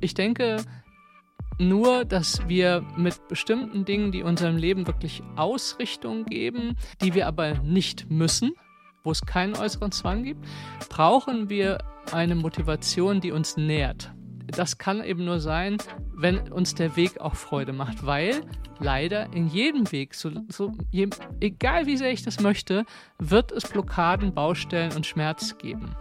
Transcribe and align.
ich 0.00 0.14
denke, 0.14 0.64
nur, 1.58 2.04
dass 2.04 2.48
wir 2.48 2.82
mit 2.96 3.28
bestimmten 3.28 3.84
Dingen, 3.84 4.12
die 4.12 4.22
unserem 4.22 4.56
Leben 4.56 4.86
wirklich 4.86 5.22
Ausrichtung 5.36 6.24
geben, 6.24 6.76
die 7.02 7.14
wir 7.14 7.26
aber 7.26 7.54
nicht 7.58 8.10
müssen, 8.10 8.52
wo 9.04 9.10
es 9.10 9.22
keinen 9.22 9.54
äußeren 9.56 9.92
Zwang 9.92 10.24
gibt, 10.24 10.44
brauchen 10.88 11.50
wir 11.50 11.78
eine 12.12 12.34
Motivation, 12.34 13.20
die 13.20 13.32
uns 13.32 13.56
nährt. 13.56 14.12
Das 14.46 14.78
kann 14.78 15.04
eben 15.04 15.24
nur 15.24 15.38
sein, 15.38 15.76
wenn 16.14 16.50
uns 16.50 16.74
der 16.74 16.96
Weg 16.96 17.20
auch 17.20 17.34
Freude 17.34 17.72
macht, 17.72 18.04
weil 18.04 18.40
leider 18.78 19.32
in 19.32 19.46
jedem 19.46 19.90
Weg, 19.92 20.14
so, 20.14 20.30
so 20.48 20.72
je, 20.90 21.08
egal 21.40 21.86
wie 21.86 21.96
sehr 21.96 22.10
ich 22.10 22.22
das 22.22 22.40
möchte, 22.40 22.84
wird 23.18 23.52
es 23.52 23.68
Blockaden, 23.68 24.34
Baustellen 24.34 24.92
und 24.96 25.06
Schmerz 25.06 25.56
geben. 25.58 25.94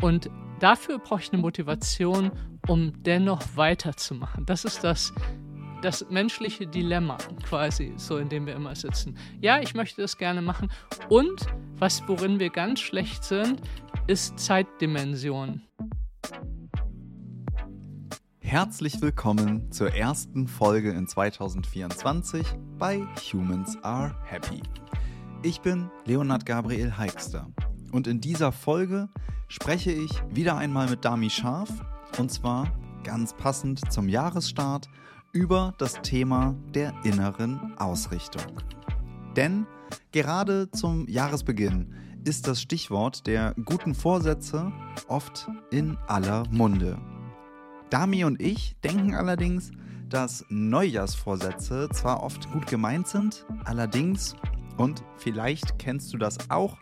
Und 0.00 0.30
dafür 0.62 0.98
brauche 0.98 1.20
ich 1.20 1.32
eine 1.32 1.42
Motivation, 1.42 2.30
um 2.68 3.02
dennoch 3.02 3.40
weiterzumachen. 3.56 4.46
Das 4.46 4.64
ist 4.64 4.84
das, 4.84 5.12
das 5.82 6.06
menschliche 6.08 6.66
Dilemma 6.66 7.18
quasi, 7.48 7.92
so 7.96 8.16
in 8.18 8.28
dem 8.28 8.46
wir 8.46 8.54
immer 8.54 8.74
sitzen. 8.76 9.16
Ja, 9.40 9.60
ich 9.60 9.74
möchte 9.74 10.00
das 10.00 10.16
gerne 10.16 10.40
machen. 10.40 10.70
Und 11.08 11.46
was, 11.78 12.06
worin 12.06 12.38
wir 12.38 12.50
ganz 12.50 12.80
schlecht 12.80 13.24
sind, 13.24 13.60
ist 14.06 14.38
Zeitdimension. 14.38 15.62
Herzlich 18.38 19.00
willkommen 19.00 19.72
zur 19.72 19.92
ersten 19.94 20.46
Folge 20.46 20.92
in 20.92 21.08
2024 21.08 22.46
bei 22.78 23.00
Humans 23.32 23.82
Are 23.82 24.14
Happy. 24.24 24.62
Ich 25.42 25.60
bin 25.60 25.90
Leonard 26.04 26.46
Gabriel 26.46 26.96
Heikster 26.96 27.48
und 27.92 28.06
in 28.06 28.20
dieser 28.20 28.50
Folge 28.50 29.08
spreche 29.48 29.92
ich 29.92 30.10
wieder 30.30 30.56
einmal 30.56 30.90
mit 30.90 31.04
Dami 31.04 31.30
Scharf 31.30 31.70
und 32.18 32.32
zwar 32.32 32.66
ganz 33.04 33.34
passend 33.34 33.92
zum 33.92 34.08
Jahresstart 34.08 34.88
über 35.32 35.74
das 35.78 36.00
Thema 36.02 36.54
der 36.74 36.92
inneren 37.04 37.76
Ausrichtung. 37.78 38.42
Denn 39.36 39.66
gerade 40.10 40.70
zum 40.70 41.08
Jahresbeginn 41.08 41.94
ist 42.24 42.46
das 42.46 42.60
Stichwort 42.60 43.26
der 43.26 43.54
guten 43.64 43.94
Vorsätze 43.94 44.72
oft 45.08 45.48
in 45.70 45.96
aller 46.06 46.44
Munde. 46.50 46.98
Dami 47.90 48.24
und 48.24 48.40
ich 48.40 48.76
denken 48.82 49.14
allerdings, 49.14 49.70
dass 50.08 50.44
Neujahrsvorsätze 50.48 51.88
zwar 51.92 52.22
oft 52.22 52.50
gut 52.52 52.66
gemeint 52.66 53.08
sind, 53.08 53.46
allerdings, 53.64 54.36
und 54.76 55.02
vielleicht 55.16 55.78
kennst 55.78 56.12
du 56.12 56.18
das 56.18 56.50
auch, 56.50 56.76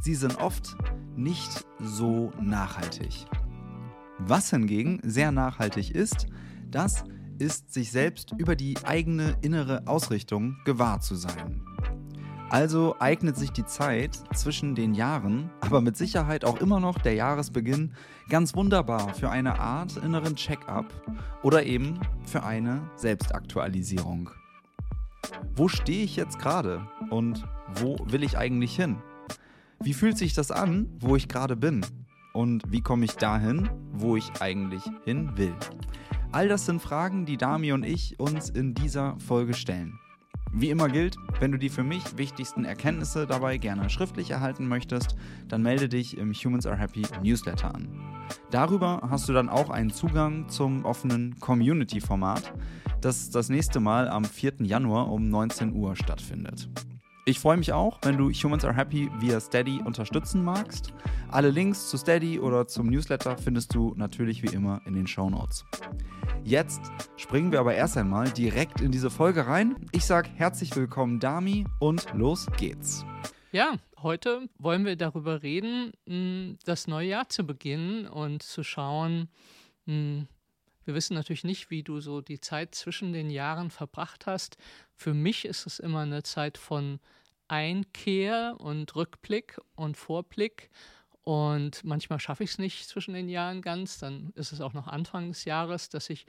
sie 0.00 0.14
sind 0.14 0.38
oft 0.38 0.76
nicht 1.16 1.64
so 1.80 2.32
nachhaltig. 2.40 3.26
Was 4.18 4.50
hingegen 4.50 5.00
sehr 5.02 5.32
nachhaltig 5.32 5.90
ist, 5.90 6.26
das 6.70 7.04
ist, 7.38 7.72
sich 7.72 7.90
selbst 7.90 8.32
über 8.38 8.56
die 8.56 8.76
eigene 8.84 9.36
innere 9.42 9.86
Ausrichtung 9.86 10.56
gewahr 10.64 11.00
zu 11.00 11.14
sein. 11.14 11.62
Also 12.48 12.94
eignet 13.00 13.36
sich 13.36 13.50
die 13.50 13.66
Zeit 13.66 14.14
zwischen 14.34 14.76
den 14.76 14.94
Jahren, 14.94 15.50
aber 15.60 15.80
mit 15.80 15.96
Sicherheit 15.96 16.44
auch 16.44 16.60
immer 16.60 16.78
noch 16.78 16.98
der 16.98 17.14
Jahresbeginn, 17.14 17.92
ganz 18.28 18.54
wunderbar 18.54 19.14
für 19.14 19.30
eine 19.30 19.58
Art 19.58 19.96
inneren 19.96 20.36
Check-up 20.36 20.86
oder 21.42 21.64
eben 21.64 21.98
für 22.24 22.44
eine 22.44 22.88
Selbstaktualisierung. 22.94 24.30
Wo 25.56 25.66
stehe 25.66 26.04
ich 26.04 26.14
jetzt 26.14 26.38
gerade 26.38 26.86
und 27.10 27.44
wo 27.74 27.96
will 28.06 28.22
ich 28.22 28.38
eigentlich 28.38 28.76
hin? 28.76 28.96
Wie 29.80 29.94
fühlt 29.94 30.18
sich 30.18 30.34
das 30.34 30.50
an, 30.50 30.88
wo 31.00 31.16
ich 31.16 31.28
gerade 31.28 31.56
bin? 31.56 31.84
Und 32.32 32.62
wie 32.70 32.80
komme 32.80 33.04
ich 33.04 33.12
dahin, 33.12 33.68
wo 33.92 34.16
ich 34.16 34.30
eigentlich 34.40 34.82
hin 35.04 35.32
will? 35.36 35.54
All 36.32 36.48
das 36.48 36.66
sind 36.66 36.82
Fragen, 36.82 37.26
die 37.26 37.36
Dami 37.36 37.72
und 37.72 37.84
ich 37.84 38.18
uns 38.18 38.50
in 38.50 38.74
dieser 38.74 39.18
Folge 39.20 39.54
stellen. 39.54 39.98
Wie 40.52 40.70
immer 40.70 40.88
gilt, 40.88 41.16
wenn 41.40 41.52
du 41.52 41.58
die 41.58 41.68
für 41.68 41.82
mich 41.82 42.16
wichtigsten 42.16 42.64
Erkenntnisse 42.64 43.26
dabei 43.26 43.58
gerne 43.58 43.90
schriftlich 43.90 44.30
erhalten 44.30 44.66
möchtest, 44.66 45.16
dann 45.48 45.62
melde 45.62 45.88
dich 45.88 46.16
im 46.16 46.32
Humans 46.32 46.66
Are 46.66 46.78
Happy 46.78 47.02
Newsletter 47.22 47.74
an. 47.74 47.88
Darüber 48.50 49.02
hast 49.10 49.28
du 49.28 49.32
dann 49.32 49.48
auch 49.48 49.70
einen 49.70 49.90
Zugang 49.90 50.48
zum 50.48 50.84
offenen 50.84 51.38
Community-Format, 51.40 52.54
das 53.02 53.30
das 53.30 53.50
nächste 53.50 53.80
Mal 53.80 54.08
am 54.08 54.24
4. 54.24 54.54
Januar 54.62 55.12
um 55.12 55.28
19 55.28 55.74
Uhr 55.74 55.94
stattfindet. 55.94 56.70
Ich 57.28 57.40
freue 57.40 57.56
mich 57.56 57.72
auch, 57.72 57.98
wenn 58.02 58.16
du 58.16 58.30
Humans 58.30 58.64
Are 58.64 58.76
Happy 58.76 59.10
via 59.18 59.40
Steady 59.40 59.80
unterstützen 59.84 60.44
magst. 60.44 60.92
Alle 61.28 61.50
Links 61.50 61.90
zu 61.90 61.96
Steady 61.98 62.38
oder 62.38 62.68
zum 62.68 62.86
Newsletter 62.86 63.36
findest 63.36 63.74
du 63.74 63.94
natürlich 63.96 64.44
wie 64.44 64.54
immer 64.54 64.80
in 64.86 64.94
den 64.94 65.08
Show 65.08 65.28
Notes. 65.28 65.64
Jetzt 66.44 66.80
springen 67.16 67.50
wir 67.50 67.58
aber 67.58 67.74
erst 67.74 67.96
einmal 67.96 68.30
direkt 68.30 68.80
in 68.80 68.92
diese 68.92 69.10
Folge 69.10 69.48
rein. 69.48 69.74
Ich 69.90 70.04
sage 70.04 70.30
herzlich 70.36 70.76
willkommen, 70.76 71.18
Dami, 71.18 71.66
und 71.80 72.06
los 72.14 72.46
geht's. 72.58 73.04
Ja, 73.50 73.74
heute 74.00 74.48
wollen 74.60 74.84
wir 74.84 74.94
darüber 74.94 75.42
reden, 75.42 76.56
das 76.64 76.86
neue 76.86 77.08
Jahr 77.08 77.28
zu 77.28 77.42
beginnen 77.42 78.06
und 78.06 78.44
zu 78.44 78.62
schauen, 78.62 79.28
wir 80.86 80.94
wissen 80.94 81.14
natürlich 81.14 81.44
nicht, 81.44 81.68
wie 81.68 81.82
du 81.82 82.00
so 82.00 82.20
die 82.20 82.40
Zeit 82.40 82.74
zwischen 82.74 83.12
den 83.12 83.28
Jahren 83.28 83.70
verbracht 83.70 84.26
hast. 84.26 84.56
Für 84.94 85.14
mich 85.14 85.44
ist 85.44 85.66
es 85.66 85.78
immer 85.78 86.00
eine 86.00 86.22
Zeit 86.22 86.58
von 86.58 87.00
Einkehr 87.48 88.54
und 88.58 88.94
Rückblick 88.94 89.58
und 89.74 89.96
Vorblick. 89.96 90.70
Und 91.22 91.82
manchmal 91.82 92.20
schaffe 92.20 92.44
ich 92.44 92.50
es 92.50 92.58
nicht 92.58 92.88
zwischen 92.88 93.14
den 93.14 93.28
Jahren 93.28 93.62
ganz. 93.62 93.98
Dann 93.98 94.30
ist 94.36 94.52
es 94.52 94.60
auch 94.60 94.74
noch 94.74 94.86
Anfang 94.86 95.28
des 95.28 95.44
Jahres, 95.44 95.88
dass 95.88 96.08
ich 96.08 96.24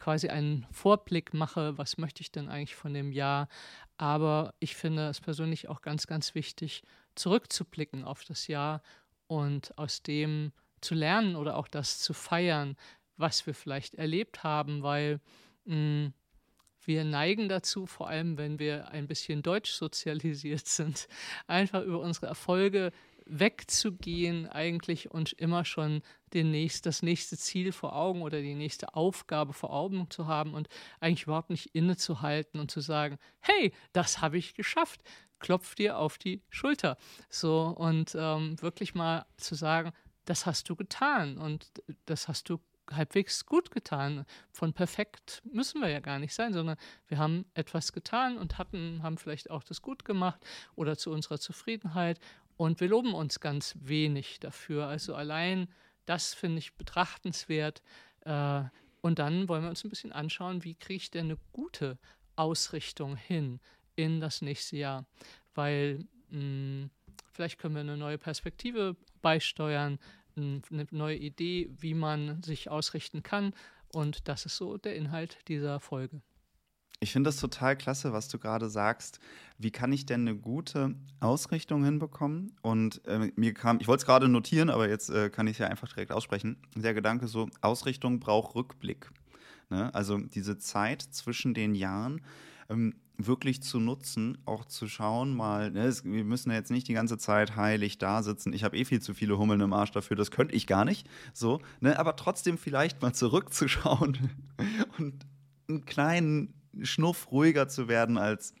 quasi 0.00 0.28
einen 0.28 0.66
Vorblick 0.72 1.32
mache, 1.32 1.78
was 1.78 1.98
möchte 1.98 2.20
ich 2.20 2.32
denn 2.32 2.48
eigentlich 2.48 2.74
von 2.74 2.94
dem 2.94 3.12
Jahr. 3.12 3.48
Aber 3.96 4.54
ich 4.58 4.74
finde 4.74 5.08
es 5.08 5.20
persönlich 5.20 5.68
auch 5.68 5.82
ganz, 5.82 6.08
ganz 6.08 6.34
wichtig, 6.34 6.82
zurückzublicken 7.14 8.02
auf 8.02 8.24
das 8.24 8.48
Jahr 8.48 8.82
und 9.28 9.78
aus 9.78 10.02
dem 10.02 10.52
zu 10.80 10.94
lernen 10.94 11.36
oder 11.36 11.56
auch 11.56 11.68
das 11.68 12.00
zu 12.00 12.12
feiern, 12.12 12.76
was 13.16 13.46
wir 13.46 13.54
vielleicht 13.54 13.94
erlebt 13.94 14.42
haben, 14.44 14.82
weil 14.82 15.20
mh, 15.64 15.74
hm, 15.74 16.14
wir 16.86 17.04
neigen 17.04 17.48
dazu, 17.48 17.86
vor 17.86 18.08
allem 18.08 18.36
wenn 18.36 18.58
wir 18.58 18.88
ein 18.88 19.06
bisschen 19.06 19.42
deutsch 19.42 19.72
sozialisiert 19.72 20.66
sind, 20.66 21.08
einfach 21.46 21.82
über 21.82 22.00
unsere 22.00 22.26
Erfolge 22.26 22.92
wegzugehen 23.26 24.46
eigentlich 24.48 25.10
und 25.10 25.32
immer 25.32 25.64
schon 25.64 26.02
den 26.34 26.50
nächst, 26.50 26.84
das 26.84 27.02
nächste 27.02 27.38
Ziel 27.38 27.72
vor 27.72 27.96
Augen 27.96 28.22
oder 28.22 28.42
die 28.42 28.54
nächste 28.54 28.94
Aufgabe 28.94 29.54
vor 29.54 29.72
Augen 29.72 30.10
zu 30.10 30.26
haben 30.26 30.52
und 30.52 30.68
eigentlich 31.00 31.22
überhaupt 31.22 31.50
nicht 31.50 31.74
innezuhalten 31.74 32.60
und 32.60 32.70
zu 32.70 32.80
sagen, 32.80 33.18
hey, 33.40 33.72
das 33.92 34.20
habe 34.20 34.36
ich 34.36 34.54
geschafft, 34.54 35.02
klopf 35.38 35.74
dir 35.74 35.98
auf 35.98 36.18
die 36.18 36.42
Schulter. 36.50 36.98
So 37.30 37.74
und 37.76 38.14
ähm, 38.18 38.60
wirklich 38.60 38.94
mal 38.94 39.24
zu 39.36 39.54
sagen, 39.54 39.92
das 40.26 40.44
hast 40.46 40.68
du 40.68 40.76
getan 40.76 41.38
und 41.38 41.70
das 42.06 42.28
hast 42.28 42.48
du 42.48 42.58
halbwegs 42.90 43.46
gut 43.46 43.70
getan. 43.70 44.24
Von 44.50 44.72
perfekt 44.72 45.42
müssen 45.50 45.80
wir 45.80 45.88
ja 45.88 46.00
gar 46.00 46.18
nicht 46.18 46.34
sein, 46.34 46.52
sondern 46.52 46.76
wir 47.08 47.18
haben 47.18 47.44
etwas 47.54 47.92
getan 47.92 48.36
und 48.36 48.58
hatten, 48.58 49.02
haben 49.02 49.18
vielleicht 49.18 49.50
auch 49.50 49.64
das 49.64 49.82
gut 49.82 50.04
gemacht 50.04 50.40
oder 50.76 50.96
zu 50.96 51.10
unserer 51.10 51.38
Zufriedenheit 51.38 52.20
und 52.56 52.80
wir 52.80 52.88
loben 52.88 53.14
uns 53.14 53.40
ganz 53.40 53.74
wenig 53.80 54.40
dafür. 54.40 54.86
Also 54.86 55.14
allein 55.14 55.68
das 56.06 56.34
finde 56.34 56.58
ich 56.58 56.74
betrachtenswert. 56.74 57.82
Äh, 58.20 58.62
und 59.00 59.18
dann 59.18 59.48
wollen 59.48 59.62
wir 59.62 59.70
uns 59.70 59.84
ein 59.84 59.90
bisschen 59.90 60.12
anschauen, 60.12 60.64
wie 60.64 60.74
kriege 60.74 60.96
ich 60.96 61.10
denn 61.10 61.26
eine 61.26 61.38
gute 61.52 61.98
Ausrichtung 62.36 63.16
hin 63.16 63.60
in 63.96 64.20
das 64.20 64.42
nächste 64.42 64.76
Jahr. 64.76 65.06
Weil 65.54 66.06
mh, 66.30 66.38
hm, 66.38 66.90
vielleicht 67.32 67.58
können 67.58 67.74
wir 67.74 67.80
eine 67.80 67.96
neue 67.96 68.18
Perspektive 68.18 68.96
beisteuern, 69.22 69.98
eine 70.36 70.86
neue 70.90 71.16
Idee, 71.16 71.70
wie 71.78 71.94
man 71.94 72.42
sich 72.42 72.70
ausrichten 72.70 73.22
kann. 73.22 73.54
Und 73.92 74.28
das 74.28 74.46
ist 74.46 74.56
so 74.56 74.76
der 74.76 74.96
Inhalt 74.96 75.38
dieser 75.48 75.80
Folge. 75.80 76.20
Ich 77.00 77.12
finde 77.12 77.28
das 77.28 77.36
total 77.36 77.76
klasse, 77.76 78.12
was 78.12 78.28
du 78.28 78.38
gerade 78.38 78.70
sagst. 78.70 79.18
Wie 79.58 79.70
kann 79.70 79.92
ich 79.92 80.06
denn 80.06 80.22
eine 80.22 80.36
gute 80.36 80.94
Ausrichtung 81.20 81.84
hinbekommen? 81.84 82.56
Und 82.62 83.04
äh, 83.06 83.30
mir 83.36 83.52
kam, 83.52 83.78
ich 83.80 83.88
wollte 83.88 84.02
es 84.02 84.06
gerade 84.06 84.28
notieren, 84.28 84.70
aber 84.70 84.88
jetzt 84.88 85.10
äh, 85.10 85.28
kann 85.28 85.46
ich 85.46 85.54
es 85.54 85.58
ja 85.58 85.66
einfach 85.66 85.88
direkt 85.88 86.12
aussprechen. 86.12 86.56
Der 86.74 86.94
Gedanke 86.94 87.28
so, 87.28 87.48
Ausrichtung 87.60 88.20
braucht 88.20 88.54
Rückblick. 88.54 89.10
Ne? 89.70 89.94
Also 89.94 90.18
diese 90.18 90.58
Zeit 90.58 91.02
zwischen 91.02 91.52
den 91.52 91.74
Jahren. 91.74 92.22
Ähm, 92.68 92.94
wirklich 93.16 93.62
zu 93.62 93.78
nutzen, 93.78 94.38
auch 94.44 94.64
zu 94.64 94.88
schauen, 94.88 95.34
mal, 95.34 95.70
ne, 95.70 95.84
es, 95.84 96.04
wir 96.04 96.24
müssen 96.24 96.50
ja 96.50 96.56
jetzt 96.56 96.70
nicht 96.70 96.88
die 96.88 96.94
ganze 96.94 97.16
Zeit 97.16 97.56
heilig 97.56 97.98
da 97.98 98.22
sitzen. 98.22 98.52
Ich 98.52 98.64
habe 98.64 98.76
eh 98.76 98.84
viel 98.84 99.00
zu 99.00 99.14
viele 99.14 99.38
Hummeln 99.38 99.60
im 99.60 99.72
Arsch 99.72 99.92
dafür, 99.92 100.16
das 100.16 100.30
könnte 100.30 100.54
ich 100.54 100.66
gar 100.66 100.84
nicht. 100.84 101.08
So, 101.32 101.60
ne, 101.80 101.98
aber 101.98 102.16
trotzdem 102.16 102.58
vielleicht 102.58 103.02
mal 103.02 103.12
zurückzuschauen 103.12 104.30
und 104.98 105.26
einen 105.68 105.84
kleinen 105.84 106.54
Schnuff 106.82 107.30
ruhiger 107.30 107.68
zu 107.68 107.88
werden 107.88 108.18
als 108.18 108.54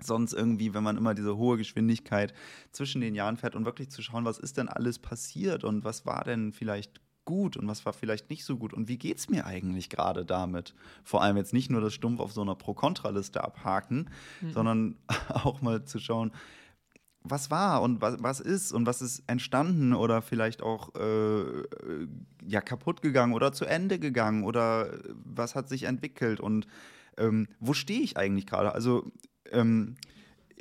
sonst 0.00 0.32
irgendwie, 0.32 0.74
wenn 0.74 0.82
man 0.82 0.96
immer 0.96 1.14
diese 1.14 1.36
hohe 1.36 1.56
Geschwindigkeit 1.56 2.32
zwischen 2.72 3.00
den 3.00 3.14
Jahren 3.14 3.36
fährt 3.36 3.56
und 3.56 3.64
wirklich 3.64 3.90
zu 3.90 4.02
schauen, 4.02 4.24
was 4.24 4.38
ist 4.38 4.56
denn 4.56 4.68
alles 4.68 4.98
passiert 4.98 5.64
und 5.64 5.84
was 5.84 6.06
war 6.06 6.24
denn 6.24 6.52
vielleicht 6.52 7.00
gut 7.28 7.58
und 7.58 7.68
was 7.68 7.84
war 7.84 7.92
vielleicht 7.92 8.30
nicht 8.30 8.42
so 8.46 8.56
gut 8.56 8.72
und 8.72 8.88
wie 8.88 8.96
geht 8.96 9.18
es 9.18 9.28
mir 9.28 9.44
eigentlich 9.44 9.90
gerade 9.90 10.24
damit? 10.24 10.74
Vor 11.04 11.22
allem 11.22 11.36
jetzt 11.36 11.52
nicht 11.52 11.70
nur 11.70 11.82
das 11.82 11.92
stumpf 11.92 12.20
auf 12.20 12.32
so 12.32 12.40
einer 12.40 12.54
Pro-Kontra-Liste 12.54 13.44
abhaken, 13.44 14.08
mhm. 14.40 14.52
sondern 14.52 14.96
auch 15.28 15.60
mal 15.60 15.84
zu 15.84 15.98
schauen, 15.98 16.32
was 17.22 17.50
war 17.50 17.82
und 17.82 18.00
was, 18.00 18.16
was 18.22 18.40
ist 18.40 18.72
und 18.72 18.86
was 18.86 19.02
ist 19.02 19.24
entstanden 19.26 19.92
oder 19.92 20.22
vielleicht 20.22 20.62
auch 20.62 20.94
äh, 20.94 21.44
ja, 22.46 22.62
kaputt 22.62 23.02
gegangen 23.02 23.34
oder 23.34 23.52
zu 23.52 23.66
Ende 23.66 23.98
gegangen 23.98 24.42
oder 24.42 24.98
was 25.22 25.54
hat 25.54 25.68
sich 25.68 25.82
entwickelt 25.82 26.40
und 26.40 26.66
ähm, 27.18 27.46
wo 27.60 27.74
stehe 27.74 28.00
ich 28.00 28.16
eigentlich 28.16 28.46
gerade? 28.46 28.72
Also 28.72 29.04
ähm, 29.52 29.96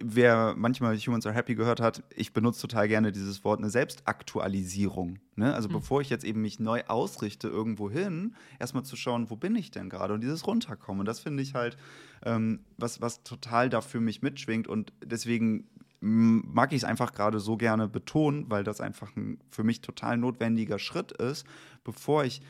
wer 0.02 0.54
manchmal 0.56 0.98
Humans 0.98 1.26
Are 1.26 1.36
Happy 1.36 1.56
gehört 1.56 1.80
hat, 1.80 2.04
ich 2.16 2.34
benutze 2.34 2.62
total 2.62 2.88
gerne 2.88 3.12
dieses 3.12 3.44
Wort 3.44 3.60
eine 3.60 3.70
Selbstaktualisierung. 3.70 5.20
Ne? 5.36 5.54
Also 5.54 5.70
mhm. 5.70 5.74
bevor 5.74 6.02
ich 6.02 6.10
jetzt 6.10 6.24
eben 6.24 6.42
mich 6.42 6.60
neu 6.60 6.84
ausrichte 6.88 7.48
irgendwo 7.48 7.90
hin, 7.90 8.36
erstmal 8.60 8.84
zu 8.84 8.96
schauen, 8.96 9.30
wo 9.30 9.36
bin 9.36 9.56
ich 9.56 9.72
denn 9.72 9.90
gerade 9.90 10.14
und 10.14 10.22
dieses 10.22 10.46
Runterkommen. 10.46 11.02
Und 11.02 11.06
das 11.06 11.20
finde 11.20 11.44
ich 11.44 11.54
halt 11.56 11.78
ähm, 12.24 12.62
was, 12.78 13.02
was 13.02 13.24
total 13.24 13.70
da 13.70 13.82
für 13.82 14.00
mich 14.00 14.22
mitschwingt 14.22 14.68
und 14.68 14.94
deswegen 15.04 15.68
mag 16.00 16.74
ich 16.74 16.78
es 16.78 16.84
einfach 16.84 17.14
gerade 17.14 17.40
so 17.40 17.58
gerne 17.58 17.88
betonen, 17.88 18.50
weil 18.50 18.64
das 18.64 18.82
einfach 18.82 19.16
ein 19.16 19.40
für 19.50 19.64
mich 19.64 19.82
total 19.82 20.18
notwendiger 20.18 20.78
Schritt 20.78 21.12
ist, 21.12 21.46
bevor 21.84 22.24
ich 22.24 22.42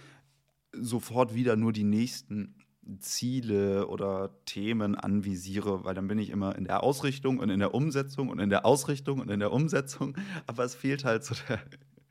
sofort 0.73 1.33
wieder 1.33 1.55
nur 1.55 1.71
die 1.71 1.85
nächsten 1.85 2.55
Ziele 2.99 3.87
oder 3.87 4.31
Themen 4.45 4.95
anvisiere, 4.95 5.83
weil 5.83 5.95
dann 5.95 6.07
bin 6.07 6.19
ich 6.19 6.29
immer 6.29 6.55
in 6.55 6.65
der 6.65 6.83
Ausrichtung 6.83 7.39
und 7.39 7.49
in 7.49 7.59
der 7.59 7.73
Umsetzung 7.73 8.29
und 8.29 8.39
in 8.39 8.49
der 8.49 8.65
Ausrichtung 8.65 9.19
und 9.19 9.29
in 9.29 9.39
der 9.39 9.51
Umsetzung, 9.51 10.15
aber 10.47 10.63
es 10.63 10.75
fehlt 10.75 11.03
halt 11.03 11.23
so 11.23 11.35
der, 11.47 11.61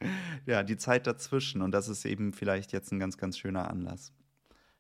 ja, 0.47 0.63
die 0.63 0.77
Zeit 0.77 1.07
dazwischen 1.07 1.63
und 1.63 1.73
das 1.73 1.89
ist 1.89 2.05
eben 2.05 2.33
vielleicht 2.33 2.73
jetzt 2.73 2.93
ein 2.93 2.99
ganz, 2.99 3.17
ganz 3.19 3.39
schöner 3.39 3.71
Anlass. 3.71 4.13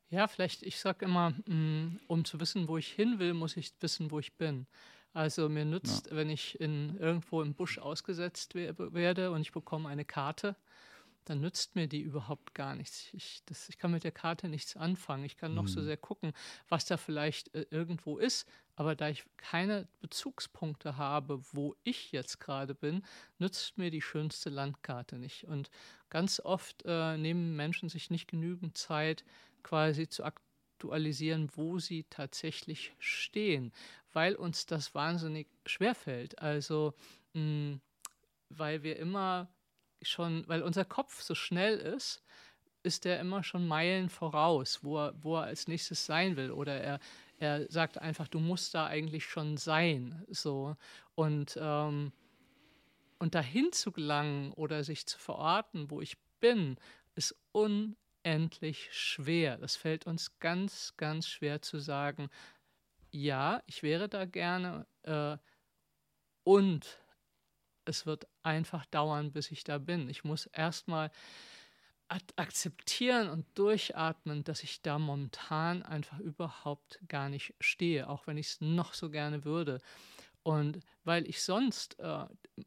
Ja, 0.08 0.28
vielleicht, 0.28 0.62
ich 0.62 0.78
sage 0.78 1.04
immer, 1.04 1.30
mm, 1.30 1.98
um 2.06 2.24
zu 2.24 2.38
wissen, 2.40 2.68
wo 2.68 2.76
ich 2.76 2.88
hin 2.88 3.18
will, 3.18 3.34
muss 3.34 3.56
ich 3.56 3.72
wissen, 3.80 4.10
wo 4.10 4.18
ich 4.20 4.36
bin. 4.36 4.66
Also 5.12 5.48
mir 5.48 5.64
nützt, 5.64 6.10
ja. 6.10 6.16
wenn 6.16 6.28
ich 6.28 6.60
in, 6.60 6.96
irgendwo 6.98 7.42
im 7.42 7.54
Busch 7.54 7.78
ausgesetzt 7.78 8.54
werde 8.54 9.30
und 9.30 9.40
ich 9.40 9.50
bekomme 9.50 9.88
eine 9.88 10.04
Karte, 10.04 10.56
dann 11.26 11.40
nützt 11.40 11.74
mir 11.74 11.88
die 11.88 12.00
überhaupt 12.00 12.54
gar 12.54 12.76
nichts. 12.76 13.08
Ich, 13.12 13.42
das, 13.46 13.68
ich 13.68 13.78
kann 13.78 13.90
mit 13.90 14.04
der 14.04 14.12
Karte 14.12 14.48
nichts 14.48 14.76
anfangen. 14.76 15.24
Ich 15.24 15.36
kann 15.36 15.54
noch 15.54 15.64
mhm. 15.64 15.68
so 15.68 15.82
sehr 15.82 15.96
gucken, 15.96 16.32
was 16.68 16.86
da 16.86 16.96
vielleicht 16.96 17.52
äh, 17.54 17.66
irgendwo 17.70 18.16
ist. 18.16 18.48
Aber 18.76 18.94
da 18.94 19.08
ich 19.08 19.24
keine 19.36 19.88
Bezugspunkte 20.00 20.96
habe, 20.96 21.40
wo 21.52 21.74
ich 21.82 22.12
jetzt 22.12 22.38
gerade 22.38 22.74
bin, 22.74 23.02
nützt 23.38 23.76
mir 23.76 23.90
die 23.90 24.02
schönste 24.02 24.50
Landkarte 24.50 25.18
nicht. 25.18 25.44
Und 25.44 25.68
ganz 26.10 26.40
oft 26.40 26.84
äh, 26.86 27.16
nehmen 27.16 27.56
Menschen 27.56 27.88
sich 27.88 28.08
nicht 28.10 28.28
genügend 28.28 28.78
Zeit, 28.78 29.24
quasi 29.64 30.08
zu 30.08 30.22
aktualisieren, 30.22 31.50
wo 31.56 31.80
sie 31.80 32.04
tatsächlich 32.08 32.94
stehen, 33.00 33.72
weil 34.12 34.36
uns 34.36 34.66
das 34.66 34.94
wahnsinnig 34.94 35.48
schwerfällt. 35.66 36.38
Also, 36.38 36.94
mh, 37.32 37.40
hm, 37.40 37.80
weil 38.48 38.84
wir 38.84 38.96
immer 38.96 39.48
schon, 40.02 40.44
weil 40.46 40.62
unser 40.62 40.84
Kopf 40.84 41.22
so 41.22 41.34
schnell 41.34 41.78
ist, 41.78 42.22
ist 42.82 43.04
er 43.04 43.20
immer 43.20 43.42
schon 43.42 43.66
Meilen 43.66 44.08
voraus, 44.08 44.82
wo 44.82 44.98
er, 44.98 45.14
wo 45.22 45.36
er 45.36 45.44
als 45.44 45.66
nächstes 45.66 46.06
sein 46.06 46.36
will. 46.36 46.52
Oder 46.52 46.80
er, 46.80 47.00
er 47.38 47.70
sagt 47.70 47.98
einfach, 47.98 48.28
du 48.28 48.38
musst 48.38 48.74
da 48.74 48.86
eigentlich 48.86 49.24
schon 49.24 49.56
sein. 49.56 50.24
So. 50.28 50.76
Und, 51.14 51.58
ähm, 51.60 52.12
und 53.18 53.34
dahin 53.34 53.72
zu 53.72 53.90
gelangen 53.90 54.52
oder 54.52 54.84
sich 54.84 55.06
zu 55.06 55.18
verorten, 55.18 55.90
wo 55.90 56.00
ich 56.00 56.16
bin, 56.38 56.76
ist 57.16 57.34
unendlich 57.52 58.88
schwer. 58.92 59.58
Das 59.58 59.76
fällt 59.76 60.06
uns 60.06 60.38
ganz, 60.38 60.94
ganz 60.96 61.26
schwer 61.26 61.62
zu 61.62 61.78
sagen, 61.80 62.30
ja, 63.10 63.62
ich 63.66 63.82
wäre 63.82 64.08
da 64.08 64.26
gerne 64.26 64.86
äh, 65.02 65.36
und 66.44 66.98
es 67.88 68.06
wird 68.06 68.26
einfach 68.42 68.86
dauern, 68.86 69.32
bis 69.32 69.50
ich 69.50 69.64
da 69.64 69.78
bin. 69.78 70.08
Ich 70.08 70.24
muss 70.24 70.46
erstmal 70.46 71.10
akzeptieren 72.36 73.28
und 73.28 73.46
durchatmen, 73.58 74.44
dass 74.44 74.62
ich 74.62 74.80
da 74.80 74.98
momentan 74.98 75.82
einfach 75.82 76.20
überhaupt 76.20 77.00
gar 77.08 77.28
nicht 77.28 77.54
stehe, 77.60 78.08
auch 78.08 78.26
wenn 78.26 78.36
ich 78.36 78.46
es 78.46 78.60
noch 78.60 78.94
so 78.94 79.10
gerne 79.10 79.44
würde. 79.44 79.80
Und 80.44 80.78
weil 81.02 81.28
ich 81.28 81.42
sonst 81.42 81.98
äh, 81.98 82.26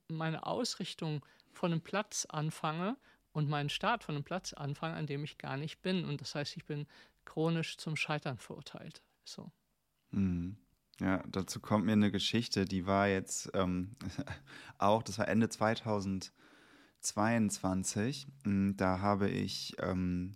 meine 0.09 0.45
Ausrichtung 0.45 1.25
von 1.53 1.71
einem 1.71 1.81
Platz 1.81 2.25
anfange 2.25 2.97
und 3.31 3.47
meinen 3.47 3.69
Start 3.69 4.03
von 4.03 4.15
einem 4.15 4.25
Platz 4.25 4.51
anfange, 4.51 4.95
an 4.95 5.07
dem 5.07 5.23
ich 5.23 5.37
gar 5.37 5.55
nicht 5.55 5.81
bin. 5.81 6.03
Und 6.03 6.19
das 6.19 6.35
heißt, 6.35 6.57
ich 6.57 6.65
bin 6.65 6.87
chronisch 7.23 7.77
zum 7.77 7.95
Scheitern 7.95 8.37
verurteilt. 8.37 9.01
So. 9.23 9.49
Mhm. 10.11 10.57
Ja, 10.99 11.23
dazu 11.31 11.61
kommt 11.61 11.85
mir 11.85 11.93
eine 11.93 12.11
Geschichte, 12.11 12.65
die 12.65 12.85
war 12.85 13.07
jetzt 13.07 13.49
ähm, 13.53 13.95
auch, 14.77 15.01
das 15.01 15.17
war 15.17 15.29
Ende 15.29 15.47
2022. 15.47 18.27
Hm, 18.43 18.75
da 18.75 18.99
habe 18.99 19.29
ich 19.29 19.77
ähm, 19.81 20.35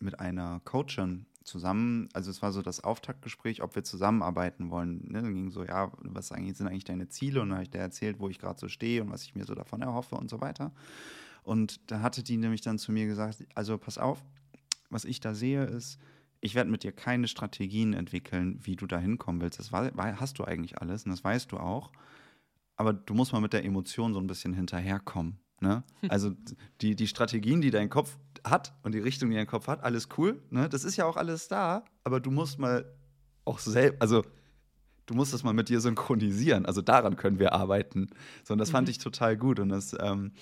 mit 0.00 0.20
einer 0.20 0.60
Coachin 0.64 1.24
zusammen, 1.44 2.10
also 2.12 2.30
es 2.30 2.42
war 2.42 2.52
so 2.52 2.60
das 2.62 2.84
Auftaktgespräch, 2.84 3.62
ob 3.62 3.74
wir 3.74 3.84
zusammenarbeiten 3.84 4.70
wollen. 4.70 5.10
Ne? 5.10 5.22
Dann 5.22 5.34
ging 5.34 5.50
so, 5.50 5.64
ja, 5.64 5.90
was 6.02 6.30
eigentlich, 6.30 6.58
sind 6.58 6.68
eigentlich 6.68 6.84
deine 6.84 7.08
Ziele? 7.08 7.40
Und 7.40 7.48
dann 7.48 7.56
habe 7.56 7.64
ich 7.64 7.70
dir 7.70 7.78
erzählt, 7.78 8.20
wo 8.20 8.28
ich 8.28 8.38
gerade 8.38 8.60
so 8.60 8.68
stehe 8.68 9.02
und 9.02 9.10
was 9.10 9.24
ich 9.24 9.34
mir 9.34 9.44
so 9.44 9.54
davon 9.54 9.82
erhoffe 9.82 10.14
und 10.16 10.30
so 10.30 10.40
weiter. 10.40 10.72
Und 11.42 11.90
da 11.90 12.00
hatte 12.00 12.22
die 12.22 12.36
nämlich 12.36 12.60
dann 12.60 12.78
zu 12.78 12.92
mir 12.92 13.06
gesagt, 13.06 13.44
also 13.54 13.78
pass 13.78 13.98
auf, 13.98 14.22
was 14.90 15.04
ich 15.04 15.18
da 15.20 15.34
sehe 15.34 15.64
ist, 15.64 15.98
ich 16.42 16.56
werde 16.56 16.70
mit 16.70 16.82
dir 16.82 16.92
keine 16.92 17.28
Strategien 17.28 17.94
entwickeln, 17.94 18.58
wie 18.62 18.74
du 18.74 18.86
da 18.86 18.98
hinkommen 18.98 19.40
willst. 19.40 19.60
Das 19.60 19.70
war, 19.70 19.90
hast 19.96 20.38
du 20.38 20.44
eigentlich 20.44 20.78
alles 20.78 21.04
und 21.04 21.12
das 21.12 21.22
weißt 21.22 21.50
du 21.52 21.56
auch. 21.56 21.92
Aber 22.76 22.92
du 22.92 23.14
musst 23.14 23.32
mal 23.32 23.40
mit 23.40 23.52
der 23.52 23.64
Emotion 23.64 24.12
so 24.12 24.18
ein 24.18 24.26
bisschen 24.26 24.52
hinterherkommen. 24.52 25.38
Ne? 25.60 25.84
Also 26.08 26.32
die, 26.80 26.96
die 26.96 27.06
Strategien, 27.06 27.60
die 27.60 27.70
dein 27.70 27.88
Kopf 27.88 28.18
hat 28.44 28.74
und 28.82 28.92
die 28.92 28.98
Richtung, 28.98 29.30
die 29.30 29.36
dein 29.36 29.46
Kopf 29.46 29.68
hat, 29.68 29.84
alles 29.84 30.08
cool. 30.18 30.42
Ne? 30.50 30.68
Das 30.68 30.82
ist 30.82 30.96
ja 30.96 31.06
auch 31.06 31.16
alles 31.16 31.46
da, 31.46 31.84
aber 32.02 32.18
du 32.18 32.32
musst 32.32 32.58
mal 32.58 32.92
auch 33.44 33.60
selbst, 33.60 34.02
also 34.02 34.24
du 35.06 35.14
musst 35.14 35.32
das 35.32 35.44
mal 35.44 35.52
mit 35.52 35.68
dir 35.68 35.80
synchronisieren. 35.80 36.66
Also 36.66 36.82
daran 36.82 37.16
können 37.16 37.38
wir 37.38 37.52
arbeiten. 37.52 38.08
So, 38.42 38.54
und 38.54 38.58
das 38.58 38.70
mhm. 38.70 38.72
fand 38.72 38.88
ich 38.88 38.98
total 38.98 39.36
gut. 39.36 39.60
Und 39.60 39.68
das 39.68 39.96
ähm, 40.00 40.32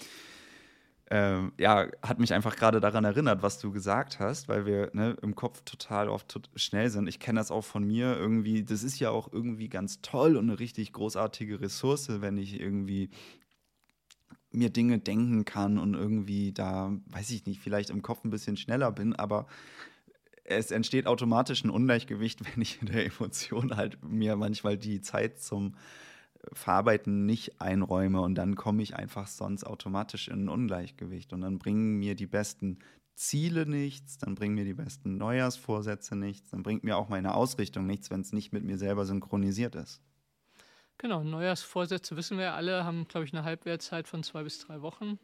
ähm, 1.13 1.53
ja, 1.59 1.89
hat 2.03 2.21
mich 2.21 2.33
einfach 2.33 2.55
gerade 2.55 2.79
daran 2.79 3.05
erinnert, 3.05 3.43
was 3.43 3.59
du 3.59 3.73
gesagt 3.73 4.21
hast, 4.21 4.49
weil 4.49 4.65
wir 4.65 4.91
ne, 4.93 5.17
im 5.23 5.35
Kopf 5.35 5.63
total 5.63 6.09
oft 6.09 6.41
schnell 6.55 6.89
sind. 6.89 7.09
Ich 7.09 7.19
kenne 7.19 7.41
das 7.41 7.51
auch 7.51 7.65
von 7.65 7.85
mir 7.85 8.17
irgendwie. 8.17 8.63
Das 8.63 8.85
ist 8.85 9.01
ja 9.01 9.11
auch 9.11 9.33
irgendwie 9.33 9.69
ganz 9.69 10.03
toll 10.03 10.37
und 10.37 10.49
eine 10.49 10.61
richtig 10.61 10.93
großartige 10.93 11.61
Ressource, 11.61 12.21
wenn 12.21 12.37
ich 12.37 12.61
irgendwie 12.61 13.11
mir 14.53 14.71
Dinge 14.71 14.99
denken 14.99 15.45
kann 15.45 15.79
und 15.79 15.95
irgendwie 15.95 16.53
da, 16.53 16.93
weiß 17.07 17.31
ich 17.31 17.45
nicht, 17.45 17.61
vielleicht 17.61 17.91
im 17.91 18.03
Kopf 18.03 18.25
ein 18.25 18.31
bisschen 18.31 18.57
schneller 18.57 18.93
bin, 18.93 19.15
aber 19.15 19.47
es 20.45 20.71
entsteht 20.71 21.07
automatisch 21.07 21.65
ein 21.65 21.71
Ungleichgewicht, 21.71 22.41
wenn 22.55 22.63
ich 22.63 22.81
in 22.81 22.87
der 22.87 23.07
Emotion 23.07 23.77
halt 23.77 24.03
mir 24.05 24.37
manchmal 24.37 24.77
die 24.77 25.01
Zeit 25.01 25.41
zum 25.41 25.75
Verarbeiten 26.53 27.27
nicht 27.27 27.61
einräume 27.61 28.21
und 28.21 28.35
dann 28.35 28.55
komme 28.57 28.83
ich 28.83 28.97
einfach 28.97 29.27
sonst 29.27 29.65
automatisch 29.65 30.29
in 30.29 30.45
ein 30.45 30.49
Ungleichgewicht 30.49 31.33
und 31.33 31.43
dann 31.43 31.59
bringen 31.59 31.99
mir 31.99 32.15
die 32.15 32.27
besten 32.27 32.79
Ziele 33.15 33.67
nichts, 33.67 34.17
dann 34.19 34.35
bringen 34.35 34.55
mir 34.55 34.65
die 34.65 34.75
besten 34.75 35.19
Neujahrsvorsätze 35.19 36.17
nichts, 36.17 36.51
dann 36.51 36.63
bringt 36.63 36.85
mir 36.85 36.97
auch 36.97 37.09
meine 37.09 37.35
Ausrichtung 37.35 37.87
nichts, 37.87 38.11
wenn 38.11 38.23
es 38.23 38.33
nicht 38.33 38.53
mit 38.53 38.65
mir 38.65 38.79
selber 38.79 39.05
synchronisiert 39.05 39.75
ist. 39.75 40.01
Genau, 40.97 41.23
Neujahrsvorsätze 41.23 42.17
wissen 42.17 42.39
wir 42.39 42.55
alle, 42.55 42.85
haben, 42.85 43.07
glaube 43.09 43.27
ich, 43.27 43.33
eine 43.33 43.45
Halbwertzeit 43.45 44.09
von 44.09 44.23
zwei 44.23 44.43
bis 44.43 44.59
drei 44.61 44.83
Wochen. 44.83 45.19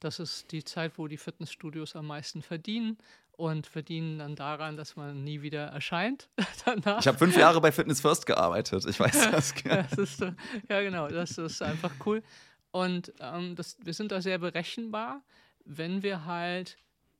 Das 0.00 0.18
ist 0.20 0.52
die 0.52 0.62
Zeit, 0.62 0.98
wo 0.98 1.06
die 1.08 1.16
Fitnessstudios 1.16 1.96
am 1.96 2.06
meisten 2.06 2.42
verdienen 2.42 2.98
und 3.36 3.66
verdienen 3.66 4.18
dann 4.18 4.34
daran, 4.34 4.76
dass 4.76 4.96
man 4.96 5.22
nie 5.22 5.42
wieder 5.42 5.66
erscheint. 5.66 6.28
danach. 6.64 7.00
Ich 7.00 7.06
habe 7.06 7.18
fünf 7.18 7.36
Jahre 7.36 7.60
bei 7.60 7.70
Fitness 7.70 8.00
First 8.00 8.26
gearbeitet. 8.26 8.84
Ich 8.86 8.98
weiß 8.98 9.30
das. 9.30 9.54
das 9.62 9.92
ist, 9.92 10.20
ja, 10.68 10.80
genau. 10.80 11.08
Das 11.08 11.38
ist 11.38 11.62
einfach 11.62 11.92
cool. 12.04 12.22
Und 12.70 13.12
ähm, 13.20 13.54
das, 13.54 13.76
wir 13.82 13.94
sind 13.94 14.12
da 14.12 14.20
sehr 14.20 14.38
berechenbar, 14.38 15.22
wenn 15.64 16.02
wir 16.02 16.24
halt 16.24 16.76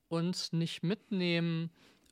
uns 0.08 0.52
nicht 0.52 0.82
mitnehmen 0.82 1.70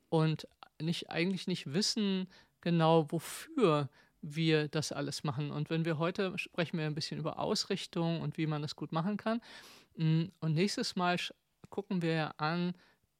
und 0.08 0.46
nicht, 0.80 1.10
eigentlich 1.10 1.46
nicht 1.46 1.72
wissen 1.72 2.28
genau, 2.60 3.10
wofür 3.10 3.88
wir 4.22 4.68
das 4.68 4.90
alles 4.90 5.22
machen. 5.22 5.50
Und 5.50 5.70
wenn 5.70 5.84
wir 5.84 5.98
heute 5.98 6.36
sprechen 6.38 6.78
wir 6.78 6.86
ein 6.86 6.94
bisschen 6.94 7.18
über 7.18 7.38
Ausrichtung 7.38 8.22
und 8.22 8.38
wie 8.38 8.46
man 8.46 8.62
das 8.62 8.74
gut 8.74 8.90
machen 8.90 9.16
kann. 9.16 9.40
Mm, 9.96 10.24
und 10.40 10.54
nächstes 10.54 10.96
Mal 10.96 11.18
gucken 11.68 12.02
wir 12.02 12.40
an, 12.40 12.74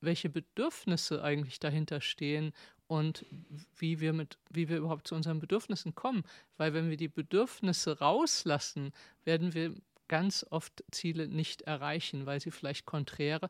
welche 0.05 0.29
Bedürfnisse 0.29 1.23
eigentlich 1.23 1.61
dahinter 1.61 2.01
stehen 2.01 2.53
und 2.87 3.25
wie 3.77 4.01
wir 4.01 4.13
mit, 4.13 4.39
wie 4.51 4.69
wir 4.69 4.79
überhaupt 4.79 5.09
zu 5.09 5.15
unseren 5.15 5.41
Bedürfnissen 5.41 5.95
kommen. 5.95 6.25
Weil 6.57 6.75
wenn 6.75 6.91
wir 6.91 6.97
die 6.97 7.09
Bedürfnisse 7.09 7.99
rauslassen, 7.99 8.93
werden 9.25 9.55
wir 9.55 9.75
ganz 10.09 10.47
oft 10.51 10.85
Ziele 10.91 11.29
nicht 11.29 11.63
erreichen, 11.63 12.27
weil 12.27 12.41
sie 12.41 12.51
vielleicht 12.51 12.85
konträre 12.85 13.49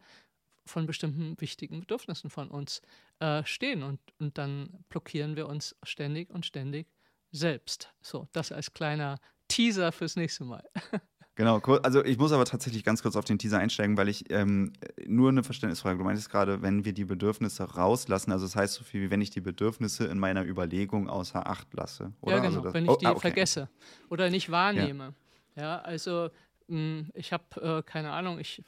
von 0.67 0.87
bestimmten 0.87 1.39
wichtigen 1.41 1.81
Bedürfnissen 1.81 2.31
von 2.31 2.49
uns 2.51 2.81
äh, 3.21 3.45
stehen. 3.45 3.83
Und, 3.83 4.01
und 4.19 4.39
dann 4.39 4.85
blockieren 4.89 5.37
wir 5.37 5.49
uns 5.49 5.77
ständig 5.83 6.31
und 6.31 6.47
ständig 6.47 6.87
selbst. 7.33 7.93
So, 8.01 8.29
das 8.33 8.53
als 8.53 8.73
kleiner 8.73 9.21
Teaser 9.49 9.93
fürs 9.93 10.17
nächste 10.17 10.45
Mal. 10.45 10.65
Genau, 11.37 11.59
also 11.83 12.05
ich 12.05 12.17
muss 12.17 12.31
aber 12.31 12.45
tatsächlich 12.45 12.85
ganz 12.85 13.03
kurz 13.03 13.17
auf 13.17 13.25
den 13.25 13.38
Teaser 13.38 13.59
einsteigen, 13.59 13.97
weil 13.97 14.09
ich 14.09 14.31
ähm, 14.31 14.73
nur 15.05 15.31
eine 15.31 15.43
Verständnisfrage. 15.43 15.99
Du 15.99 16.05
meintest 16.05 16.31
gerade, 16.31 16.62
wenn 16.62 16.85
wir 16.85 16.93
die 16.93 17.05
Bedürfnisse 17.05 17.64
rauslassen, 17.64 18.31
also 18.31 18.47
das 18.47 18.55
heißt 18.55 18.75
so 18.75 18.85
viel 18.85 19.03
wie 19.03 19.11
wenn 19.11 19.21
ich 19.21 19.31
die 19.31 19.41
Bedürfnisse 19.41 20.05
in 20.05 20.19
meiner 20.19 20.45
Überlegung 20.45 21.09
außer 21.09 21.49
Acht 21.49 21.75
lasse. 21.75 22.12
Oder? 22.21 22.37
Ja, 22.37 22.43
genau, 22.43 22.59
also 22.59 22.75
wenn 22.75 22.85
ich 22.85 22.91
oh, 22.91 22.97
die 22.97 23.07
ah, 23.07 23.11
okay. 23.11 23.21
vergesse 23.21 23.69
oder 24.11 24.31
nicht 24.31 24.50
wahrnehme. 24.53 25.14
Ja, 25.57 25.62
ja 25.62 25.79
also 25.81 26.31
mh, 26.69 26.76
hm, 26.76 27.11
ich 27.14 27.33
habe 27.33 27.45
äh, 27.61 27.83
keine 27.83 28.12
Ahnung, 28.12 28.38
ich 28.38 28.62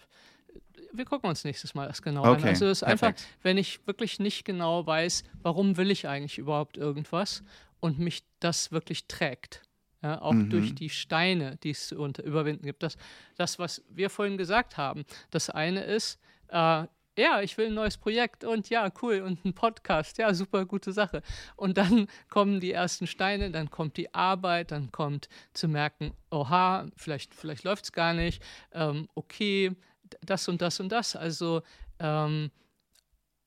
wir 0.92 1.04
gucken 1.04 1.28
uns 1.28 1.44
nächstes 1.44 1.74
Mal 1.74 1.86
das 1.86 2.02
genau 2.02 2.22
okay, 2.22 2.42
an. 2.42 2.48
Also 2.48 2.66
es 2.66 2.78
ist 2.78 2.82
einfach, 2.82 3.08
perfekt. 3.08 3.28
wenn 3.42 3.58
ich 3.58 3.86
wirklich 3.86 4.18
nicht 4.18 4.44
genau 4.44 4.86
weiß, 4.86 5.24
warum 5.42 5.76
will 5.76 5.90
ich 5.90 6.08
eigentlich 6.08 6.38
überhaupt 6.38 6.76
irgendwas 6.76 7.42
und 7.80 7.98
mich 7.98 8.24
das 8.40 8.72
wirklich 8.72 9.06
trägt. 9.06 9.62
Ja, 10.02 10.20
auch 10.20 10.32
Mhm. 10.34 10.50
durch 10.50 10.74
die 10.74 10.90
Steine, 10.90 11.56
die 11.62 11.70
es 11.70 11.88
zu 11.88 11.98
unter 11.98 12.22
überwinden 12.22 12.64
gibt. 12.64 12.82
Das, 12.82 12.96
das, 13.36 13.58
was 13.58 13.82
wir 13.88 14.10
vorhin 14.10 14.36
gesagt 14.36 14.76
haben. 14.76 15.04
Das 15.30 15.48
eine 15.50 15.82
ist, 15.84 16.20
äh, 16.48 16.84
ja, 17.18 17.40
ich 17.40 17.56
will 17.56 17.68
ein 17.68 17.74
neues 17.74 17.96
Projekt 17.96 18.44
und 18.44 18.68
ja, 18.68 18.92
cool, 19.00 19.22
und 19.22 19.42
ein 19.46 19.54
Podcast, 19.54 20.18
ja, 20.18 20.34
super 20.34 20.66
gute 20.66 20.92
Sache. 20.92 21.22
Und 21.56 21.78
dann 21.78 22.08
kommen 22.28 22.60
die 22.60 22.72
ersten 22.72 23.06
Steine, 23.06 23.50
dann 23.50 23.70
kommt 23.70 23.96
die 23.96 24.12
Arbeit, 24.14 24.70
dann 24.70 24.92
kommt 24.92 25.28
zu 25.54 25.66
merken, 25.66 26.12
oha, 26.30 26.86
vielleicht, 26.94 27.34
vielleicht 27.34 27.64
läuft 27.64 27.84
es 27.84 27.92
gar 27.92 28.12
nicht, 28.12 28.42
ähm, 28.72 29.08
okay, 29.14 29.72
das 30.20 30.46
und 30.48 30.60
das 30.60 30.78
und 30.78 30.90
das. 30.92 31.16
Also, 31.16 31.62
ähm, 31.98 32.50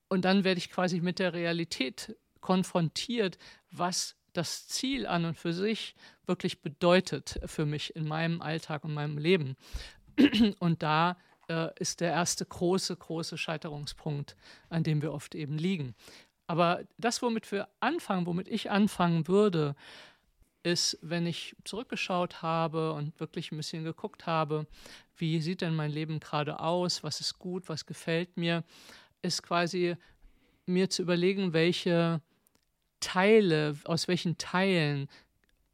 und 0.08 0.24
dann 0.24 0.42
werde 0.42 0.58
ich 0.58 0.70
quasi 0.70 1.00
mit 1.00 1.20
der 1.20 1.32
Realität 1.32 2.16
konfrontiert, 2.40 3.38
was 3.70 4.16
das 4.32 4.68
Ziel 4.68 5.06
an 5.06 5.24
und 5.24 5.36
für 5.36 5.52
sich 5.52 5.94
wirklich 6.26 6.62
bedeutet 6.62 7.40
für 7.46 7.66
mich 7.66 7.94
in 7.96 8.06
meinem 8.06 8.40
Alltag 8.42 8.84
und 8.84 8.94
meinem 8.94 9.18
Leben. 9.18 9.56
Und 10.58 10.82
da 10.82 11.16
äh, 11.48 11.68
ist 11.78 12.00
der 12.00 12.12
erste 12.12 12.44
große, 12.44 12.94
große 12.96 13.38
Scheiterungspunkt, 13.38 14.36
an 14.68 14.82
dem 14.82 15.02
wir 15.02 15.12
oft 15.12 15.34
eben 15.34 15.56
liegen. 15.56 15.94
Aber 16.46 16.82
das, 16.98 17.22
womit 17.22 17.50
wir 17.52 17.68
anfangen, 17.78 18.26
womit 18.26 18.48
ich 18.48 18.70
anfangen 18.70 19.28
würde, 19.28 19.76
ist, 20.62 20.98
wenn 21.00 21.26
ich 21.26 21.56
zurückgeschaut 21.64 22.42
habe 22.42 22.92
und 22.92 23.18
wirklich 23.18 23.50
ein 23.50 23.56
bisschen 23.56 23.84
geguckt 23.84 24.26
habe, 24.26 24.66
wie 25.16 25.40
sieht 25.40 25.60
denn 25.60 25.74
mein 25.74 25.90
Leben 25.90 26.20
gerade 26.20 26.60
aus, 26.60 27.02
was 27.02 27.20
ist 27.20 27.38
gut, 27.38 27.68
was 27.68 27.86
gefällt 27.86 28.36
mir, 28.36 28.64
ist 29.22 29.42
quasi 29.42 29.96
mir 30.66 30.90
zu 30.90 31.02
überlegen, 31.02 31.52
welche 31.52 32.20
Teile, 33.00 33.76
aus 33.84 34.08
welchen 34.08 34.38
Teilen 34.38 35.08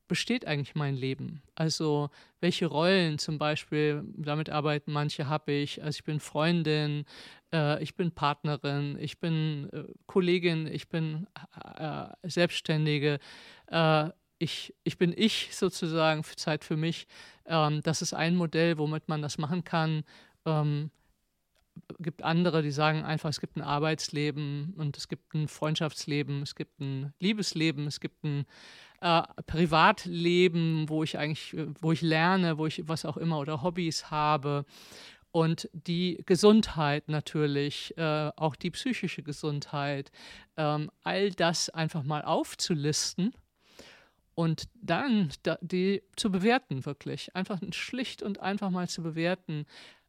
besteht 0.09 0.47
eigentlich 0.47 0.75
mein 0.75 0.95
Leben? 0.95 1.43
Also 1.55 2.11
welche 2.41 2.67
Rollen 2.67 3.19
zum 3.19 3.39
Beispiel, 3.39 4.05
damit 4.17 4.51
arbeiten 4.51 4.93
manche, 4.93 5.29
habe 5.29 5.53
ich. 5.53 5.83
Also 5.83 5.97
ich 5.97 6.05
bin 6.05 6.21
Freundin, 6.21 7.05
äh, 7.53 7.83
ich 7.83 7.97
bin 7.97 8.13
Partnerin, 8.13 8.97
ich 9.01 9.19
bin 9.19 9.69
äh, 9.73 9.85
Kollegin, 10.07 10.67
ich 10.67 10.89
bin 10.89 11.27
äh, 11.77 12.07
Selbstständige, 12.23 13.19
äh, 13.69 14.11
ich, 14.39 14.75
ich 14.85 14.99
bin 14.99 15.15
ich 15.17 15.57
sozusagen, 15.57 16.23
Zeit 16.37 16.65
für 16.65 16.77
mich. 16.77 17.07
Ähm, 17.47 17.81
das 17.83 18.03
ist 18.03 18.13
ein 18.13 18.37
Modell, 18.37 18.79
womit 18.79 19.09
man 19.09 19.23
das 19.23 19.39
machen 19.39 19.65
kann. 19.65 20.05
Ähm, 20.45 20.91
gibt 21.99 22.23
andere, 22.23 22.63
die 22.63 22.71
sagen 22.71 23.03
einfach, 23.03 23.31
es 23.31 23.41
gibt 23.41 23.57
ein 23.57 23.63
Arbeitsleben 23.63 24.75
und 24.77 24.97
es 24.97 25.09
gibt 25.09 25.35
ein 25.35 25.49
Freundschaftsleben, 25.49 26.43
es 26.43 26.55
gibt 26.55 26.81
ein 26.81 27.13
Liebesleben, 27.19 27.87
es 27.87 28.01
gibt 28.01 28.25
ein 28.25 28.47
äh, 29.01 29.23
Privatleben, 29.47 30.89
wo 30.89 31.03
ich 31.03 31.19
eigentlich, 31.19 31.55
äh, 31.55 31.67
wo 31.81 31.93
ich 31.93 32.03
lerne, 32.03 32.59
wo 32.59 32.67
ich 32.67 32.89
was 32.89 33.05
auch 33.05 33.17
immer 33.17 33.39
oder 33.39 33.63
Hobbys 33.63 34.11
habe. 34.11 34.65
Und 35.33 35.69
die 35.73 36.23
Gesundheit 36.25 37.09
natürlich, 37.09 37.97
äh, 37.99 38.31
auch 38.37 38.57
die 38.57 38.71
psychische 38.71 39.23
Gesundheit, 39.23 40.11
ähm, 40.57 40.91
all 41.03 41.31
das 41.31 41.69
einfach 41.69 42.05
mal 42.05 42.23
aufzulisten 42.23 43.35
und 44.35 44.69
dann 44.75 45.31
da, 45.43 45.59
die 45.61 46.03
zu 46.17 46.31
bewerten, 46.31 46.87
wirklich. 46.87 47.35
Einfach 47.35 47.59
schlicht 47.73 48.23
und 48.23 48.41
einfach 48.41 48.71
mal 48.71 48.89
zu 48.89 49.03
bewerten, 49.03 49.67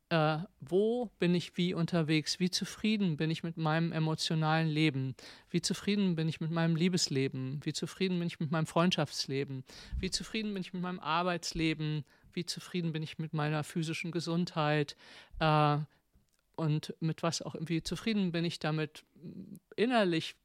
äh, 0.10 0.38
wo 0.62 1.12
bin 1.20 1.36
ich 1.36 1.58
wie 1.58 1.74
unterwegs, 1.74 2.40
wie 2.40 2.50
zufrieden 2.50 3.18
bin 3.18 3.30
ich 3.30 3.44
mit 3.44 3.58
meinem 3.58 3.92
emotionalen 3.92 4.68
Leben, 4.68 5.16
wie 5.50 5.62
zufrieden 5.62 6.16
bin 6.16 6.30
ich 6.30 6.40
mit 6.40 6.52
meinem 6.52 6.76
Liebesleben, 6.76 7.60
wie 7.64 7.74
zufrieden 7.74 8.20
bin 8.20 8.28
ich 8.28 8.40
mit 8.40 8.52
meinem 8.52 8.68
Freundschaftsleben, 8.68 9.64
wie 10.00 10.10
zufrieden 10.10 10.54
bin 10.54 10.62
ich 10.62 10.74
mit 10.74 10.82
meinem 10.82 11.00
Arbeitsleben, 11.00 12.06
wie 12.34 12.46
zufrieden 12.46 12.94
bin 12.94 13.04
ich 13.04 13.18
mit 13.18 13.34
meiner 13.34 13.64
physischen 13.64 14.12
Gesundheit? 14.12 14.96
Äh, 15.40 15.80
und 16.56 16.96
mit 17.00 17.22
was 17.22 17.42
auch, 17.44 17.56
wie 17.60 17.84
zufrieden 17.84 18.32
bin 18.32 18.44
ich 18.44 18.60
damit 18.60 19.06
innerlich, 19.76 20.36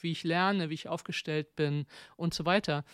wie 0.00 0.12
ich 0.12 0.24
lerne, 0.24 0.70
wie 0.70 0.74
ich 0.74 0.88
aufgestellt 0.88 1.54
bin 1.54 1.86
und 2.16 2.32
so 2.32 2.46
weiter. 2.46 2.84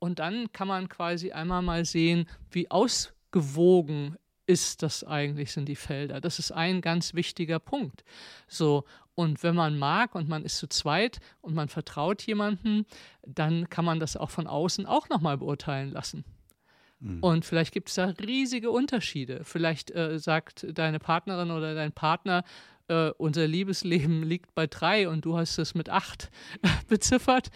Und 0.00 0.18
dann 0.18 0.50
kann 0.52 0.66
man 0.66 0.88
quasi 0.88 1.30
einmal 1.30 1.62
mal 1.62 1.84
sehen, 1.84 2.28
wie 2.50 2.70
ausgewogen 2.70 4.16
ist 4.50 4.82
das 4.82 5.04
eigentlich, 5.04 5.52
sind 5.52 5.68
die 5.68 5.76
Felder. 5.76 6.20
Das 6.20 6.40
ist 6.40 6.50
ein 6.50 6.80
ganz 6.80 7.14
wichtiger 7.14 7.60
Punkt. 7.60 8.02
So, 8.48 8.84
und 9.14 9.44
wenn 9.44 9.54
man 9.54 9.78
mag 9.78 10.16
und 10.16 10.28
man 10.28 10.44
ist 10.44 10.58
zu 10.58 10.66
zweit 10.66 11.20
und 11.40 11.54
man 11.54 11.68
vertraut 11.68 12.22
jemandem, 12.22 12.84
dann 13.24 13.70
kann 13.70 13.84
man 13.84 14.00
das 14.00 14.16
auch 14.16 14.30
von 14.30 14.48
außen 14.48 14.86
auch 14.86 15.08
nochmal 15.08 15.38
beurteilen 15.38 15.92
lassen. 15.92 16.24
Und 17.20 17.44
vielleicht 17.44 17.72
gibt 17.72 17.90
es 17.90 17.94
da 17.94 18.06
riesige 18.06 18.72
Unterschiede. 18.72 19.42
Vielleicht 19.44 19.92
äh, 19.92 20.18
sagt 20.18 20.66
deine 20.76 20.98
Partnerin 20.98 21.52
oder 21.52 21.74
dein 21.74 21.92
Partner, 21.92 22.42
äh, 22.88 23.10
unser 23.18 23.46
Liebesleben 23.46 24.24
liegt 24.24 24.52
bei 24.56 24.66
drei 24.66 25.08
und 25.08 25.24
du 25.24 25.38
hast 25.38 25.58
es 25.58 25.74
mit 25.76 25.88
acht 25.90 26.30
beziffert. 26.88 27.50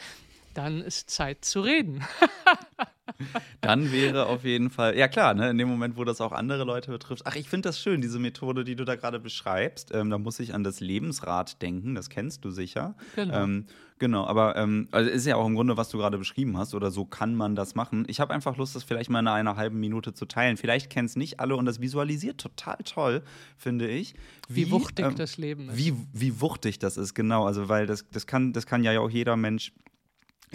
Dann 0.54 0.80
ist 0.80 1.10
Zeit 1.10 1.44
zu 1.44 1.60
reden. 1.60 2.04
Dann 3.60 3.92
wäre 3.92 4.26
auf 4.26 4.44
jeden 4.44 4.70
Fall, 4.70 4.96
ja 4.96 5.08
klar, 5.08 5.34
ne, 5.34 5.50
in 5.50 5.58
dem 5.58 5.68
Moment, 5.68 5.96
wo 5.96 6.04
das 6.04 6.20
auch 6.20 6.32
andere 6.32 6.64
Leute 6.64 6.90
betrifft. 6.90 7.22
Ach, 7.26 7.36
ich 7.36 7.48
finde 7.48 7.68
das 7.68 7.80
schön, 7.80 8.00
diese 8.00 8.18
Methode, 8.18 8.64
die 8.64 8.76
du 8.76 8.84
da 8.84 8.96
gerade 8.96 9.20
beschreibst. 9.20 9.92
Ähm, 9.94 10.10
da 10.10 10.18
muss 10.18 10.40
ich 10.40 10.54
an 10.54 10.64
das 10.64 10.80
Lebensrad 10.80 11.60
denken, 11.62 11.94
das 11.94 12.08
kennst 12.08 12.44
du 12.44 12.50
sicher. 12.50 12.94
Genau. 13.14 13.42
Ähm, 13.42 13.66
genau, 13.98 14.26
aber 14.26 14.56
ähm, 14.56 14.88
also 14.90 15.10
ist 15.10 15.26
ja 15.26 15.36
auch 15.36 15.46
im 15.46 15.54
Grunde, 15.54 15.76
was 15.76 15.90
du 15.90 15.98
gerade 15.98 16.18
beschrieben 16.18 16.56
hast, 16.56 16.74
oder 16.74 16.90
so 16.90 17.04
kann 17.04 17.34
man 17.34 17.54
das 17.54 17.74
machen. 17.74 18.04
Ich 18.08 18.20
habe 18.20 18.34
einfach 18.34 18.56
Lust, 18.56 18.74
das 18.74 18.84
vielleicht 18.84 19.10
mal 19.10 19.20
in 19.20 19.28
einer 19.28 19.56
halben 19.56 19.80
Minute 19.80 20.14
zu 20.14 20.26
teilen. 20.26 20.56
Vielleicht 20.56 20.90
kennen 20.90 21.06
es 21.06 21.16
nicht 21.16 21.40
alle 21.40 21.56
und 21.56 21.66
das 21.66 21.80
visualisiert 21.80 22.40
total 22.40 22.78
toll, 22.84 23.22
finde 23.56 23.88
ich. 23.88 24.14
Wie, 24.48 24.70
wuchtig 24.70 25.06
ähm, 25.06 25.16
das 25.16 25.36
Leben 25.36 25.68
ist. 25.68 25.76
Wie, 25.76 25.94
wie 26.12 26.40
wuchtig 26.40 26.78
das 26.78 26.96
ist, 26.96 27.14
genau. 27.14 27.46
Also, 27.46 27.68
weil 27.68 27.86
das, 27.86 28.06
das, 28.10 28.26
kann, 28.26 28.52
das 28.52 28.66
kann 28.66 28.82
ja 28.82 28.98
auch 28.98 29.10
jeder 29.10 29.36
Mensch 29.36 29.72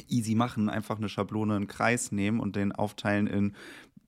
easy 0.08 0.36
machen, 0.36 0.70
einfach 0.70 0.98
eine 0.98 1.10
Schablone, 1.10 1.56
einen 1.56 1.68
Kreis 1.68 2.12
nehmen 2.12 2.39
und 2.39 2.56
den 2.56 2.72
aufteilen 2.72 3.27
in 3.27 3.56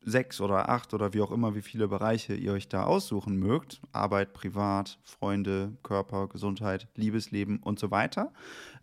sechs 0.04 0.42
oder 0.42 0.70
acht 0.70 0.94
oder 0.94 1.14
wie 1.14 1.22
auch 1.22 1.32
immer, 1.32 1.56
wie 1.56 1.62
viele 1.62 1.88
Bereiche 1.88 2.34
ihr 2.34 2.54
euch 2.54 2.68
da 2.68 2.84
aussuchen 2.84 3.38
mögt. 3.38 3.82
Arbeit, 3.92 4.34
Privat, 4.34 4.98
Freunde, 5.04 5.78
Körper, 5.84 6.28
Gesundheit, 6.28 6.88
Liebesleben 6.96 7.60
und 7.60 7.80
so 7.80 7.92
weiter. 7.92 8.34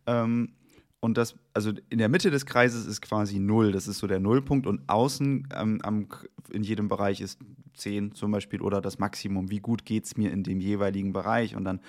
Ähm, 0.06 0.52
und 1.00 1.16
das, 1.16 1.36
also 1.54 1.72
in 1.90 1.98
der 1.98 2.08
Mitte 2.08 2.30
des 2.30 2.44
Kreises 2.44 2.86
ist 2.86 3.00
quasi 3.00 3.38
null. 3.38 3.70
Das 3.72 3.86
ist 3.86 3.98
so 3.98 4.06
der 4.06 4.18
Nullpunkt. 4.18 4.66
Und 4.66 4.88
außen 4.88 5.48
ähm, 5.54 5.80
am, 5.82 6.08
in 6.50 6.64
jedem 6.64 6.88
Bereich 6.88 7.20
ist 7.20 7.38
10 7.74 8.14
zum 8.14 8.32
Beispiel 8.32 8.60
oder 8.60 8.80
das 8.80 8.98
Maximum. 8.98 9.50
Wie 9.50 9.60
gut 9.60 9.84
geht 9.84 10.06
es 10.06 10.16
mir 10.16 10.32
in 10.32 10.42
dem 10.42 10.60
jeweiligen 10.60 11.12
Bereich? 11.12 11.54
Und 11.54 11.64
dann 11.64 11.80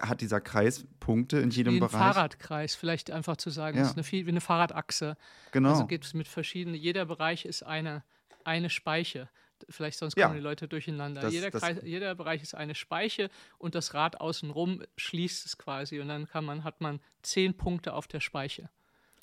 hat 0.00 0.20
dieser 0.20 0.40
Kreis 0.40 0.86
Punkte 0.98 1.38
in 1.38 1.50
jedem 1.50 1.74
wie 1.74 1.76
ein 1.78 1.80
Bereich. 1.80 1.92
Fahrradkreis, 1.92 2.74
vielleicht 2.74 3.10
einfach 3.10 3.36
zu 3.36 3.50
sagen, 3.50 3.76
Ja. 3.76 3.84
das 3.84 3.92
ist 3.96 4.12
eine, 4.12 4.24
wie 4.26 4.28
eine 4.28 4.40
Fahrradachse. 4.40 5.16
Genau. 5.52 5.70
Also 5.70 5.86
gibt 5.86 6.04
es 6.04 6.12
mit 6.14 6.26
verschiedenen, 6.28 6.74
jeder 6.78 7.06
Bereich 7.06 7.44
ist 7.44 7.62
eine, 7.62 8.02
eine 8.44 8.70
Speiche. 8.70 9.28
Vielleicht 9.68 9.98
sonst 9.98 10.16
Ja. 10.16 10.26
kommen 10.26 10.36
die 10.38 10.42
Leute 10.42 10.68
durcheinander. 10.68 11.20
Das- 11.22 11.32
jeder, 11.32 11.50
das- 11.50 11.62
Kreis, 11.62 11.78
jeder 11.82 12.14
Bereich 12.14 12.42
ist 12.42 12.54
eine 12.54 12.74
Speiche 12.74 13.30
und 13.58 13.74
das 13.74 13.94
Rad 13.94 14.20
außenrum 14.20 14.82
schließt 14.96 15.46
es 15.46 15.58
quasi 15.58 16.00
und 16.00 16.08
dann 16.08 16.26
kann 16.28 16.44
man, 16.44 16.64
hat 16.64 16.80
man 16.80 17.00
zehn 17.22 17.54
Punkte 17.56 17.92
auf 17.94 18.06
der 18.06 18.20
Speiche. 18.20 18.68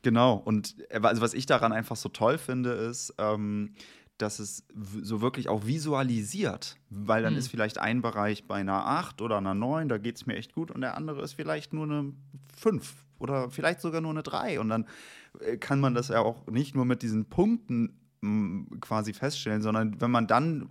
Genau, 0.01 0.35
und 0.35 0.75
äh, 0.89 0.99
also 1.01 1.21
was 1.21 1.33
ich 1.33 1.45
daran 1.45 1.71
einfach 1.71 1.95
so 1.95 2.09
toll 2.09 2.37
finde, 2.37 2.71
ist, 2.71 3.13
ähm, 3.17 3.73
dass 4.17 4.39
es 4.39 4.65
so 5.01 5.21
wirklich 5.21 5.49
auch 5.49 5.65
visualisiert, 5.65 6.77
weil 6.89 7.23
dann 7.23 7.33
Mhm. 7.33 7.39
ist 7.39 7.47
vielleicht 7.47 7.77
ein 7.79 8.01
Bereich 8.01 8.45
bei 8.47 8.55
einer 8.55 8.85
8 8.85 9.21
oder 9.21 9.37
einer 9.37 9.53
9, 9.55 9.89
da 9.89 9.97
geht 9.97 10.17
es 10.17 10.25
mir 10.25 10.35
echt 10.35 10.53
gut, 10.53 10.71
und 10.71 10.81
der 10.81 10.95
andere 10.97 11.21
ist 11.23 11.33
vielleicht 11.33 11.73
nur 11.73 11.85
eine 11.85 12.13
5 12.55 13.05
oder 13.19 13.49
vielleicht 13.49 13.81
sogar 13.81 14.01
nur 14.01 14.11
eine 14.11 14.21
3. 14.23 14.59
Und 14.59 14.69
dann 14.69 14.87
äh, 15.39 15.57
kann 15.57 15.79
man 15.79 15.95
das 15.95 16.09
ja 16.09 16.19
auch 16.19 16.45
nicht 16.47 16.75
nur 16.75 16.85
mit 16.85 17.01
diesen 17.01 17.25
Punkten 17.25 17.97
quasi 18.79 19.13
feststellen, 19.13 19.61
sondern 19.61 19.99
wenn 19.99 20.11
man 20.11 20.27
dann 20.27 20.69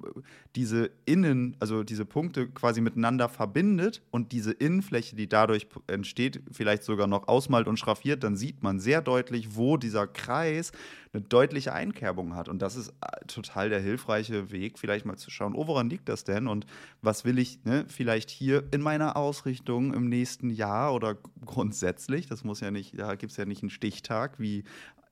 diese 0.57 0.91
Innen, 1.05 1.57
also 1.61 1.85
diese 1.85 2.05
Punkte 2.05 2.49
quasi 2.49 2.81
miteinander 2.81 3.29
verbindet 3.29 4.03
und 4.11 4.33
diese 4.33 4.53
Innenfläche, 4.53 5.17
die 5.17 5.29
dadurch 5.29 5.67
entsteht, 5.87 6.43
vielleicht 6.51 6.83
sogar 6.83 7.07
noch 7.07 7.29
ausmalt 7.29 7.69
und 7.69 7.79
schraffiert, 7.79 8.25
dann 8.25 8.37
sieht 8.37 8.63
man 8.63 8.81
sehr 8.81 9.03
deutlich, 9.03 9.55
wo 9.55 9.77
dieser 9.77 10.07
Kreis 10.07 10.73
eine 11.13 11.23
deutliche 11.23 11.73
Einkerbung 11.73 12.35
hat. 12.35 12.49
Und 12.49 12.63
das 12.63 12.77
ist 12.77 12.89
äh, 13.01 13.27
total 13.27 13.69
der 13.69 13.81
hilfreiche 13.81 14.51
Weg, 14.51 14.79
vielleicht 14.79 15.05
mal 15.05 15.17
zu 15.17 15.31
schauen, 15.31 15.55
oh, 15.55 15.67
woran 15.67 15.91
liegt 15.91 16.09
das 16.09 16.25
denn? 16.25 16.47
Und 16.49 16.67
was 17.03 17.25
will 17.25 17.39
ich 17.39 17.65
ne, 17.65 17.85
vielleicht 17.89 18.31
hier 18.31 18.65
in 18.71 18.81
meiner 18.81 19.17
Ausrichtung 19.17 19.93
im 19.93 20.09
nächsten 20.09 20.51
Jahr 20.51 20.95
oder 20.95 21.17
grundsätzlich, 21.45 22.27
das 22.27 22.45
muss 22.45 22.61
ja 22.61 22.71
nicht, 22.71 22.99
da 22.99 23.15
gibt 23.15 23.33
es 23.33 23.37
ja 23.37 23.45
nicht 23.45 23.63
einen 23.63 23.71
Stichtag 23.71 24.39
wie 24.41 24.65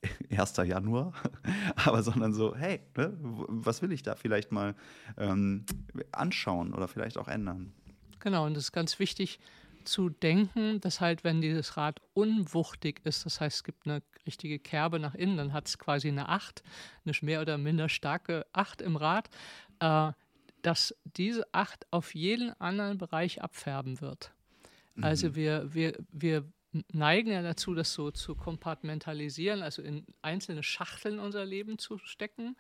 1. 0.31 0.57
Januar, 0.57 1.13
aber 1.77 2.03
sondern 2.03 2.33
so, 2.33 2.57
hey, 2.57 2.81
ne, 2.97 3.15
was 3.21 3.83
will 3.83 3.93
ich 3.93 4.03
da 4.03 4.15
vielleicht 4.15 4.53
mal 4.53 4.75
ähm, 5.19 5.67
anschauen 6.13 6.73
oder 6.73 6.89
vielleicht 6.89 7.19
auch 7.19 7.29
ändern? 7.29 7.73
Genau, 8.21 8.47
und 8.47 8.55
das 8.55 8.65
ist 8.65 8.73
ganz 8.73 8.99
wichtig 8.99 9.39
zu 9.85 10.11
denken, 10.11 10.81
dass 10.81 11.01
halt, 11.01 11.25
wenn 11.25 11.41
dieses 11.41 11.77
Rad 11.77 12.01
unwuchtig 12.15 13.01
ist, 13.05 13.27
das 13.27 13.41
heißt, 13.41 13.57
es 13.57 13.65
gibt 13.65 13.87
eine 13.87 14.03
richtige 14.27 14.59
Kerbe 14.59 14.99
nach 14.99 15.15
innen, 15.15 15.37
dann 15.37 15.53
hat 15.53 15.69
es 15.69 15.79
quasi 15.79 16.09
eine 16.09 16.29
8, 16.29 16.63
eine 17.05 17.15
mehr 17.23 17.41
oder 17.41 17.59
minder 17.59 17.89
starke 17.89 18.47
8 18.53 18.83
im 18.83 18.97
Rad, 18.97 19.29
äh, 19.81 20.13
dass 20.63 20.95
diese 21.05 21.47
8 21.53 21.87
auf 21.91 22.15
jeden 22.15 22.53
anderen 22.61 22.99
Bereich 22.99 23.43
abfärben 23.43 24.01
wird. 24.01 24.33
Also 25.01 25.29
mhm. 25.29 25.35
wir, 25.35 25.75
wir, 25.75 25.99
wir 26.13 26.45
neigen 26.93 27.33
ja 27.33 27.43
dazu, 27.43 27.75
das 27.75 27.93
so 27.93 28.11
zu 28.11 28.35
kompartmentalisieren, 28.35 29.63
also 29.63 29.83
in 29.83 30.07
einzelne 30.23 30.63
Schachteln 30.63 31.19
unser 31.19 31.45
Leben 31.45 31.79
zu 31.79 31.99
stecken. 31.99 32.57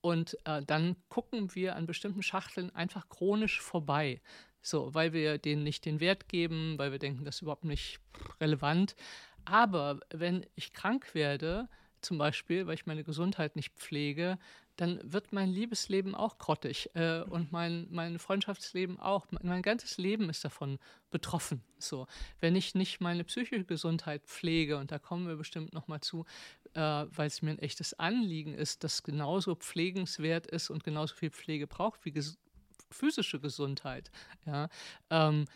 Und 0.00 0.36
äh, 0.44 0.62
dann 0.62 0.96
gucken 1.08 1.54
wir 1.54 1.74
an 1.76 1.86
bestimmten 1.86 2.22
Schachteln 2.22 2.74
einfach 2.74 3.08
chronisch 3.08 3.60
vorbei. 3.60 4.20
So, 4.66 4.92
weil 4.94 5.12
wir 5.12 5.38
denen 5.38 5.62
nicht 5.62 5.84
den 5.84 6.00
Wert 6.00 6.28
geben, 6.28 6.76
weil 6.76 6.90
wir 6.90 6.98
denken, 6.98 7.24
das 7.24 7.36
ist 7.36 7.42
überhaupt 7.42 7.64
nicht 7.64 8.00
relevant. 8.40 8.96
Aber 9.44 10.00
wenn 10.10 10.44
ich 10.56 10.72
krank 10.72 11.14
werde, 11.14 11.68
zum 12.00 12.18
Beispiel, 12.18 12.66
weil 12.66 12.74
ich 12.74 12.84
meine 12.84 13.04
Gesundheit 13.04 13.54
nicht 13.54 13.74
pflege, 13.74 14.38
dann 14.74 15.00
wird 15.04 15.32
mein 15.32 15.50
Liebesleben 15.50 16.16
auch 16.16 16.38
grottig 16.38 16.90
äh, 16.94 17.22
und 17.22 17.52
mein, 17.52 17.86
mein 17.90 18.18
Freundschaftsleben 18.18 18.98
auch. 18.98 19.26
Mein 19.30 19.62
ganzes 19.62 19.98
Leben 19.98 20.28
ist 20.28 20.44
davon 20.44 20.80
betroffen. 21.12 21.62
So, 21.78 22.08
wenn 22.40 22.56
ich 22.56 22.74
nicht 22.74 23.00
meine 23.00 23.22
psychische 23.22 23.64
Gesundheit 23.64 24.24
pflege, 24.24 24.78
und 24.78 24.90
da 24.90 24.98
kommen 24.98 25.28
wir 25.28 25.36
bestimmt 25.36 25.74
nochmal 25.74 26.00
zu, 26.00 26.24
äh, 26.74 26.80
weil 26.80 27.28
es 27.28 27.40
mir 27.40 27.52
ein 27.52 27.60
echtes 27.60 27.94
Anliegen 28.00 28.52
ist, 28.52 28.82
das 28.82 29.04
genauso 29.04 29.54
pflegenswert 29.54 30.48
ist 30.48 30.70
und 30.70 30.82
genauso 30.82 31.14
viel 31.14 31.30
Pflege 31.30 31.68
braucht 31.68 32.04
wie 32.04 32.12
physische 32.96 33.40
Gesundheit, 33.40 34.10
ja, 34.46 34.68
ähm, 35.10 35.46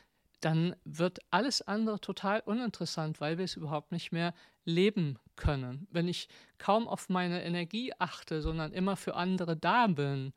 dann 0.41 0.75
wird 0.85 1.19
alles 1.31 1.63
andere 1.63 2.01
total 2.01 2.41
uninteressant, 2.41 3.21
weil 3.21 3.39
wir 3.39 3.45
es 3.45 3.57
überhaupt 3.57 3.93
nicht 3.93 4.11
mehr 4.11 4.33
leben 4.65 5.19
können. 5.37 5.87
Wenn 5.91 6.09
ich 6.09 6.29
kaum 6.59 6.89
auf 6.89 7.09
meine 7.09 7.45
Energie 7.45 7.93
achte, 7.99 8.41
sondern 8.41 8.73
immer 8.73 8.97
für 8.97 9.17
andere 9.17 9.57
da 9.57 9.87
bin, 9.87 10.33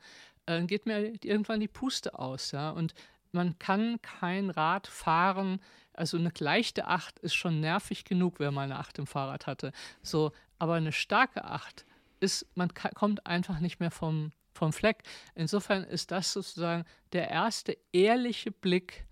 dann 0.45 0.67
geht 0.67 0.85
mir 0.85 1.13
irgendwann 1.23 1.61
die 1.61 1.67
Puste 1.67 2.19
aus. 2.19 2.51
Ja? 2.51 2.71
Und 2.71 2.93
man 3.31 3.57
kann 3.59 4.01
kein 4.01 4.49
Rad 4.49 4.87
fahren. 4.87 5.59
Also 5.93 6.17
eine 6.17 6.31
leichte 6.37 6.87
Acht 6.87 7.19
ist 7.19 7.35
schon 7.35 7.59
nervig 7.59 8.03
genug, 8.03 8.39
wer 8.39 8.51
mal 8.51 8.63
eine 8.63 8.79
Acht 8.79 8.99
im 8.99 9.07
Fahrrad 9.07 9.47
hatte. 9.47 9.71
So, 10.01 10.31
aber 10.59 10.75
eine 10.75 10.91
starke 10.91 11.45
Acht 11.45 11.85
ist, 12.19 12.45
man 12.55 12.73
kommt 12.73 13.25
einfach 13.25 13.59
nicht 13.59 13.79
mehr 13.79 13.91
vom, 13.91 14.31
vom 14.53 14.73
Fleck. 14.73 15.03
Insofern 15.35 15.83
ist 15.83 16.11
das 16.11 16.33
sozusagen 16.33 16.85
der 17.11 17.29
erste 17.29 17.77
ehrliche 17.91 18.51
Blick 18.51 19.05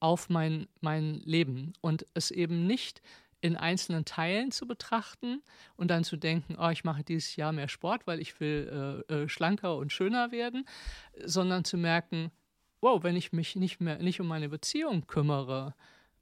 auf 0.00 0.28
mein, 0.28 0.68
mein 0.80 1.14
Leben 1.24 1.72
und 1.80 2.06
es 2.14 2.30
eben 2.30 2.66
nicht 2.66 3.02
in 3.40 3.56
einzelnen 3.56 4.04
Teilen 4.04 4.50
zu 4.50 4.66
betrachten 4.66 5.42
und 5.76 5.88
dann 5.88 6.04
zu 6.04 6.16
denken, 6.16 6.56
oh, 6.58 6.70
ich 6.70 6.84
mache 6.84 7.04
dieses 7.04 7.36
Jahr 7.36 7.52
mehr 7.52 7.68
Sport, 7.68 8.06
weil 8.06 8.20
ich 8.20 8.40
will 8.40 9.04
äh, 9.08 9.14
äh, 9.14 9.28
schlanker 9.28 9.76
und 9.76 9.92
schöner 9.92 10.32
werden, 10.32 10.66
sondern 11.24 11.64
zu 11.64 11.76
merken, 11.76 12.30
wow, 12.80 13.02
wenn 13.02 13.16
ich 13.16 13.32
mich 13.32 13.56
nicht 13.56 13.80
mehr 13.80 13.98
nicht 13.98 14.20
um 14.20 14.26
meine 14.26 14.48
Beziehung 14.48 15.06
kümmere, 15.06 15.74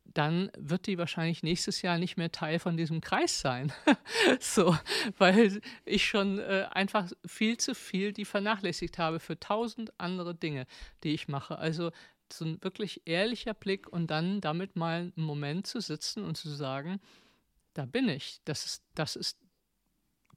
dann 0.05 0.51
wird 0.57 0.87
die 0.87 0.99
wahrscheinlich 0.99 1.43
nächstes 1.43 1.83
Jahr 1.83 1.99
nicht 1.99 2.17
mehr 2.17 2.31
Teil 2.31 2.59
von 2.59 2.77
diesem 2.77 3.01
Kreis 3.01 3.41
sein. 3.41 3.73
so, 4.41 4.77
weil 5.19 5.61
ich 5.85 6.07
schon 6.07 6.39
äh, 6.39 6.69
einfach 6.71 7.11
viel 7.27 7.57
zu 7.57 7.75
viel 7.75 8.13
die 8.13 8.25
vernachlässigt 8.25 8.99
habe 8.99 9.19
für 9.19 9.41
tausend 9.41 9.93
andere 9.99 10.35
Dinge, 10.35 10.67
die 11.03 11.15
ich 11.15 11.29
mache. 11.29 11.59
Also 11.59 11.91
so 12.33 12.45
ein 12.45 12.63
wirklich 12.63 13.03
ehrlicher 13.07 13.55
Blick 13.55 13.89
und 13.89 14.09
dann 14.09 14.41
damit 14.41 14.77
mal 14.77 15.13
einen 15.17 15.27
Moment 15.27 15.67
zu 15.67 15.81
sitzen 15.81 16.25
und 16.25 16.37
zu 16.37 16.49
sagen, 16.49 17.01
da 17.75 17.87
bin 17.87 18.09
ich, 18.09 18.41
das 18.45 18.65
ist, 18.65 18.85
das 18.95 19.17
ist, 19.17 19.39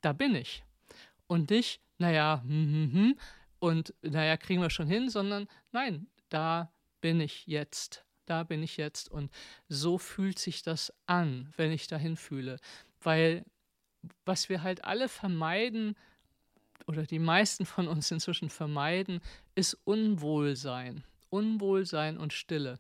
da 0.01 0.13
bin 0.13 0.35
ich. 0.35 0.63
Und 1.27 1.49
nicht, 1.49 1.81
naja, 1.97 2.41
hm, 2.43 2.49
hm, 2.49 2.93
hm, 2.93 3.19
und 3.59 3.93
naja, 4.01 4.37
kriegen 4.37 4.61
wir 4.61 4.69
schon 4.69 4.87
hin, 4.87 5.09
sondern 5.09 5.47
nein, 5.71 6.07
da 6.29 6.71
bin 7.01 7.19
ich 7.19 7.47
jetzt, 7.47 8.05
da 8.29 8.43
bin 8.43 8.61
ich 8.63 8.77
jetzt. 8.77 9.09
Und 9.09 9.31
so 9.67 9.97
fühlt 9.97 10.39
sich 10.39 10.61
das 10.61 10.93
an, 11.05 11.51
wenn 11.57 11.71
ich 11.71 11.87
dahin 11.87 12.17
fühle. 12.17 12.59
Weil 13.01 13.45
was 14.25 14.49
wir 14.49 14.63
halt 14.63 14.83
alle 14.83 15.09
vermeiden, 15.09 15.95
oder 16.85 17.03
die 17.03 17.19
meisten 17.19 17.65
von 17.65 17.87
uns 17.87 18.11
inzwischen 18.11 18.49
vermeiden, 18.49 19.19
ist 19.55 19.77
Unwohlsein. 19.83 21.03
Unwohlsein 21.29 22.17
und 22.17 22.33
Stille. 22.33 22.79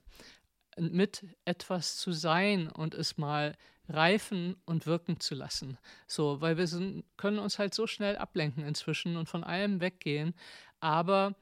Mit 0.77 1.25
etwas 1.43 1.97
zu 1.97 2.11
sein 2.11 2.69
und 2.69 2.93
es 2.93 3.17
mal 3.17 3.57
reifen 3.89 4.55
und 4.65 4.85
wirken 4.85 5.19
zu 5.19 5.35
lassen. 5.35 5.77
So, 6.07 6.39
weil 6.39 6.57
wir 6.57 6.67
sind, 6.67 7.03
können 7.17 7.39
uns 7.39 7.57
halt 7.57 7.73
so 7.73 7.87
schnell 7.87 8.17
ablenken 8.17 8.63
inzwischen 8.63 9.17
und 9.17 9.27
von 9.27 9.43
allem 9.43 9.81
weggehen. 9.81 10.33
Aber 10.79 11.35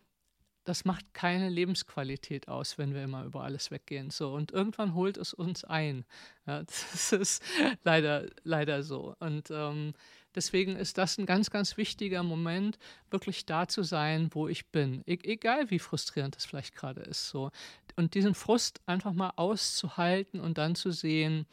das 0.66 0.84
macht 0.84 1.14
keine 1.14 1.50
Lebensqualität 1.50 2.48
aus, 2.48 2.78
wenn 2.78 2.94
wir 2.94 3.04
immer 3.04 3.24
über 3.24 3.44
alles 3.44 3.72
weggehen. 3.72 4.10
So, 4.10 4.34
und 4.34 4.52
irgendwann 4.52 4.94
holt 4.94 5.18
es 5.18 5.34
uns 5.34 5.64
ein. 5.64 6.06
Ja, 6.46 6.64
das 6.64 7.14
ist 7.14 7.44
leider, 7.84 8.28
leider 8.44 8.84
so. 8.84 9.16
Und 9.20 9.50
ähm, 9.52 9.94
Deswegen 10.36 10.76
ist 10.76 10.98
das 10.98 11.18
ein 11.18 11.26
ganz, 11.26 11.50
ganz 11.50 11.78
wichtiger 11.78 12.22
Moment, 12.22 12.78
wirklich 13.10 13.46
da 13.46 13.68
zu 13.68 13.84
sein, 13.84 14.30
wo 14.34 14.50
ich 14.50 14.68
bin. 14.68 15.02
E 15.08 15.18
egal 15.24 15.72
wie 15.72 15.80
frustrierend 15.80 16.36
das 16.36 16.46
vielleicht 16.46 16.76
gerade 16.76 17.02
ist. 17.02 17.30
So. 17.30 17.52
Und 17.96 18.14
diesen 18.14 18.36
Frust 18.36 18.82
einfach 18.86 19.14
mal 19.14 19.32
auszuhalten 19.38 20.42
und 20.42 20.58
dann 20.58 20.76
zu 20.76 20.92
sehen, 20.92 21.46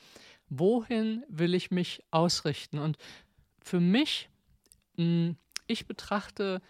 wohin 0.49 1.23
will 1.29 1.55
ich 1.55 1.71
mich 1.71 2.03
ausrichten. 2.11 2.79
Und 2.79 2.99
für 3.61 3.79
mich, 3.79 4.29
hm, 4.97 5.37
ich 5.69 5.87
betrachte 5.87 6.61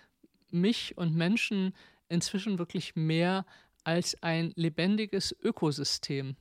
mich 0.50 0.98
und 0.98 1.16
Menschen 1.16 1.74
inzwischen 2.12 2.58
wirklich 2.58 2.94
mehr 2.94 3.44
als 3.84 4.22
ein 4.22 4.52
lebendiges 4.54 5.34
Ökosystem 5.42 6.36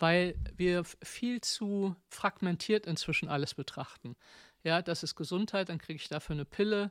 weil 0.00 0.34
wir 0.56 0.82
viel 1.02 1.40
zu 1.42 1.94
fragmentiert 2.08 2.86
inzwischen 2.86 3.28
alles 3.28 3.54
betrachten. 3.54 4.16
Ja, 4.64 4.82
das 4.82 5.02
ist 5.02 5.14
Gesundheit, 5.14 5.68
dann 5.68 5.78
kriege 5.78 5.96
ich 5.96 6.08
dafür 6.08 6.34
eine 6.34 6.44
Pille. 6.44 6.90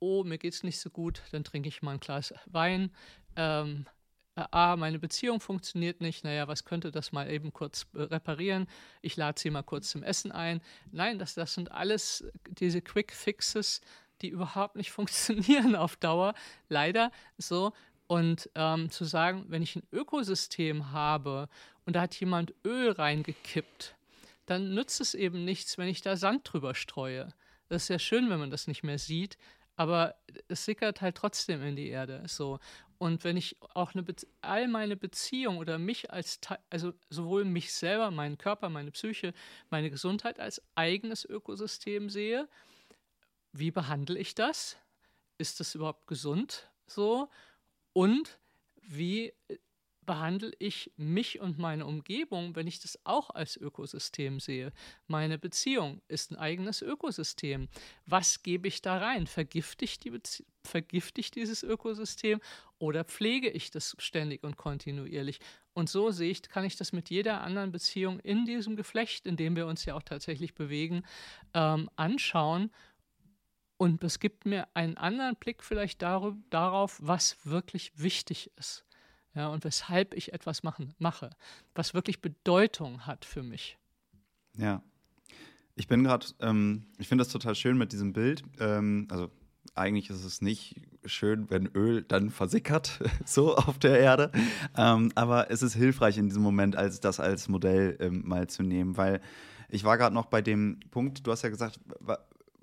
Oh, 0.00 0.24
mir 0.24 0.38
geht 0.38 0.54
es 0.54 0.62
nicht 0.62 0.80
so 0.80 0.90
gut, 0.90 1.22
dann 1.30 1.44
trinke 1.44 1.68
ich 1.68 1.82
mal 1.82 1.92
ein 1.92 2.00
Glas 2.00 2.34
Wein. 2.46 2.90
Ähm, 3.36 3.86
ah, 4.34 4.76
meine 4.76 4.98
Beziehung 4.98 5.40
funktioniert 5.40 6.00
nicht. 6.00 6.24
Naja, 6.24 6.48
was 6.48 6.64
könnte 6.64 6.90
das 6.90 7.12
mal 7.12 7.30
eben 7.30 7.52
kurz 7.52 7.86
äh, 7.94 8.02
reparieren? 8.02 8.66
Ich 9.00 9.16
lade 9.16 9.40
sie 9.40 9.50
mal 9.50 9.62
kurz 9.62 9.90
zum 9.90 10.02
Essen 10.02 10.32
ein. 10.32 10.60
Nein, 10.90 11.18
das, 11.18 11.34
das 11.34 11.54
sind 11.54 11.70
alles 11.70 12.24
diese 12.48 12.82
Quick 12.82 13.12
Fixes, 13.12 13.80
die 14.22 14.28
überhaupt 14.28 14.76
nicht 14.76 14.90
funktionieren 14.92 15.76
auf 15.76 15.96
Dauer. 15.96 16.34
Leider 16.68 17.10
so. 17.38 17.72
Und 18.06 18.50
ähm, 18.54 18.90
zu 18.90 19.04
sagen, 19.04 19.46
wenn 19.48 19.62
ich 19.62 19.76
ein 19.76 19.86
Ökosystem 19.90 20.92
habe 20.92 21.48
und 21.86 21.96
da 21.96 22.02
hat 22.02 22.14
jemand 22.16 22.52
Öl 22.64 22.90
reingekippt, 22.90 23.94
dann 24.46 24.74
nützt 24.74 25.00
es 25.00 25.14
eben 25.14 25.44
nichts, 25.44 25.78
wenn 25.78 25.88
ich 25.88 26.02
da 26.02 26.16
Sand 26.16 26.42
drüber 26.44 26.74
streue. 26.74 27.28
Das 27.68 27.84
ist 27.84 27.88
ja 27.88 27.98
schön, 27.98 28.28
wenn 28.28 28.38
man 28.38 28.50
das 28.50 28.66
nicht 28.66 28.82
mehr 28.82 28.98
sieht, 28.98 29.38
aber 29.76 30.14
es 30.48 30.64
sickert 30.64 31.00
halt 31.00 31.16
trotzdem 31.16 31.62
in 31.62 31.76
die 31.76 31.88
Erde. 31.88 32.22
So. 32.26 32.58
Und 32.98 33.24
wenn 33.24 33.36
ich 33.36 33.56
auch 33.74 33.94
eine 33.94 34.04
all 34.42 34.68
meine 34.68 34.96
Beziehungen 34.96 35.58
oder 35.58 35.78
mich 35.78 36.12
als, 36.12 36.38
also 36.70 36.92
sowohl 37.10 37.44
mich 37.44 37.72
selber, 37.72 38.10
meinen 38.10 38.38
Körper, 38.38 38.68
meine 38.68 38.90
Psyche, 38.90 39.32
meine 39.70 39.90
Gesundheit 39.90 40.38
als 40.38 40.62
eigenes 40.74 41.24
Ökosystem 41.24 42.10
sehe, 42.10 42.48
wie 43.52 43.70
behandle 43.70 44.18
ich 44.18 44.34
das? 44.34 44.76
Ist 45.38 45.60
das 45.60 45.74
überhaupt 45.74 46.06
gesund 46.06 46.70
so? 46.86 47.28
Und 47.92 48.38
wie 48.80 49.32
behandle 50.04 50.52
ich 50.58 50.90
mich 50.96 51.40
und 51.40 51.58
meine 51.58 51.86
Umgebung, 51.86 52.56
wenn 52.56 52.66
ich 52.66 52.80
das 52.80 52.98
auch 53.04 53.30
als 53.30 53.56
Ökosystem 53.56 54.40
sehe? 54.40 54.72
Meine 55.06 55.38
Beziehung 55.38 56.00
ist 56.08 56.30
ein 56.30 56.36
eigenes 56.36 56.82
Ökosystem. 56.82 57.68
Was 58.06 58.42
gebe 58.42 58.68
ich 58.68 58.82
da 58.82 58.98
rein? 58.98 59.26
Vergifte 59.26 59.84
ich, 59.84 60.00
die 60.00 60.12
vergifte 60.64 61.20
ich 61.20 61.30
dieses 61.30 61.62
Ökosystem 61.62 62.40
oder 62.78 63.04
pflege 63.04 63.48
ich 63.50 63.70
das 63.70 63.94
ständig 63.98 64.42
und 64.42 64.56
kontinuierlich? 64.56 65.38
Und 65.74 65.88
so 65.88 66.10
sehe 66.10 66.30
ich, 66.30 66.42
kann 66.42 66.64
ich 66.64 66.76
das 66.76 66.92
mit 66.92 67.08
jeder 67.08 67.40
anderen 67.40 67.72
Beziehung 67.72 68.20
in 68.20 68.44
diesem 68.44 68.76
Geflecht, 68.76 69.26
in 69.26 69.36
dem 69.36 69.56
wir 69.56 69.66
uns 69.66 69.84
ja 69.84 69.94
auch 69.94 70.02
tatsächlich 70.02 70.54
bewegen, 70.54 71.04
ähm, 71.54 71.88
anschauen. 71.96 72.70
Und 73.82 74.04
es 74.04 74.20
gibt 74.20 74.46
mir 74.46 74.68
einen 74.74 74.96
anderen 74.96 75.34
Blick 75.34 75.64
vielleicht 75.64 76.02
darüber, 76.02 76.38
darauf, 76.50 77.00
was 77.02 77.36
wirklich 77.42 77.90
wichtig 77.96 78.52
ist 78.56 78.84
ja, 79.34 79.48
und 79.48 79.64
weshalb 79.64 80.14
ich 80.14 80.32
etwas 80.32 80.62
machen, 80.62 80.94
mache, 81.00 81.30
was 81.74 81.92
wirklich 81.92 82.20
Bedeutung 82.20 83.08
hat 83.08 83.24
für 83.24 83.42
mich. 83.42 83.76
Ja. 84.56 84.84
Ich 85.74 85.88
bin 85.88 86.04
gerade, 86.04 86.26
ähm, 86.38 86.86
ich 86.98 87.08
finde 87.08 87.24
das 87.24 87.32
total 87.32 87.56
schön 87.56 87.76
mit 87.76 87.90
diesem 87.90 88.12
Bild. 88.12 88.44
Ähm, 88.60 89.08
also 89.10 89.32
eigentlich 89.74 90.10
ist 90.10 90.22
es 90.22 90.40
nicht 90.42 90.80
schön, 91.04 91.50
wenn 91.50 91.66
Öl 91.66 92.02
dann 92.02 92.30
versickert, 92.30 93.00
so 93.24 93.56
auf 93.56 93.80
der 93.80 93.98
Erde. 93.98 94.30
Ähm, 94.76 95.10
aber 95.16 95.50
es 95.50 95.60
ist 95.60 95.74
hilfreich 95.74 96.18
in 96.18 96.28
diesem 96.28 96.44
Moment, 96.44 96.76
als 96.76 97.00
das 97.00 97.18
als 97.18 97.48
Modell 97.48 97.96
ähm, 97.98 98.22
mal 98.24 98.46
zu 98.46 98.62
nehmen, 98.62 98.96
weil 98.96 99.20
ich 99.72 99.82
war 99.82 99.98
gerade 99.98 100.14
noch 100.14 100.26
bei 100.26 100.40
dem 100.40 100.78
Punkt, 100.92 101.26
du 101.26 101.32
hast 101.32 101.42
ja 101.42 101.48
gesagt, 101.48 101.80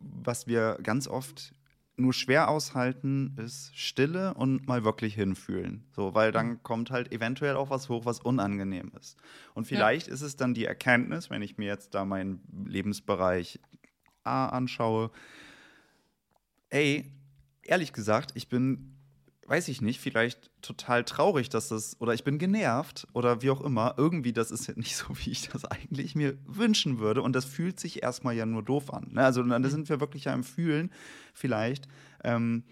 was 0.01 0.47
wir 0.47 0.77
ganz 0.83 1.07
oft 1.07 1.53
nur 1.99 2.13
schwer 2.13 2.49
aushalten 2.49 3.35
ist 3.37 3.77
Stille 3.77 4.33
und 4.33 4.67
mal 4.67 4.83
wirklich 4.83 5.15
hinfühlen. 5.15 5.85
So, 5.91 6.13
weil 6.13 6.31
dann 6.31 6.47
mhm. 6.47 6.63
kommt 6.63 6.91
halt 6.91 7.11
eventuell 7.11 7.55
auch 7.55 7.69
was 7.69 7.89
hoch, 7.89 8.05
was 8.05 8.19
unangenehm 8.19 8.91
ist. 8.99 9.17
Und 9.53 9.65
vielleicht 9.65 10.07
ja. 10.07 10.13
ist 10.13 10.21
es 10.21 10.35
dann 10.35 10.53
die 10.53 10.65
Erkenntnis, 10.65 11.29
wenn 11.29 11.41
ich 11.41 11.57
mir 11.57 11.67
jetzt 11.67 11.93
da 11.93 12.05
meinen 12.05 12.41
Lebensbereich 12.65 13.59
A 14.23 14.47
anschaue, 14.47 15.11
ey, 16.69 17.11
ehrlich 17.63 17.93
gesagt, 17.93 18.31
ich 18.35 18.47
bin 18.47 18.98
weiß 19.49 19.67
ich 19.67 19.81
nicht, 19.81 19.99
vielleicht 19.99 20.51
total 20.61 21.03
traurig, 21.03 21.49
dass 21.49 21.69
das, 21.69 21.99
oder 21.99 22.13
ich 22.13 22.23
bin 22.23 22.37
genervt 22.37 23.07
oder 23.13 23.41
wie 23.41 23.49
auch 23.49 23.61
immer. 23.61 23.95
Irgendwie, 23.97 24.31
das 24.31 24.51
ist 24.51 24.77
nicht 24.77 24.95
so, 24.97 25.07
wie 25.17 25.31
ich 25.31 25.49
das 25.49 25.65
eigentlich 25.65 26.15
mir 26.15 26.37
wünschen 26.45 26.99
würde. 26.99 27.21
Und 27.21 27.35
das 27.35 27.45
fühlt 27.45 27.79
sich 27.79 28.03
erstmal 28.03 28.35
ja 28.35 28.45
nur 28.45 28.63
doof 28.63 28.93
an. 28.93 29.07
Ne? 29.11 29.23
Also 29.23 29.41
da 29.43 29.57
mhm. 29.57 29.65
sind 29.65 29.89
wir 29.89 29.99
wirklich 29.99 30.25
ja 30.25 30.33
im 30.33 30.43
Fühlen 30.43 30.91
vielleicht. 31.33 31.87
Ähm, 32.23 32.63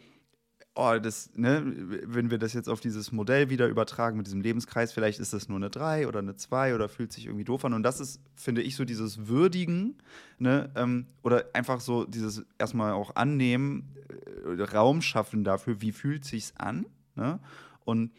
oh, 0.77 0.99
das, 0.99 1.31
ne, 1.35 1.63
wenn 2.05 2.29
wir 2.29 2.37
das 2.37 2.53
jetzt 2.53 2.69
auf 2.69 2.79
dieses 2.79 3.11
Modell 3.11 3.49
wieder 3.49 3.67
übertragen 3.67 4.15
mit 4.15 4.27
diesem 4.27 4.41
Lebenskreis, 4.41 4.93
vielleicht 4.93 5.19
ist 5.19 5.33
das 5.33 5.49
nur 5.49 5.57
eine 5.57 5.71
3 5.71 6.07
oder 6.07 6.19
eine 6.19 6.35
2 6.35 6.75
oder 6.75 6.87
fühlt 6.87 7.11
sich 7.11 7.25
irgendwie 7.25 7.45
doof 7.45 7.65
an. 7.65 7.73
Und 7.73 7.81
das 7.81 7.99
ist, 7.99 8.21
finde 8.35 8.61
ich, 8.61 8.75
so 8.75 8.85
dieses 8.85 9.27
Würdigen, 9.27 9.97
ne, 10.37 10.69
ähm, 10.75 11.07
oder 11.23 11.45
einfach 11.53 11.79
so 11.79 12.05
dieses 12.05 12.45
erstmal 12.59 12.93
auch 12.93 13.15
annehmen, 13.15 13.95
äh, 14.45 14.61
Raum 14.61 15.01
schaffen 15.01 15.43
dafür, 15.43 15.81
wie 15.81 15.91
fühlt 15.91 16.25
sich's 16.25 16.53
an, 16.57 16.85
ne? 17.15 17.39
Und 17.83 18.11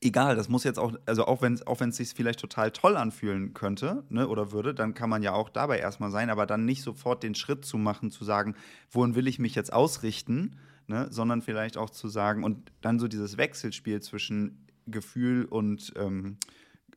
egal, 0.00 0.36
das 0.36 0.48
muss 0.48 0.64
jetzt 0.64 0.78
auch, 0.78 0.92
also 1.06 1.26
auch 1.26 1.42
wenn 1.42 1.54
es 1.54 1.66
auch 1.66 1.80
sich 1.90 2.10
vielleicht 2.14 2.38
total 2.38 2.70
toll 2.70 2.96
anfühlen 2.96 3.54
könnte, 3.54 4.04
ne, 4.08 4.28
oder 4.28 4.52
würde, 4.52 4.72
dann 4.72 4.94
kann 4.94 5.10
man 5.10 5.24
ja 5.24 5.32
auch 5.32 5.48
dabei 5.48 5.78
erstmal 5.80 6.12
sein, 6.12 6.30
aber 6.30 6.46
dann 6.46 6.64
nicht 6.64 6.82
sofort 6.82 7.24
den 7.24 7.34
Schritt 7.34 7.64
zu 7.64 7.76
machen, 7.76 8.12
zu 8.12 8.24
sagen, 8.24 8.54
wohin 8.90 9.16
will 9.16 9.26
ich 9.26 9.40
mich 9.40 9.56
jetzt 9.56 9.72
ausrichten, 9.72 10.56
ne, 10.90 11.06
sondern 11.10 11.40
vielleicht 11.40 11.76
auch 11.76 11.88
zu 11.88 12.08
sagen 12.08 12.42
und 12.42 12.72
dann 12.80 12.98
so 12.98 13.06
dieses 13.06 13.36
Wechselspiel 13.36 14.02
zwischen 14.02 14.66
Gefühl 14.86 15.44
und 15.44 15.92
ähm, 15.96 16.36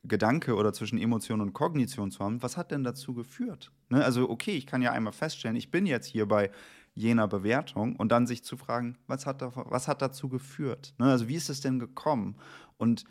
Gedanke 0.02 0.56
oder 0.56 0.72
zwischen 0.72 0.98
Emotion 0.98 1.40
und 1.40 1.52
Kognition 1.52 2.10
zu 2.10 2.18
haben, 2.24 2.42
was 2.42 2.56
hat 2.56 2.72
denn 2.72 2.82
dazu 2.82 3.14
geführt? 3.14 3.70
Ne? 3.88 4.04
Also, 4.04 4.28
okay, 4.28 4.56
ich 4.56 4.66
kann 4.66 4.82
ja 4.82 4.90
einmal 4.90 5.12
feststellen, 5.12 5.56
ich 5.56 5.70
bin 5.70 5.86
jetzt 5.86 6.06
hier 6.06 6.26
bei 6.26 6.50
jener 6.92 7.28
Bewertung 7.28 7.94
und 7.96 8.10
dann 8.10 8.26
sich 8.26 8.42
zu 8.42 8.56
fragen, 8.56 8.98
was 9.06 9.26
hat, 9.26 9.40
da, 9.40 9.52
was 9.54 9.86
hat 9.86 10.02
dazu 10.02 10.28
geführt? 10.28 10.92
Ne? 10.98 11.06
Also, 11.06 11.28
wie 11.28 11.36
ist 11.36 11.48
es 11.48 11.60
denn 11.60 11.78
gekommen? 11.78 12.36
Und 12.76 13.04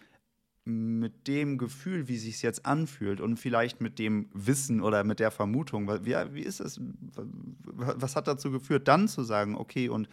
mit 0.65 1.28
dem 1.28 1.58
Gefühl, 1.58 2.08
wie 2.10 2.17
sich 2.17 2.41
jetzt 2.41 2.65
anfühlt 2.65 3.22
und 3.22 3.38
vielleicht 3.38 3.82
mit 3.82 4.00
dem 4.00 4.30
Wissen 4.34 4.82
oder 4.82 5.04
mit 5.04 5.19
der 5.19 5.32
Vermutung, 5.32 5.89
wie, 6.06 6.15
wie 6.34 6.41
ist 6.41 6.60
es, 6.60 6.80
was 7.15 8.15
hat 8.15 8.28
dazu 8.28 8.52
geführt, 8.52 8.88
dann 8.88 9.08
zu 9.08 9.24
sagen, 9.24 9.56
okay, 9.56 9.89
und 9.89 10.10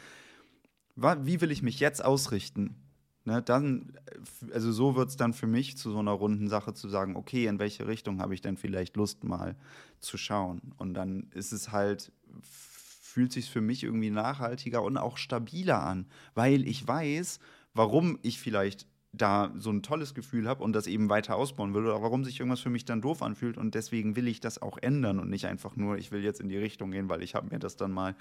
wie 1.03 1.41
will 1.41 1.51
ich 1.51 1.63
mich 1.63 1.81
jetzt 1.81 2.05
ausrichten? 2.05 2.77
Ne, 3.25 3.43
dann, 3.43 3.93
also 4.53 4.73
so 4.73 4.97
wird 4.97 5.11
es 5.11 5.17
dann 5.17 5.35
für 5.35 5.47
mich 5.47 5.77
zu 5.77 5.91
so 5.91 5.99
einer 5.99 6.13
runden 6.13 6.49
Sache 6.49 6.73
zu 6.73 6.89
sagen, 6.89 7.17
okay, 7.17 7.47
in 7.47 7.59
welche 7.59 7.87
Richtung 7.87 8.19
habe 8.21 8.33
ich 8.33 8.41
denn 8.41 8.57
vielleicht 8.57 8.97
Lust 8.97 9.25
mal 9.25 9.57
zu 9.99 10.17
schauen? 10.17 10.73
Und 10.79 10.95
dann 10.95 11.29
ist 11.35 11.53
es 11.53 11.71
halt, 11.71 12.13
fühlt 12.41 13.33
sich 13.33 13.51
für 13.51 13.61
mich 13.61 13.85
irgendwie 13.85 14.11
nachhaltiger 14.11 14.83
und 14.83 14.97
auch 14.97 15.19
stabiler 15.19 15.83
an, 15.83 16.07
weil 16.35 16.67
ich 16.67 16.87
weiß, 16.89 17.41
warum 17.75 18.19
ich 18.23 18.41
vielleicht 18.41 18.87
da 19.13 19.53
so 19.57 19.71
ein 19.71 19.83
tolles 19.83 20.15
Gefühl 20.15 20.49
habe 20.49 20.63
und 20.63 20.73
das 20.73 20.87
eben 20.87 21.09
weiter 21.09 21.37
ausbauen 21.37 21.75
will 21.75 21.85
oder 21.85 22.01
warum 22.01 22.25
sich 22.25 22.39
irgendwas 22.39 22.61
für 22.61 22.71
mich 22.71 22.85
dann 22.85 23.01
doof 23.01 23.23
anfühlt 23.23 23.59
und 23.59 23.75
deswegen 23.75 24.15
will 24.15 24.29
ich 24.29 24.41
das 24.41 24.63
auch 24.63 24.79
ändern 24.79 25.19
und 25.19 25.31
nicht 25.31 25.47
einfach 25.47 25.75
nur, 25.77 25.99
ich 25.99 26.13
will 26.13 26.23
jetzt 26.23 26.41
in 26.41 26.49
die 26.49 26.59
Richtung 26.59 26.93
gehen, 26.93 27.09
weil 27.09 27.23
ich 27.23 27.35
habe 27.35 27.49
mir 27.51 27.59
das 27.59 27.77
dann 27.77 27.91
mal 27.91 28.15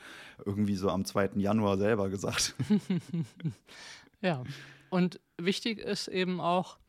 irgendwie 0.46 0.76
so 0.76 0.90
am 0.90 1.06
2. 1.06 1.32
Januar 1.36 1.78
selber 1.78 2.10
gesagt. 2.10 2.56
ja, 4.22 4.44
und 4.90 5.20
wichtig 5.38 5.80
ist 5.80 6.08
eben 6.08 6.42
auch, 6.42 6.80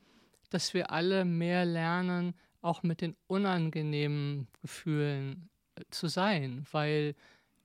dass 0.48 0.72
wir 0.72 0.90
alle 0.90 1.24
mehr 1.24 1.64
lernen, 1.64 2.34
auch 2.62 2.82
mit 2.82 3.00
den 3.00 3.16
unangenehmen 3.26 4.48
Gefühlen 4.62 5.50
äh, 5.76 5.82
zu 5.90 6.08
sein, 6.08 6.64
weil 6.72 7.14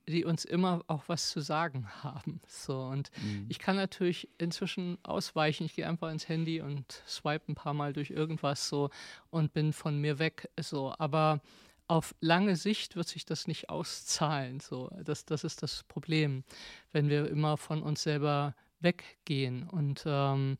die 0.08 0.24
uns 0.24 0.44
immer 0.44 0.84
auch 0.86 1.04
was 1.08 1.30
zu 1.30 1.40
sagen 1.40 1.86
haben. 2.02 2.40
So, 2.46 2.80
und 2.80 3.10
mhm. 3.22 3.46
ich 3.48 3.58
kann 3.58 3.76
natürlich 3.76 4.28
inzwischen 4.38 4.98
ausweichen. 5.02 5.64
Ich 5.64 5.74
gehe 5.74 5.88
einfach 5.88 6.10
ins 6.10 6.28
Handy 6.28 6.60
und 6.60 7.02
swipe 7.06 7.50
ein 7.50 7.54
paar 7.54 7.74
Mal 7.74 7.92
durch 7.92 8.10
irgendwas 8.10 8.68
so 8.68 8.90
und 9.30 9.52
bin 9.52 9.72
von 9.72 10.00
mir 10.00 10.18
weg. 10.18 10.48
So, 10.60 10.94
aber 10.98 11.40
auf 11.88 12.14
lange 12.20 12.56
Sicht 12.56 12.96
wird 12.96 13.08
sich 13.08 13.24
das 13.24 13.46
nicht 13.46 13.68
auszahlen. 13.68 14.60
So, 14.60 14.90
das, 15.04 15.24
das 15.24 15.44
ist 15.44 15.62
das 15.62 15.84
Problem, 15.84 16.44
wenn 16.92 17.08
wir 17.08 17.28
immer 17.28 17.56
von 17.56 17.82
uns 17.82 18.02
selber 18.02 18.54
weggehen 18.80 19.68
und 19.68 20.04
ähm, 20.06 20.58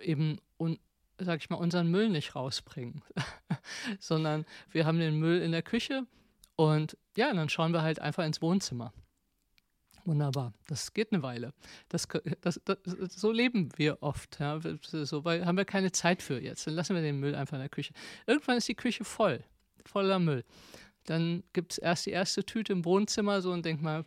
eben 0.00 0.40
und 0.56 0.80
sag 1.18 1.40
ich 1.40 1.50
mal, 1.50 1.56
unseren 1.56 1.90
Müll 1.90 2.08
nicht 2.08 2.36
rausbringen, 2.36 3.02
sondern 3.98 4.46
wir 4.70 4.86
haben 4.86 4.98
den 4.98 5.18
Müll 5.18 5.40
in 5.42 5.52
der 5.52 5.62
Küche 5.62 6.06
und 6.58 6.98
ja, 7.16 7.32
dann 7.32 7.48
schauen 7.48 7.72
wir 7.72 7.82
halt 7.82 8.00
einfach 8.00 8.24
ins 8.24 8.42
Wohnzimmer. 8.42 8.92
Wunderbar, 10.04 10.52
das 10.66 10.92
geht 10.92 11.12
eine 11.12 11.22
Weile. 11.22 11.52
Das, 11.88 12.08
das, 12.40 12.60
das, 12.64 12.80
so 13.14 13.30
leben 13.30 13.68
wir 13.76 14.02
oft. 14.02 14.40
Ja. 14.40 14.58
So, 14.82 15.24
weil 15.24 15.46
haben 15.46 15.56
wir 15.56 15.64
keine 15.64 15.92
Zeit 15.92 16.20
für 16.20 16.40
jetzt. 16.40 16.66
Dann 16.66 16.74
lassen 16.74 16.96
wir 16.96 17.02
den 17.02 17.20
Müll 17.20 17.36
einfach 17.36 17.54
in 17.54 17.60
der 17.60 17.68
Küche. 17.68 17.92
Irgendwann 18.26 18.56
ist 18.56 18.66
die 18.66 18.74
Küche 18.74 19.04
voll, 19.04 19.44
voller 19.84 20.18
Müll. 20.18 20.44
Dann 21.04 21.44
gibt 21.52 21.72
es 21.72 21.78
erst 21.78 22.06
die 22.06 22.10
erste 22.10 22.44
Tüte 22.44 22.72
im 22.72 22.84
Wohnzimmer 22.84 23.40
so 23.40 23.52
und 23.52 23.64
denkt 23.64 23.82
mal, 23.82 24.04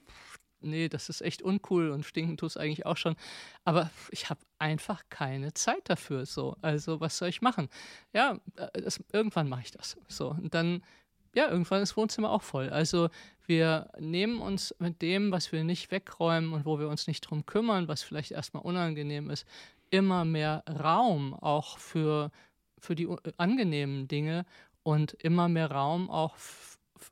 nee, 0.59 0.89
das 0.89 1.07
ist 1.07 1.21
echt 1.21 1.41
uncool 1.41 1.89
und 1.91 2.05
stinken 2.05 2.43
es 2.45 2.57
eigentlich 2.57 2.85
auch 2.85 2.97
schon. 2.97 3.15
Aber 3.63 3.91
ich 4.09 4.29
habe 4.29 4.41
einfach 4.59 5.03
keine 5.09 5.53
Zeit 5.53 5.89
dafür. 5.89 6.25
So, 6.25 6.57
also 6.61 6.99
was 6.99 7.17
soll 7.17 7.29
ich 7.29 7.41
machen? 7.41 7.69
Ja, 8.11 8.39
äh, 8.57 8.81
das, 8.81 9.01
irgendwann 9.13 9.47
mache 9.47 9.61
ich 9.61 9.71
das. 9.71 9.95
So 10.09 10.31
und 10.31 10.53
dann 10.53 10.83
ja, 11.33 11.49
irgendwann 11.49 11.81
ist 11.81 11.91
das 11.91 11.97
Wohnzimmer 11.97 12.31
auch 12.31 12.41
voll. 12.41 12.69
Also 12.69 13.09
wir 13.45 13.89
nehmen 13.99 14.41
uns 14.41 14.75
mit 14.79 15.01
dem, 15.01 15.31
was 15.31 15.51
wir 15.51 15.63
nicht 15.63 15.91
wegräumen 15.91 16.53
und 16.53 16.65
wo 16.65 16.79
wir 16.79 16.89
uns 16.89 17.07
nicht 17.07 17.21
drum 17.21 17.45
kümmern, 17.45 17.87
was 17.87 18.03
vielleicht 18.03 18.31
erstmal 18.31 18.63
unangenehm 18.63 19.29
ist, 19.29 19.45
immer 19.89 20.25
mehr 20.25 20.63
Raum 20.67 21.33
auch 21.33 21.77
für, 21.77 22.31
für 22.79 22.95
die 22.95 23.07
angenehmen 23.37 24.07
Dinge 24.07 24.45
und 24.83 25.13
immer 25.13 25.47
mehr 25.49 25.71
Raum 25.71 26.09
auch 26.09 26.35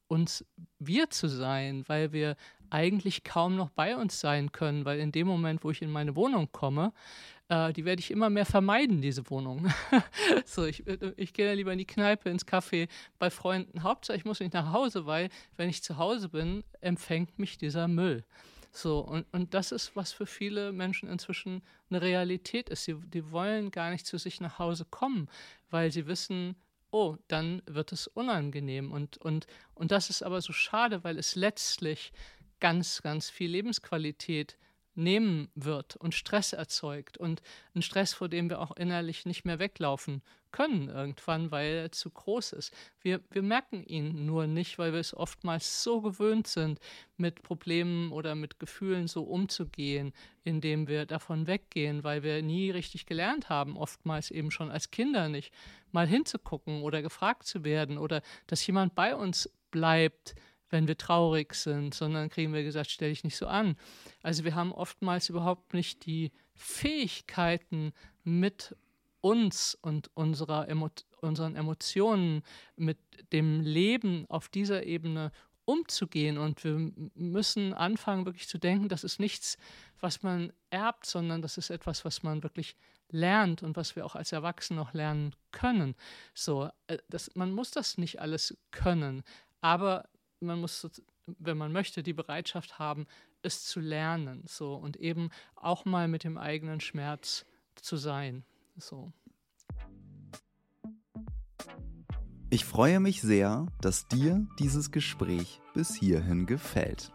uns 0.07 0.45
wir 0.77 1.09
zu 1.09 1.27
sein, 1.27 1.83
weil 1.87 2.11
wir 2.11 2.35
eigentlich 2.69 3.23
kaum 3.23 3.55
noch 3.55 3.69
bei 3.69 3.95
uns 3.95 4.19
sein 4.19 4.51
können, 4.51 4.85
weil 4.85 4.99
in 4.99 5.11
dem 5.11 5.27
Moment, 5.27 5.63
wo 5.63 5.71
ich 5.71 5.81
in 5.81 5.91
meine 5.91 6.15
Wohnung 6.15 6.49
komme, 6.51 6.93
äh, 7.49 7.73
die 7.73 7.83
werde 7.83 7.99
ich 7.99 8.11
immer 8.11 8.29
mehr 8.29 8.45
vermeiden, 8.45 9.01
diese 9.01 9.29
Wohnung. 9.29 9.73
so, 10.45 10.65
ich, 10.65 10.87
äh, 10.87 11.13
ich 11.17 11.33
gehe 11.33 11.53
lieber 11.55 11.73
in 11.73 11.79
die 11.79 11.85
Kneipe, 11.85 12.29
ins 12.29 12.47
Café, 12.47 12.87
bei 13.17 13.29
Freunden. 13.29 13.83
Hauptsache, 13.83 14.17
ich 14.17 14.25
muss 14.25 14.39
nicht 14.39 14.53
nach 14.53 14.71
Hause, 14.71 15.05
weil 15.05 15.29
wenn 15.57 15.69
ich 15.69 15.83
zu 15.83 15.97
Hause 15.97 16.29
bin, 16.29 16.63
empfängt 16.79 17.37
mich 17.39 17.57
dieser 17.57 17.87
Müll. 17.87 18.23
So, 18.71 18.99
und, 18.99 19.25
und 19.33 19.55
das 19.55 19.71
ist, 19.71 19.95
was 19.95 20.13
für 20.13 20.27
viele 20.27 20.71
Menschen 20.71 21.09
inzwischen 21.09 21.63
eine 21.89 22.01
Realität 22.01 22.69
ist. 22.69 22.83
Sie 22.83 22.95
die 22.95 23.31
wollen 23.31 23.71
gar 23.71 23.89
nicht 23.89 24.05
zu 24.05 24.17
sich 24.19 24.39
nach 24.41 24.59
Hause 24.59 24.85
kommen, 24.85 25.27
weil 25.71 25.91
sie 25.91 26.05
wissen, 26.05 26.55
oh, 26.91 27.17
dann 27.27 27.63
wird 27.65 27.91
es 27.91 28.05
unangenehm. 28.07 28.91
Und, 28.91 29.17
und, 29.17 29.47
und 29.73 29.91
das 29.91 30.11
ist 30.11 30.21
aber 30.21 30.41
so 30.41 30.53
schade, 30.53 31.03
weil 31.03 31.17
es 31.17 31.35
letztlich 31.35 32.11
ganz, 32.59 33.01
ganz 33.01 33.29
viel 33.29 33.49
Lebensqualität 33.49 34.57
nehmen 34.99 35.49
wird 35.55 35.95
und 35.95 36.13
Stress 36.13 36.53
erzeugt 36.53 37.17
und 37.17 37.41
ein 37.73 37.81
Stress, 37.81 38.13
vor 38.13 38.29
dem 38.29 38.49
wir 38.49 38.59
auch 38.59 38.75
innerlich 38.75 39.25
nicht 39.25 39.45
mehr 39.45 39.57
weglaufen 39.57 40.21
können 40.51 40.89
irgendwann, 40.89 41.51
weil 41.51 41.73
er 41.73 41.91
zu 41.91 42.09
groß 42.09 42.53
ist. 42.53 42.73
Wir, 43.01 43.21
wir 43.29 43.41
merken 43.41 43.83
ihn 43.83 44.25
nur 44.25 44.47
nicht, 44.47 44.79
weil 44.79 44.93
wir 44.93 44.99
es 44.99 45.15
oftmals 45.15 45.83
so 45.83 46.01
gewöhnt 46.01 46.47
sind, 46.47 46.79
mit 47.17 47.43
Problemen 47.43 48.11
oder 48.11 48.35
mit 48.35 48.59
Gefühlen 48.59 49.07
so 49.07 49.23
umzugehen, 49.23 50.13
indem 50.43 50.87
wir 50.87 51.05
davon 51.05 51.47
weggehen, 51.47 52.03
weil 52.03 52.23
wir 52.23 52.41
nie 52.41 52.71
richtig 52.71 53.05
gelernt 53.05 53.49
haben, 53.49 53.77
oftmals 53.77 54.31
eben 54.31 54.51
schon 54.51 54.71
als 54.71 54.91
Kinder 54.91 55.29
nicht, 55.29 55.53
mal 55.91 56.07
hinzugucken 56.07 56.81
oder 56.81 57.01
gefragt 57.01 57.45
zu 57.45 57.63
werden 57.63 57.97
oder 57.97 58.21
dass 58.47 58.65
jemand 58.65 58.95
bei 58.95 59.15
uns 59.15 59.49
bleibt, 59.71 60.35
wenn 60.69 60.87
wir 60.87 60.97
traurig 60.97 61.53
sind, 61.53 61.93
sondern 61.93 62.29
kriegen 62.29 62.53
wir 62.53 62.63
gesagt, 62.63 62.91
stell 62.91 63.09
dich 63.09 63.23
nicht 63.23 63.37
so 63.37 63.47
an. 63.47 63.75
Also 64.21 64.43
wir 64.43 64.55
haben 64.55 64.71
oftmals 64.71 65.29
überhaupt 65.29 65.73
nicht 65.73 66.05
die 66.05 66.31
Fähigkeiten 66.53 67.93
mit 68.23 68.75
uns 69.21 69.77
und 69.81 70.09
unserer 70.15 70.69
Emo 70.69 70.89
unseren 71.21 71.57
Emotionen, 71.57 72.43
mit 72.77 72.97
dem 73.33 73.59
Leben 73.59 74.25
auf 74.29 74.47
dieser 74.47 74.85
Ebene 74.85 75.31
umzugehen. 75.65 76.37
Und 76.37 76.63
wir 76.63 76.91
müssen 77.13 77.73
anfangen, 77.73 78.25
wirklich 78.25 78.47
zu 78.47 78.57
denken, 78.57 78.89
das 78.89 79.03
ist 79.03 79.19
nichts, 79.19 79.57
was 79.99 80.23
man 80.23 80.53
erbt, 80.69 81.05
sondern 81.05 81.41
das 81.41 81.57
ist 81.57 81.69
etwas, 81.69 82.05
was 82.05 82.23
man 82.23 82.41
wirklich 82.41 82.75
lernt 83.11 83.63
und 83.63 83.75
was 83.75 83.95
wir 83.95 84.05
auch 84.05 84.15
als 84.15 84.31
Erwachsene 84.31 84.79
noch 84.79 84.93
lernen 84.93 85.35
können. 85.51 85.95
So, 86.33 86.69
äh, 86.87 86.97
das, 87.09 87.31
man 87.35 87.51
muss 87.51 87.71
das 87.71 87.97
nicht 87.97 88.19
alles 88.19 88.57
können, 88.71 89.23
aber 89.61 90.07
man 90.41 90.59
muss, 90.59 90.87
wenn 91.25 91.57
man 91.57 91.71
möchte, 91.71 92.03
die 92.03 92.13
Bereitschaft 92.13 92.79
haben, 92.79 93.07
es 93.41 93.65
zu 93.65 93.79
lernen. 93.79 94.43
So 94.47 94.75
und 94.75 94.97
eben 94.97 95.29
auch 95.55 95.85
mal 95.85 96.07
mit 96.07 96.23
dem 96.23 96.37
eigenen 96.37 96.79
Schmerz 96.79 97.45
zu 97.75 97.97
sein. 97.97 98.43
So. 98.77 99.11
Ich 102.49 102.65
freue 102.65 102.99
mich 102.99 103.21
sehr, 103.21 103.67
dass 103.81 104.07
dir 104.07 104.47
dieses 104.57 104.91
Gespräch 104.91 105.61
bis 105.73 105.95
hierhin 105.95 106.45
gefällt. 106.45 107.11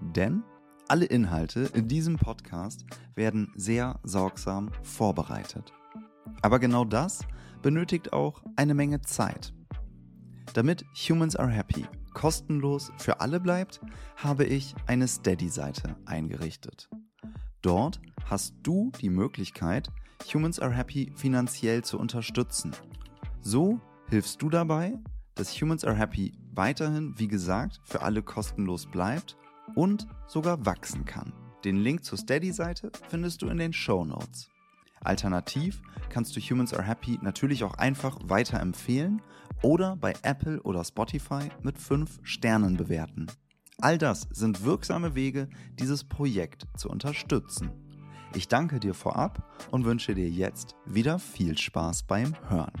Denn 0.00 0.42
alle 0.88 1.06
Inhalte 1.06 1.70
in 1.72 1.88
diesem 1.88 2.16
Podcast 2.16 2.84
werden 3.14 3.50
sehr 3.56 3.98
sorgsam 4.02 4.70
vorbereitet. 4.82 5.72
Aber 6.42 6.58
genau 6.58 6.84
das 6.84 7.20
benötigt 7.62 8.12
auch 8.12 8.42
eine 8.56 8.74
Menge 8.74 9.00
Zeit. 9.00 9.54
Damit 10.52 10.84
Humans 11.08 11.36
Are 11.36 11.50
Happy 11.50 11.86
kostenlos 12.14 12.92
für 12.96 13.20
alle 13.20 13.40
bleibt, 13.40 13.80
habe 14.16 14.44
ich 14.44 14.74
eine 14.86 15.06
Steady-Seite 15.06 15.96
eingerichtet. 16.06 16.88
Dort 17.60 18.00
hast 18.24 18.54
du 18.62 18.92
die 19.00 19.10
Möglichkeit, 19.10 19.90
Humans 20.32 20.60
Are 20.60 20.72
Happy 20.72 21.12
finanziell 21.16 21.84
zu 21.84 21.98
unterstützen. 21.98 22.72
So 23.40 23.80
hilfst 24.08 24.40
du 24.40 24.48
dabei, 24.48 24.98
dass 25.34 25.60
Humans 25.60 25.84
Are 25.84 25.96
Happy 25.96 26.32
weiterhin, 26.52 27.18
wie 27.18 27.28
gesagt, 27.28 27.80
für 27.84 28.02
alle 28.02 28.22
kostenlos 28.22 28.86
bleibt 28.86 29.36
und 29.74 30.06
sogar 30.26 30.64
wachsen 30.64 31.04
kann. 31.04 31.32
Den 31.64 31.76
Link 31.76 32.04
zur 32.04 32.18
Steady-Seite 32.18 32.92
findest 33.08 33.42
du 33.42 33.48
in 33.48 33.58
den 33.58 33.72
Show 33.72 34.04
Notes. 34.04 34.50
Alternativ 35.00 35.82
kannst 36.08 36.36
du 36.36 36.40
Humans 36.40 36.72
Are 36.72 36.82
Happy 36.82 37.18
natürlich 37.22 37.64
auch 37.64 37.74
einfach 37.74 38.18
weiterempfehlen 38.24 39.20
oder 39.62 39.96
bei 39.96 40.14
Apple 40.22 40.62
oder 40.62 40.84
Spotify 40.84 41.48
mit 41.62 41.78
5 41.78 42.20
Sternen 42.22 42.76
bewerten. 42.76 43.26
All 43.78 43.98
das 43.98 44.28
sind 44.30 44.64
wirksame 44.64 45.14
Wege, 45.14 45.48
dieses 45.78 46.04
Projekt 46.04 46.66
zu 46.76 46.88
unterstützen. 46.88 47.70
Ich 48.34 48.48
danke 48.48 48.80
dir 48.80 48.94
vorab 48.94 49.48
und 49.70 49.84
wünsche 49.84 50.14
dir 50.14 50.28
jetzt 50.28 50.74
wieder 50.86 51.18
viel 51.18 51.56
Spaß 51.56 52.04
beim 52.04 52.34
Hören. 52.48 52.72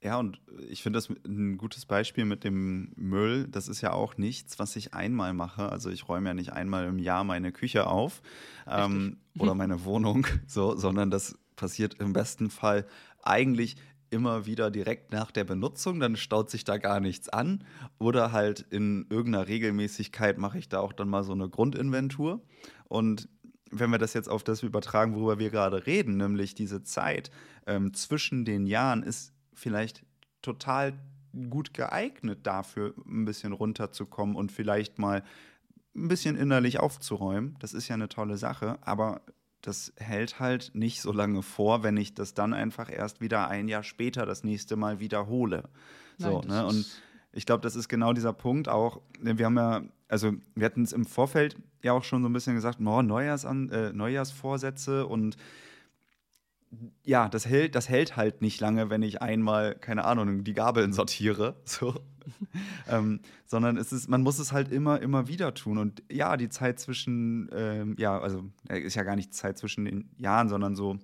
Ja, 0.00 0.18
und 0.18 0.40
ich 0.68 0.82
finde 0.82 0.98
das 0.98 1.08
ein 1.08 1.58
gutes 1.58 1.84
Beispiel 1.84 2.24
mit 2.24 2.44
dem 2.44 2.92
Müll. 2.94 3.48
Das 3.48 3.66
ist 3.66 3.80
ja 3.80 3.92
auch 3.92 4.16
nichts, 4.16 4.58
was 4.60 4.76
ich 4.76 4.94
einmal 4.94 5.34
mache. 5.34 5.70
Also 5.70 5.90
ich 5.90 6.08
räume 6.08 6.30
ja 6.30 6.34
nicht 6.34 6.52
einmal 6.52 6.86
im 6.86 7.00
Jahr 7.00 7.24
meine 7.24 7.50
Küche 7.50 7.88
auf 7.88 8.22
ähm, 8.68 9.18
oder 9.38 9.54
meine 9.54 9.84
Wohnung, 9.84 10.26
so, 10.46 10.76
sondern 10.76 11.10
das 11.10 11.36
passiert 11.56 11.94
im 11.94 12.12
besten 12.12 12.50
Fall 12.50 12.86
eigentlich 13.22 13.76
immer 14.10 14.46
wieder 14.46 14.70
direkt 14.70 15.12
nach 15.12 15.30
der 15.30 15.44
Benutzung, 15.44 16.00
dann 16.00 16.16
staut 16.16 16.50
sich 16.50 16.64
da 16.64 16.78
gar 16.78 17.00
nichts 17.00 17.28
an. 17.28 17.64
Oder 17.98 18.32
halt 18.32 18.60
in 18.70 19.06
irgendeiner 19.10 19.48
Regelmäßigkeit 19.48 20.38
mache 20.38 20.58
ich 20.58 20.68
da 20.68 20.80
auch 20.80 20.92
dann 20.92 21.08
mal 21.08 21.24
so 21.24 21.32
eine 21.32 21.48
Grundinventur. 21.48 22.42
Und 22.88 23.28
wenn 23.70 23.90
wir 23.90 23.98
das 23.98 24.14
jetzt 24.14 24.28
auf 24.28 24.44
das 24.44 24.62
übertragen, 24.62 25.14
worüber 25.14 25.38
wir 25.38 25.50
gerade 25.50 25.86
reden, 25.86 26.16
nämlich 26.16 26.54
diese 26.54 26.82
Zeit 26.82 27.30
ähm, 27.66 27.92
zwischen 27.94 28.44
den 28.44 28.66
Jahren, 28.66 29.02
ist 29.02 29.32
vielleicht 29.52 30.04
total 30.42 30.98
gut 31.50 31.74
geeignet 31.74 32.40
dafür, 32.46 32.94
ein 33.06 33.24
bisschen 33.24 33.52
runterzukommen 33.52 34.36
und 34.36 34.52
vielleicht 34.52 34.98
mal 34.98 35.22
ein 35.94 36.08
bisschen 36.08 36.36
innerlich 36.36 36.80
aufzuräumen. 36.80 37.56
Das 37.60 37.74
ist 37.74 37.88
ja 37.88 37.94
eine 37.94 38.08
tolle 38.08 38.36
Sache, 38.36 38.78
aber 38.82 39.22
das 39.62 39.92
hält 39.96 40.40
halt 40.40 40.70
nicht 40.74 41.02
so 41.02 41.12
lange 41.12 41.42
vor, 41.42 41.82
wenn 41.82 41.96
ich 41.96 42.14
das 42.14 42.34
dann 42.34 42.54
einfach 42.54 42.90
erst 42.90 43.20
wieder 43.20 43.48
ein 43.48 43.68
Jahr 43.68 43.82
später 43.82 44.26
das 44.26 44.44
nächste 44.44 44.76
Mal 44.76 45.00
wiederhole. 45.00 45.64
So, 46.16 46.40
Nein, 46.40 46.48
ne? 46.48 46.66
Und 46.66 46.86
ich 47.32 47.46
glaube, 47.46 47.62
das 47.62 47.76
ist 47.76 47.88
genau 47.88 48.12
dieser 48.12 48.32
Punkt 48.32 48.68
auch. 48.68 49.00
Wir 49.20 49.44
haben 49.44 49.56
ja, 49.56 49.82
also 50.08 50.32
wir 50.54 50.64
hatten 50.64 50.82
es 50.82 50.92
im 50.92 51.04
Vorfeld 51.04 51.56
ja 51.82 51.92
auch 51.92 52.04
schon 52.04 52.22
so 52.22 52.28
ein 52.28 52.32
bisschen 52.32 52.54
gesagt, 52.54 52.78
oh, 52.80 53.02
Neujahrsan 53.02 53.70
äh, 53.70 53.92
Neujahrsvorsätze 53.92 55.06
und 55.06 55.36
ja, 57.02 57.28
das 57.28 57.46
hält, 57.46 57.74
das 57.74 57.88
hält 57.88 58.16
halt 58.16 58.42
nicht 58.42 58.60
lange, 58.60 58.90
wenn 58.90 59.02
ich 59.02 59.22
einmal, 59.22 59.74
keine 59.74 60.04
Ahnung, 60.04 60.44
die 60.44 60.52
Gabeln 60.52 60.92
sortiere. 60.92 61.56
So. 61.64 61.94
ähm, 62.88 63.20
sondern 63.46 63.76
es 63.76 63.92
ist, 63.92 64.08
man 64.08 64.22
muss 64.22 64.38
es 64.38 64.52
halt 64.52 64.70
immer, 64.70 65.00
immer 65.00 65.28
wieder 65.28 65.54
tun. 65.54 65.78
Und 65.78 66.02
ja, 66.10 66.36
die 66.36 66.48
Zeit 66.48 66.80
zwischen, 66.80 67.48
ähm, 67.52 67.96
ja, 67.98 68.18
also 68.18 68.44
ist 68.68 68.94
ja 68.94 69.02
gar 69.02 69.16
nicht 69.16 69.34
Zeit 69.34 69.58
zwischen 69.58 69.84
den 69.84 70.10
Jahren, 70.16 70.48
sondern 70.48 70.76
so, 70.76 70.98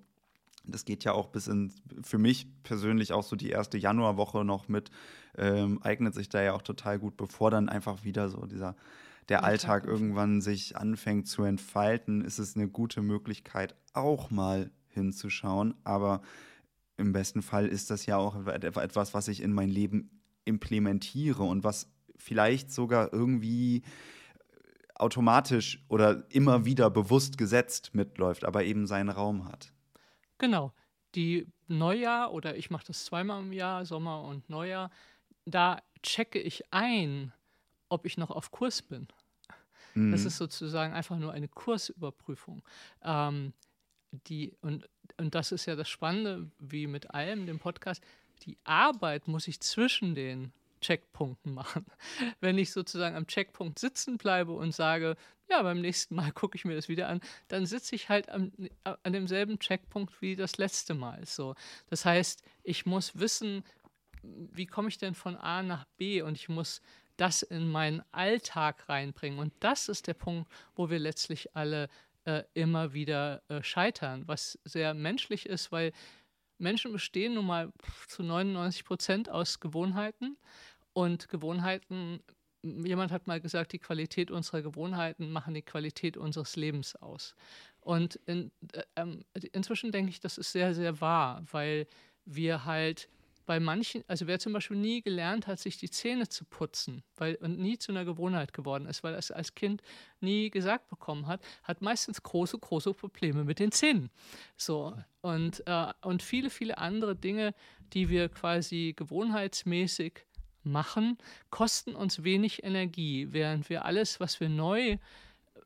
das 0.67 0.85
geht 0.85 1.05
ja 1.05 1.13
auch 1.13 1.29
bis 1.29 1.47
in, 1.47 1.73
für 2.03 2.19
mich 2.19 2.47
persönlich 2.63 3.13
auch 3.13 3.23
so 3.23 3.37
die 3.37 3.51
erste 3.51 3.79
Januarwoche 3.79 4.45
noch 4.45 4.69
mit, 4.69 4.91
ähm, 5.37 5.83
eignet 5.83 6.15
sich 6.15 6.29
da 6.29 6.43
ja 6.43 6.55
auch 6.55 6.63
total 6.63 6.99
gut, 6.99 7.17
bevor 7.17 7.51
dann 7.51 7.69
einfach 7.69 8.05
wieder 8.05 8.29
so 8.29 8.47
dieser, 8.47 8.77
der 9.29 9.45
Alltag 9.45 9.87
irgendwann 9.87 10.41
sich 10.41 10.77
anfängt 10.77 11.29
zu 11.29 11.45
entfalten, 11.45 12.23
ist 12.23 12.39
es 12.39 12.57
eine 12.57 12.69
gute 12.69 13.03
Möglichkeit, 13.03 13.75
auch 13.93 14.31
mal 14.31 14.71
hinzuschauen. 14.89 15.75
Aber 15.85 16.23
im 16.97 17.13
besten 17.13 17.43
Fall 17.43 17.67
ist 17.67 17.91
das 17.91 18.07
ja 18.07 18.17
auch 18.17 18.47
etwas, 18.47 19.15
was 19.15 19.29
ich 19.29 19.43
in 19.43 19.53
mein 19.53 19.69
Leben 19.69 20.11
implementiere 20.45 21.43
und 21.43 21.65
was 21.65 21.91
vielleicht 22.17 22.73
sogar 22.73 23.13
irgendwie 23.13 23.83
automatisch 24.95 25.85
oder 25.89 26.25
immer 26.31 26.65
wieder 26.65 26.91
bewusst 26.91 27.37
gesetzt 27.37 27.95
mitläuft, 27.95 28.45
aber 28.45 28.65
eben 28.65 28.87
seinen 28.87 29.09
Raum 29.09 29.47
hat. 29.47 29.73
Genau. 30.39 30.73
Die 31.15 31.47
Neujahr 31.69 32.33
oder 32.33 32.57
ich 32.57 32.71
mache 32.71 32.87
das 32.87 33.05
zweimal 33.05 33.43
im 33.43 33.53
Jahr, 33.53 33.87
Sommer 33.87 34.23
und 34.23 34.49
Neujahr, 34.49 34.91
da 35.45 35.83
checke 36.03 36.39
ich 36.39 36.73
ein, 36.73 37.33
ob 37.89 38.07
ich 38.07 38.17
noch 38.17 38.31
auf 38.31 38.51
Kurs 38.51 38.83
bin. 38.83 39.09
Mhm. 39.95 40.13
Das 40.13 40.25
ist 40.25 40.37
sozusagen 40.37 40.93
einfach 40.93 41.19
nur 41.19 41.33
eine 41.33 41.49
Kursüberprüfung. 41.49 42.63
Ähm, 43.03 43.53
die, 44.29 44.57
und, 44.61 44.89
und 45.19 45.35
das 45.35 45.53
ist 45.53 45.67
ja 45.67 45.77
das 45.77 45.89
Spannende, 45.89 46.51
wie 46.59 46.87
mit 46.87 47.11
allem, 47.11 47.47
dem 47.47 47.59
Podcast, 47.59 48.03
die 48.45 48.59
Arbeit 48.65 49.29
muss 49.29 49.49
ich 49.49 49.61
zwischen 49.61 50.15
den 50.15 50.53
Checkpunkten 50.81 51.55
machen. 51.55 51.87
Wenn 52.41 52.59
ich 52.59 52.73
sozusagen 52.73 53.17
am 53.17 53.27
Checkpunkt 53.27 53.79
sitzen 53.79 54.19
bleibe 54.19 54.53
und 54.53 54.75
sage, 54.75 55.17
ja, 55.49 55.63
beim 55.63 55.81
nächsten 55.81 56.15
Mal 56.15 56.33
gucke 56.35 56.57
ich 56.57 56.65
mir 56.65 56.75
das 56.75 56.89
wieder 56.89 57.09
an, 57.09 57.21
dann 57.49 57.67
sitze 57.67 57.95
ich 57.95 58.09
halt 58.09 58.29
am, 58.29 58.53
an 58.85 59.13
demselben 59.13 59.59
Checkpunkt 59.59 60.21
wie 60.21 60.37
das 60.37 60.59
letzte 60.59 60.95
Mal. 60.95 61.25
So. 61.27 61.55
Das 61.89 62.05
heißt, 62.05 62.43
ich 62.63 62.87
muss 62.87 63.19
wissen, 63.19 63.65
wie 64.23 64.67
komme 64.67 64.89
ich 64.89 64.99
denn 64.99 65.15
von 65.15 65.37
A 65.37 65.63
nach 65.63 65.85
B 65.97 66.23
und 66.23 66.37
ich 66.37 66.49
muss 66.49 66.81
das 67.17 67.43
in 67.43 67.71
meinen 67.71 68.03
Alltag 68.13 68.89
reinbringen. 68.89 69.39
Und 69.39 69.53
das 69.61 69.89
ist 69.89 70.07
der 70.07 70.15
Punkt, 70.15 70.51
wo 70.75 70.91
wir 70.91 70.99
letztlich 70.99 71.55
alle 71.55 71.89
äh, 72.25 72.43
immer 72.55 72.93
wieder 72.93 73.43
äh, 73.49 73.63
scheitern, 73.63 74.27
was 74.27 74.59
sehr 74.65 74.95
menschlich 74.95 75.47
ist, 75.47 75.71
weil 75.71 75.93
Menschen 76.59 76.93
bestehen 76.93 77.35
nun 77.35 77.47
mal 77.47 77.73
zu 78.09 78.23
99 78.23 78.85
Prozent 78.85 79.29
aus 79.29 79.61
Gewohnheiten 79.61 80.37
und 80.93 81.29
Gewohnheiten, 81.29 82.21
jemand 82.63 83.13
hat 83.13 83.27
mal 83.27 83.41
gesagt, 83.41 83.73
die 83.73 83.79
Qualität 83.79 84.31
unserer 84.31 84.63
Gewohnheiten 84.63 85.31
machen 85.31 85.55
die 85.55 85.63
Qualität 85.63 86.17
unseres 86.17 86.57
Lebens 86.57 86.97
aus. 86.97 87.35
Und 87.81 88.17
in, 88.27 88.51
äh, 88.73 88.83
ähm, 88.97 89.25
inzwischen 89.53 89.93
denke 89.93 90.11
ich, 90.11 90.21
das 90.21 90.39
ist 90.39 90.53
sehr, 90.53 90.75
sehr 90.75 91.01
wahr, 91.01 91.45
weil 91.51 91.87
wir 92.25 92.65
halt 92.65 93.09
bei 93.47 93.61
manchen, 93.61 94.05
also 94.07 94.27
wer 94.27 94.39
zum 94.39 94.53
Beispiel 94.53 94.77
nie 94.77 95.03
gelernt 95.03 95.47
hat, 95.47 95.59
sich 95.59 95.77
die 95.77 95.91
Zähne 95.91 96.29
zu 96.29 96.45
putzen 96.45 97.03
weil, 97.17 97.37
und 97.37 97.59
nie 97.59 97.79
zu 97.79 97.93
einer 97.93 98.05
Gewohnheit 98.05 98.53
geworden 98.53 98.87
ist, 98.87 99.03
weil 99.03 99.15
er 99.15 99.19
es 99.19 99.31
als 99.31 99.55
Kind 99.55 99.83
nie 100.21 100.51
gesagt 100.51 100.89
bekommen 100.89 101.27
hat, 101.27 101.43
hat 101.63 101.83
meistens 101.83 102.23
große, 102.23 102.59
große 102.59 102.95
Probleme 102.95 103.45
mit 103.45 103.59
den 103.59 103.73
Zähnen. 103.73 104.11
So, 104.57 104.97
und, 105.21 105.63
äh, 105.67 105.93
und 106.03 106.23
viele, 106.23 106.51
viele 106.51 106.79
andere 106.79 107.17
Dinge, 107.17 107.55
die 107.93 108.09
wir 108.09 108.29
quasi 108.29 108.95
gewohnheitsmäßig 108.97 110.27
machen, 110.63 111.19
kosten 111.51 111.95
uns 111.95 112.25
wenig 112.25 112.65
Energie, 112.65 113.29
während 113.31 113.69
wir 113.69 113.85
alles, 113.85 114.21
was 114.21 114.41
wir 114.41 114.49
neu 114.49 114.99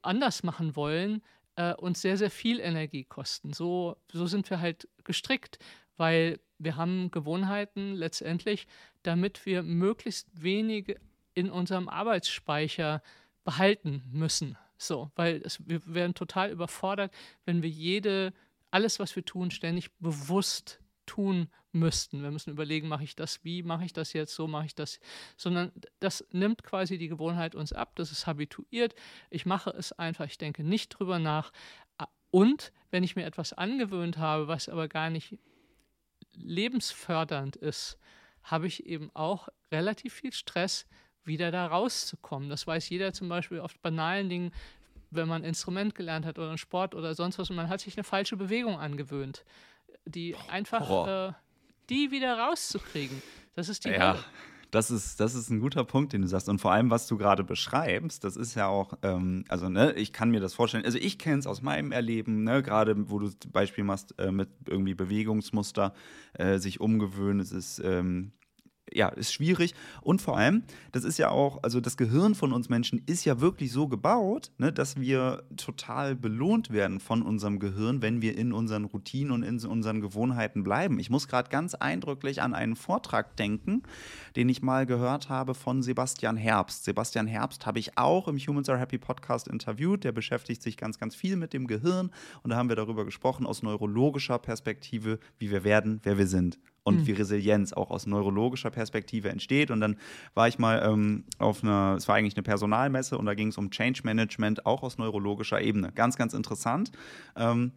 anders 0.03 0.43
machen 0.43 0.77
wollen, 0.77 1.23
äh, 1.57 1.75
uns 1.75 2.01
sehr, 2.01 2.17
sehr 2.17 2.31
viel 2.31 2.61
Energie 2.61 3.05
kosten. 3.05 3.53
So, 3.53 3.97
so 4.13 4.27
sind 4.27 4.49
wir 4.51 4.61
halt 4.61 4.89
gestrickt, 5.05 5.59
weil 5.97 6.39
wir 6.59 6.77
haben 6.77 7.11
Gewohnheiten 7.11 7.95
letztendlich, 7.95 8.67
damit 9.03 9.47
wir 9.47 9.63
möglichst 9.63 10.29
wenige 10.33 11.01
in 11.35 11.51
unserem 11.51 11.89
Arbeitsspeicher 11.89 13.03
behalten 13.45 14.03
müssen. 14.11 14.57
So, 14.77 15.11
weil 15.17 15.43
es, 15.45 15.67
wir 15.69 15.81
werden 15.87 16.15
total 16.15 16.51
überfordert, 16.51 17.13
wenn 17.45 17.63
wir 17.63 17.71
jede, 17.71 18.33
alles, 18.71 18.99
was 18.99 19.15
wir 19.17 19.25
tun, 19.25 19.51
ständig 19.51 19.91
bewusst 19.99 20.81
tun 21.07 21.49
müssten. 21.73 22.23
Wir 22.23 22.31
müssen 22.31 22.53
überlegen, 22.53 22.89
mache 22.89 23.05
ich 23.05 23.17
das, 23.17 23.45
wie 23.45 23.63
mache 23.63 23.85
ich 23.85 23.93
das 23.93 24.13
jetzt, 24.13 24.35
so 24.35 24.47
mache 24.47 24.67
ich 24.67 24.75
das, 24.75 25.01
sondern 25.37 25.73
das 26.01 26.25
nimmt 26.31 26.63
quasi 26.63 26.99
die 26.99 27.09
Gewohnheit 27.09 27.55
uns 27.55 27.73
ab, 27.73 27.97
das 27.97 28.13
ist 28.13 28.27
habituiert. 28.27 28.95
Ich 29.31 29.47
mache 29.47 29.71
es 29.71 29.93
einfach, 29.93 30.27
ich 30.27 30.39
denke 30.39 30.63
nicht 30.63 30.91
drüber 30.91 31.19
nach. 31.19 31.53
Und 32.31 32.73
wenn 32.91 33.03
ich 33.03 33.17
mir 33.17 33.25
etwas 33.25 33.53
angewöhnt 33.53 34.19
habe, 34.19 34.49
was 34.49 34.69
aber 34.69 34.89
gar 34.89 35.11
nicht 35.11 35.39
lebensfördernd 36.43 37.57
ist, 37.57 37.99
habe 38.43 38.67
ich 38.67 38.87
eben 38.87 39.11
auch 39.15 39.49
relativ 39.71 40.15
viel 40.15 40.33
Stress, 40.33 40.87
wieder 41.25 41.51
da 41.51 41.67
rauszukommen. 41.67 42.49
Das 42.49 42.67
weiß 42.67 42.89
jeder 42.89 43.13
zum 43.13 43.29
Beispiel 43.29 43.61
auf 43.61 43.79
banalen 43.81 44.31
Dingen, 44.31 44.53
wenn 45.11 45.29
man 45.29 45.43
ein 45.43 45.49
Instrument 45.49 45.95
gelernt 45.95 46.25
hat 46.25 46.39
oder 46.39 46.49
einen 46.49 46.59
Sport 46.59 46.95
oder 46.95 47.15
sonst 47.15 47.39
was 47.39 47.51
und 47.51 47.57
man 47.57 47.69
hat 47.69 47.81
sich 47.81 47.97
eine 47.97 48.05
falsche 48.05 48.37
Bewegung 48.37 48.79
angewöhnt 48.79 49.45
die 50.09 50.37
einfach, 50.49 51.29
äh, 51.29 51.33
die 51.89 52.11
wieder 52.11 52.39
rauszukriegen. 52.39 53.23
Das 53.55 53.69
ist 53.69 53.85
die 53.85 53.91
ja. 53.91 54.15
Hölle. 54.15 54.25
Das 54.71 54.91
ist, 54.91 55.19
das 55.21 55.35
ist 55.35 55.51
ein 55.51 55.61
guter 55.61 55.85
Punkt, 55.85 56.13
den 56.13 56.23
du 56.23 56.29
sagst. 56.29 56.49
Und 56.49 56.61
vor 56.61 56.73
allem, 56.73 56.91
was 56.91 57.07
du 57.07 57.17
gerade 57.17 57.43
beschreibst, 57.43 58.23
das 58.25 58.37
ist 58.37 58.55
ja 58.55 58.67
auch, 58.67 58.95
ähm, 59.03 59.45
also 59.49 59.69
ne, 59.69 59.93
ich 59.93 60.13
kann 60.13 60.31
mir 60.31 60.41
das 60.41 60.55
vorstellen, 60.55 60.85
also 60.85 60.99
ich 60.99 61.19
kenne 61.19 61.39
es 61.39 61.47
aus 61.47 61.63
meinem 61.63 61.91
Erleben, 61.91 62.45
ne, 62.45 62.63
gerade 62.63 63.11
wo 63.11 63.19
du 63.19 63.27
das 63.27 63.37
Beispiel 63.51 63.85
machst, 63.85 64.15
äh, 64.19 64.31
mit 64.31 64.51
irgendwie 64.67 64.95
Bewegungsmuster 64.95 65.95
äh, 66.35 66.59
sich 66.59 66.81
umgewöhnen, 66.81 67.41
es 67.41 67.53
ist 67.53 67.81
ähm, 67.83 68.33
ja, 68.93 69.09
ist 69.09 69.33
schwierig. 69.33 69.75
Und 70.03 70.23
vor 70.23 70.37
allem, 70.37 70.63
das 70.93 71.05
ist 71.05 71.19
ja 71.19 71.31
auch, 71.31 71.63
also 71.63 71.81
das 71.81 71.97
Gehirn 71.97 72.35
von 72.35 72.53
uns 72.53 72.69
Menschen 72.69 73.03
ist 73.07 73.25
ja 73.25 73.41
wirklich 73.41 73.73
so 73.73 73.89
gebaut, 73.89 74.51
ne, 74.59 74.73
dass 74.73 74.99
wir 74.99 75.45
total 75.57 76.15
belohnt 76.15 76.71
werden 76.71 77.01
von 77.01 77.23
unserem 77.23 77.59
Gehirn, 77.59 78.03
wenn 78.03 78.23
wir 78.23 78.37
in 78.37 78.53
unseren 78.53 78.85
Routinen 78.85 79.33
und 79.33 79.43
in 79.43 79.65
unseren 79.67 80.01
Gewohnheiten 80.01 80.65
bleiben. 80.65 80.99
Ich 80.99 81.11
muss 81.11 81.29
gerade 81.29 81.51
ganz 81.51 81.75
eindrücklich 81.75 82.43
an 82.43 82.55
einen 82.55 82.77
Vortrag 82.77 83.37
denken, 83.37 83.83
den 84.39 84.49
ich 84.49 84.63
mal 84.63 84.87
gehört 84.87 85.29
habe 85.29 85.53
von 85.53 85.83
Sebastian 85.83 86.37
Herbst. 86.37 86.85
Sebastian 86.85 87.27
Herbst 87.27 87.67
habe 87.67 87.81
ich 87.81 87.99
auch 87.99 88.29
im 88.29 88.39
Humans 88.39 88.69
Are 88.69 88.79
Happy 88.79 88.97
Podcast 88.97 89.49
interviewt. 89.49 90.05
Der 90.05 90.13
beschäftigt 90.13 90.63
sich 90.63 90.77
ganz, 90.77 90.97
ganz 91.01 91.17
viel 91.17 91.35
mit 91.35 91.53
dem 91.53 91.67
Gehirn 91.67 92.13
und 92.45 92.51
da 92.51 92.57
haben 92.57 92.69
wir 92.69 92.77
darüber 92.77 93.05
gesprochen 93.05 93.47
aus 93.47 93.65
neurologischer 93.65 94.39
Perspektive, 94.39 95.19
wie 95.41 95.51
wir 95.51 95.65
werden, 95.65 95.99
wer 96.05 96.19
wir 96.19 96.29
sind 96.29 96.61
und 96.85 97.01
mhm. 97.01 97.07
wie 97.09 97.13
Resilienz 97.15 97.73
auch 97.73 97.91
aus 97.91 98.07
neurologischer 98.07 98.71
Perspektive 98.71 99.29
entsteht. 99.29 99.73
Und 99.73 99.81
dann 99.81 99.97
war 100.35 100.47
ich 100.47 100.61
mal 100.61 100.89
ähm, 100.89 101.25
auf 101.39 101.65
einer, 101.65 101.97
es 101.99 102.07
war 102.07 102.15
eigentlich 102.15 102.37
eine 102.37 102.45
Personalmesse 102.45 103.19
und 103.19 103.27
da 103.27 103.35
ging 103.35 103.49
es 103.49 103.59
um 103.59 103.73
Change 103.73 104.03
Management 104.05 104.67
auch 104.67 104.85
aus 104.85 104.99
neurologischer 104.99 105.61
Ebene. 105.61 105.91
Ganz, 105.91 106.17
ganz 106.17 106.33
interessant. 106.33 106.93
Ähm, 107.35 107.73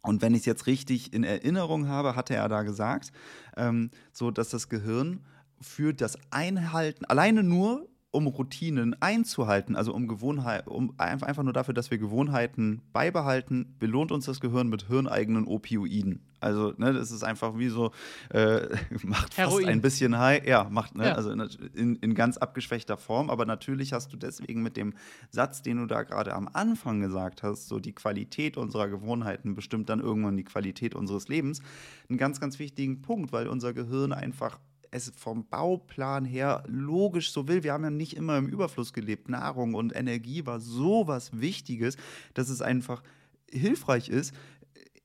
und 0.00 0.22
wenn 0.22 0.32
ich 0.32 0.40
es 0.40 0.46
jetzt 0.46 0.66
richtig 0.66 1.12
in 1.12 1.22
Erinnerung 1.22 1.86
habe, 1.86 2.16
hatte 2.16 2.34
er 2.34 2.48
da 2.48 2.62
gesagt, 2.62 3.12
ähm, 3.58 3.90
so 4.10 4.30
dass 4.30 4.48
das 4.48 4.70
Gehirn 4.70 5.20
für 5.62 5.94
das 5.94 6.18
Einhalten, 6.30 7.04
alleine 7.04 7.42
nur 7.42 7.88
um 8.12 8.26
Routinen 8.26 8.94
einzuhalten, 9.00 9.74
also 9.74 9.94
um 9.94 10.06
Gewohnheiten, 10.06 10.68
um 10.68 10.94
einfach 10.98 11.42
nur 11.42 11.54
dafür, 11.54 11.72
dass 11.72 11.90
wir 11.90 11.96
Gewohnheiten 11.96 12.82
beibehalten, 12.92 13.74
belohnt 13.78 14.12
uns 14.12 14.26
das 14.26 14.40
Gehirn 14.40 14.68
mit 14.68 14.86
hirneigenen 14.86 15.46
Opioiden. 15.46 16.20
Also, 16.38 16.74
ne, 16.76 16.92
das 16.92 17.10
ist 17.10 17.24
einfach 17.24 17.56
wie 17.56 17.68
so, 17.70 17.90
äh, 18.28 18.68
macht 19.02 19.38
Heroin. 19.38 19.62
fast 19.62 19.72
ein 19.72 19.80
bisschen 19.80 20.18
high, 20.18 20.46
ja, 20.46 20.68
macht, 20.70 20.94
ne, 20.94 21.06
ja. 21.06 21.14
also 21.14 21.30
in, 21.30 21.96
in 21.96 22.14
ganz 22.14 22.36
abgeschwächter 22.36 22.98
Form, 22.98 23.30
aber 23.30 23.46
natürlich 23.46 23.94
hast 23.94 24.12
du 24.12 24.18
deswegen 24.18 24.62
mit 24.62 24.76
dem 24.76 24.92
Satz, 25.30 25.62
den 25.62 25.78
du 25.78 25.86
da 25.86 26.02
gerade 26.02 26.34
am 26.34 26.48
Anfang 26.52 27.00
gesagt 27.00 27.42
hast, 27.42 27.68
so 27.68 27.78
die 27.78 27.94
Qualität 27.94 28.58
unserer 28.58 28.88
Gewohnheiten 28.88 29.54
bestimmt 29.54 29.88
dann 29.88 30.00
irgendwann 30.00 30.36
die 30.36 30.44
Qualität 30.44 30.94
unseres 30.94 31.28
Lebens, 31.28 31.62
einen 32.10 32.18
ganz, 32.18 32.40
ganz 32.40 32.58
wichtigen 32.58 33.00
Punkt, 33.00 33.32
weil 33.32 33.48
unser 33.48 33.72
Gehirn 33.72 34.12
einfach 34.12 34.58
es 34.92 35.10
vom 35.16 35.48
Bauplan 35.48 36.24
her 36.24 36.62
logisch 36.68 37.32
so 37.32 37.48
will. 37.48 37.64
Wir 37.64 37.72
haben 37.72 37.82
ja 37.82 37.90
nicht 37.90 38.14
immer 38.14 38.36
im 38.36 38.46
Überfluss 38.46 38.92
gelebt. 38.92 39.28
Nahrung 39.28 39.74
und 39.74 39.96
Energie 39.96 40.46
war 40.46 40.60
so 40.60 41.08
was 41.08 41.40
Wichtiges, 41.40 41.96
dass 42.34 42.50
es 42.50 42.62
einfach 42.62 43.02
hilfreich 43.50 44.08
ist, 44.08 44.34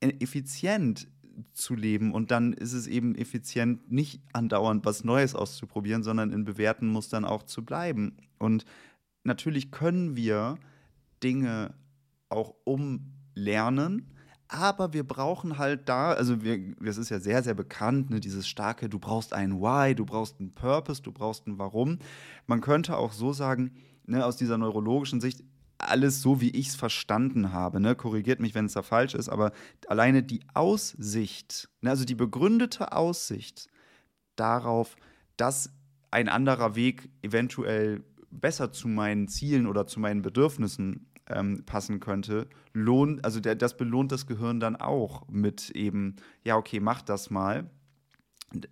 äh, 0.01 0.09
effizient 0.19 1.07
zu 1.53 1.73
leben. 1.73 2.13
Und 2.13 2.31
dann 2.31 2.53
ist 2.53 2.73
es 2.73 2.87
eben 2.87 3.15
effizient, 3.15 3.91
nicht 3.91 4.21
andauernd 4.33 4.85
was 4.85 5.03
Neues 5.03 5.35
auszuprobieren, 5.35 6.03
sondern 6.03 6.31
in 6.31 6.43
bewährten 6.43 6.89
Mustern 6.89 7.25
auch 7.25 7.43
zu 7.43 7.63
bleiben. 7.63 8.17
Und 8.39 8.65
natürlich 9.23 9.71
können 9.71 10.15
wir 10.15 10.57
Dinge 11.23 11.73
auch 12.29 12.55
umlernen 12.65 14.16
aber 14.49 14.93
wir 14.93 15.03
brauchen 15.05 15.57
halt 15.57 15.89
da, 15.89 16.13
also 16.13 16.41
wir, 16.41 16.75
das 16.79 16.97
ist 16.97 17.09
ja 17.09 17.19
sehr, 17.19 17.43
sehr 17.43 17.53
bekannt, 17.53 18.09
ne, 18.09 18.19
dieses 18.19 18.47
starke, 18.47 18.87
du 18.89 18.99
brauchst 18.99 19.33
ein 19.33 19.59
Why, 19.59 19.93
du 19.93 20.05
brauchst 20.05 20.39
einen 20.39 20.53
Purpose, 20.53 21.01
du 21.01 21.11
brauchst 21.11 21.47
ein 21.47 21.57
Warum. 21.57 21.99
Man 22.45 22.61
könnte 22.61 22.97
auch 22.97 23.11
so 23.11 23.33
sagen, 23.33 23.71
ne, 24.05 24.25
aus 24.25 24.37
dieser 24.37 24.57
neurologischen 24.57 25.21
Sicht, 25.21 25.43
alles 25.79 26.21
so, 26.21 26.41
wie 26.41 26.49
ich 26.49 26.69
es 26.69 26.75
verstanden 26.75 27.53
habe. 27.53 27.79
Ne? 27.79 27.95
Korrigiert 27.95 28.39
mich, 28.39 28.55
wenn 28.55 28.65
es 28.65 28.73
da 28.73 28.81
falsch 28.81 29.13
ist, 29.13 29.29
aber 29.29 29.51
alleine 29.87 30.23
die 30.23 30.41
Aussicht, 30.53 31.69
ne, 31.81 31.91
also 31.91 32.05
die 32.05 32.15
begründete 32.15 32.93
Aussicht 32.93 33.67
darauf, 34.35 34.95
dass 35.35 35.71
ein 36.09 36.29
anderer 36.29 36.75
Weg 36.75 37.09
eventuell 37.21 38.03
besser 38.31 38.71
zu 38.71 38.87
meinen 38.87 39.27
Zielen 39.27 39.67
oder 39.67 39.87
zu 39.87 39.99
meinen 39.99 40.21
Bedürfnissen 40.21 41.07
ähm, 41.29 41.63
passen 41.65 41.99
könnte, 41.99 42.47
lohnt, 42.73 43.23
also 43.25 43.39
der, 43.39 43.55
das 43.55 43.77
belohnt 43.77 44.11
das 44.11 44.27
Gehirn 44.27 44.59
dann 44.59 44.75
auch 44.75 45.27
mit 45.27 45.69
eben, 45.71 46.15
ja, 46.43 46.57
okay, 46.57 46.79
mach 46.79 47.01
das 47.01 47.29
mal. 47.29 47.69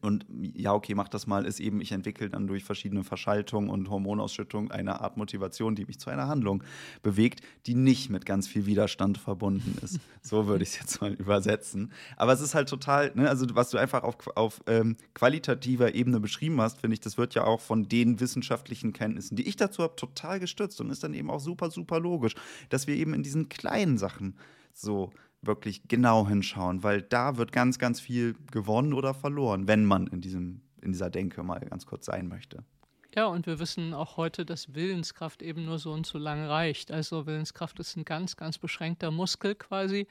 Und 0.02 0.26
ja, 0.54 0.74
okay, 0.74 0.96
mach 0.96 1.10
das 1.10 1.28
mal, 1.28 1.46
ist 1.46 1.60
eben, 1.60 1.82
ich 1.82 1.92
entwickle 1.92 2.30
dann 2.30 2.48
durch 2.48 2.64
verschiedene 2.64 3.04
Verschaltungen 3.04 3.70
und 3.70 3.90
Hormonausschüttung 3.90 4.72
eine 4.72 5.02
Art 5.02 5.18
Motivation, 5.18 5.76
die 5.76 5.86
mich 5.86 6.00
zu 6.00 6.10
einer 6.10 6.30
Handlung 6.30 6.64
bewegt, 7.04 7.42
die 7.66 7.76
nicht 7.76 8.10
mit 8.10 8.26
ganz 8.26 8.48
viel 8.48 8.68
Widerstand 8.68 9.18
verbunden 9.18 9.78
ist. 9.84 10.00
so 10.22 10.48
würde 10.48 10.64
ich 10.64 10.70
es 10.70 10.80
jetzt 10.80 11.02
mal 11.02 11.12
übersetzen. 11.14 11.92
Aber 12.16 12.32
es 12.32 12.40
ist 12.40 12.56
halt 12.56 12.70
total, 12.70 13.12
ne, 13.16 13.30
also 13.30 13.46
was 13.54 13.70
du 13.70 13.78
einfach 13.78 14.04
auf, 14.04 14.16
auf 14.36 14.62
ähm, 14.68 14.96
qualitativer 15.14 15.94
Ebene 15.94 16.22
beschrieben 16.22 16.62
hast, 16.62 16.80
finde 16.80 16.94
ich, 16.94 17.02
das 17.02 17.18
wird 17.18 17.36
ja 17.36 17.44
auch 17.44 17.60
von 17.60 17.90
den 17.90 18.22
wissenschaftlichen 18.22 18.94
Kenntnissen, 18.94 19.36
die 19.36 19.48
ich 19.48 19.58
dazu 19.58 19.84
habe, 19.84 19.98
total 19.98 20.40
gestützt 20.40 20.80
und 20.80 20.90
ist 20.90 21.04
dann 21.04 21.14
eben 21.14 21.30
auch 21.30 21.42
super, 21.42 21.70
super 21.70 22.00
logisch, 22.00 22.36
dass 22.70 22.88
wir 22.88 22.96
eben 22.96 23.14
in 23.14 23.24
diesen 23.24 23.50
kleinen 23.50 23.98
Sachen 23.98 24.36
so 24.74 25.12
wirklich 25.46 25.88
genau 25.88 26.28
hinschauen, 26.28 26.84
weil 26.84 27.02
da 27.02 27.38
wird 27.38 27.52
ganz, 27.52 27.80
ganz 27.80 28.00
viel 28.00 28.36
gewonnen 28.52 28.94
oder 28.94 29.14
verloren, 29.14 29.68
wenn 29.68 29.86
man 29.86 30.08
in, 30.08 30.22
diesem, 30.22 30.62
in 30.82 30.92
dieser 30.92 31.10
Denke 31.10 31.44
mal 31.44 31.60
ganz 31.60 31.86
kurz 31.86 32.06
sein 32.06 32.28
möchte. 32.28 32.64
Ja, 33.16 33.28
und 33.28 33.48
wir 33.48 33.60
wissen 33.60 33.94
auch 33.94 34.18
heute, 34.18 34.46
dass 34.46 34.76
Willenskraft 34.76 35.42
eben 35.42 35.64
nur 35.66 35.80
so 35.80 35.94
und 35.94 36.06
so 36.06 36.18
lange 36.18 36.50
reicht. 36.50 36.92
Also 36.92 37.26
Willenskraft 37.26 37.80
ist 37.80 37.96
ein 37.96 38.04
ganz, 38.04 38.36
ganz 38.36 38.58
beschränkter 38.58 39.10
Muskel 39.10 39.56
quasi, 39.56 40.08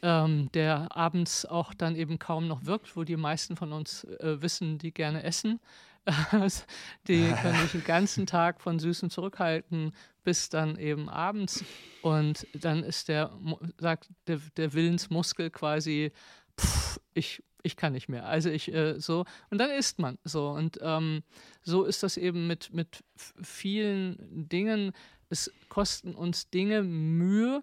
ähm, 0.00 0.48
der 0.54 0.96
abends 0.96 1.44
auch 1.44 1.74
dann 1.74 1.94
eben 1.94 2.18
kaum 2.18 2.48
noch 2.48 2.64
wirkt, 2.64 2.96
wo 2.96 3.04
die 3.04 3.18
meisten 3.18 3.54
von 3.56 3.72
uns 3.74 4.04
äh, 4.04 4.40
wissen, 4.40 4.78
die 4.78 4.92
gerne 4.92 5.24
essen. 5.24 5.60
die 7.06 7.32
können 7.42 7.58
sich 7.60 7.72
den 7.72 7.84
ganzen 7.84 8.26
Tag 8.26 8.60
von 8.60 8.78
Süßen 8.78 9.10
zurückhalten, 9.10 9.92
bis 10.24 10.48
dann 10.48 10.78
eben 10.78 11.08
abends. 11.08 11.64
Und 12.02 12.46
dann 12.54 12.82
ist 12.82 13.08
der, 13.08 13.32
sagt 13.78 14.08
der, 14.26 14.40
der 14.56 14.72
Willensmuskel 14.72 15.50
quasi, 15.50 16.12
pff, 16.58 17.00
ich, 17.14 17.42
ich 17.62 17.76
kann 17.76 17.92
nicht 17.92 18.08
mehr. 18.08 18.26
Also 18.26 18.50
ich 18.50 18.72
äh, 18.72 18.98
so, 18.98 19.24
und 19.50 19.58
dann 19.58 19.70
isst 19.70 19.98
man 19.98 20.18
so. 20.24 20.50
Und 20.50 20.78
ähm, 20.82 21.22
so 21.62 21.84
ist 21.84 22.02
das 22.02 22.16
eben 22.16 22.46
mit, 22.46 22.72
mit 22.72 23.04
vielen 23.16 24.48
Dingen. 24.48 24.92
Es 25.28 25.50
kosten 25.68 26.14
uns 26.14 26.50
Dinge 26.50 26.82
Mühe, 26.82 27.62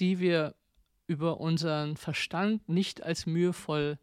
die 0.00 0.18
wir 0.18 0.54
über 1.06 1.40
unseren 1.40 1.96
Verstand 1.96 2.68
nicht 2.68 3.02
als 3.02 3.26
mühevoll 3.26 3.98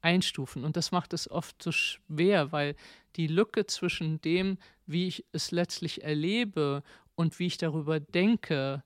einstufen. 0.00 0.64
Und 0.64 0.76
das 0.76 0.92
macht 0.92 1.12
es 1.12 1.30
oft 1.30 1.62
so 1.62 1.72
schwer, 1.72 2.52
weil 2.52 2.76
die 3.16 3.26
Lücke 3.26 3.66
zwischen 3.66 4.20
dem, 4.20 4.58
wie 4.86 5.08
ich 5.08 5.24
es 5.32 5.50
letztlich 5.50 6.04
erlebe 6.04 6.82
und 7.16 7.38
wie 7.38 7.46
ich 7.46 7.58
darüber 7.58 8.00
denke, 8.00 8.82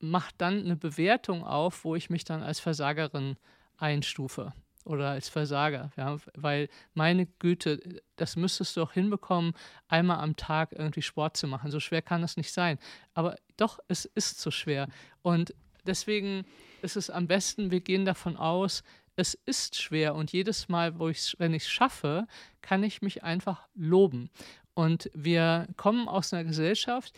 macht 0.00 0.36
dann 0.38 0.60
eine 0.60 0.76
Bewertung 0.76 1.44
auf, 1.44 1.84
wo 1.84 1.94
ich 1.94 2.10
mich 2.10 2.24
dann 2.24 2.42
als 2.42 2.60
Versagerin 2.60 3.36
einstufe 3.76 4.52
oder 4.84 5.10
als 5.10 5.28
Versager. 5.28 5.90
Ja? 5.96 6.16
Weil 6.34 6.68
meine 6.94 7.26
Güte, 7.26 8.00
das 8.16 8.36
müsstest 8.36 8.76
du 8.76 8.82
auch 8.82 8.92
hinbekommen, 8.92 9.54
einmal 9.88 10.20
am 10.20 10.36
Tag 10.36 10.72
irgendwie 10.72 11.02
Sport 11.02 11.36
zu 11.36 11.46
machen. 11.46 11.70
So 11.70 11.80
schwer 11.80 12.02
kann 12.02 12.22
das 12.22 12.36
nicht 12.36 12.52
sein. 12.52 12.78
Aber 13.14 13.36
doch, 13.56 13.78
es 13.88 14.04
ist 14.04 14.40
so 14.40 14.50
schwer. 14.50 14.88
Und 15.22 15.54
deswegen 15.86 16.44
ist 16.82 16.96
es 16.96 17.10
am 17.10 17.26
besten, 17.26 17.70
wir 17.70 17.80
gehen 17.80 18.04
davon 18.04 18.36
aus, 18.36 18.82
es 19.16 19.34
ist 19.34 19.76
schwer 19.76 20.14
und 20.14 20.32
jedes 20.32 20.68
Mal, 20.68 20.98
wo 20.98 21.08
ich's, 21.08 21.34
wenn 21.38 21.52
ich 21.52 21.64
es 21.64 21.68
schaffe, 21.68 22.28
kann 22.62 22.84
ich 22.84 23.02
mich 23.02 23.24
einfach 23.24 23.66
loben. 23.74 24.30
Und 24.74 25.10
wir 25.12 25.66
kommen 25.76 26.06
aus 26.06 26.32
einer 26.32 26.44
Gesellschaft, 26.44 27.12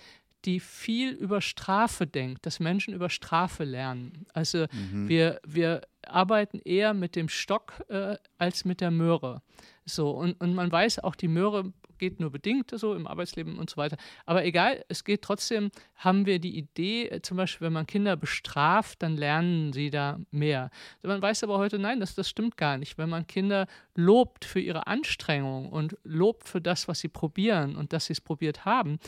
die 0.44 0.60
viel 0.60 1.10
über 1.12 1.40
Strafe 1.40 2.06
denkt, 2.06 2.46
dass 2.46 2.60
Menschen 2.60 2.94
über 2.94 3.10
Strafe 3.10 3.64
lernen. 3.64 4.26
Also 4.32 4.66
mhm. 4.72 5.08
wir, 5.08 5.40
wir 5.46 5.82
arbeiten 6.02 6.60
eher 6.64 6.94
mit 6.94 7.16
dem 7.16 7.28
Stock 7.28 7.84
äh, 7.88 8.16
als 8.38 8.64
mit 8.64 8.80
der 8.80 8.90
Möhre. 8.90 9.42
So, 9.84 10.10
und, 10.10 10.40
und 10.40 10.54
man 10.54 10.70
weiß 10.70 11.00
auch, 11.00 11.14
die 11.14 11.28
Möhre 11.28 11.72
geht 12.00 12.18
nur 12.18 12.30
bedingt 12.30 12.70
so 12.72 12.94
im 12.94 13.06
Arbeitsleben 13.06 13.58
und 13.58 13.70
so 13.70 13.76
weiter. 13.76 13.96
Aber 14.24 14.44
egal, 14.44 14.84
es 14.88 15.04
geht 15.04 15.22
trotzdem, 15.22 15.70
haben 15.94 16.26
wir 16.26 16.38
die 16.38 16.56
Idee, 16.56 17.08
äh, 17.08 17.22
zum 17.22 17.36
Beispiel, 17.36 17.66
wenn 17.66 17.74
man 17.74 17.86
Kinder 17.86 18.16
bestraft, 18.16 19.02
dann 19.02 19.16
lernen 19.16 19.72
sie 19.72 19.90
da 19.90 20.18
mehr. 20.30 20.70
Man 21.02 21.22
weiß 21.22 21.44
aber 21.44 21.58
heute, 21.58 21.78
nein, 21.78 22.00
das, 22.00 22.14
das 22.14 22.28
stimmt 22.28 22.56
gar 22.56 22.78
nicht. 22.78 22.98
Wenn 22.98 23.10
man 23.10 23.26
Kinder 23.26 23.66
lobt 23.94 24.44
für 24.44 24.60
ihre 24.60 24.86
Anstrengung 24.86 25.68
und 25.68 25.96
lobt 26.02 26.48
für 26.48 26.60
das, 26.60 26.88
was 26.88 27.00
sie 27.00 27.08
probieren 27.08 27.76
und 27.76 27.92
dass 27.92 28.06
sie 28.06 28.14
es 28.14 28.20
probiert 28.20 28.64
haben, 28.64 28.98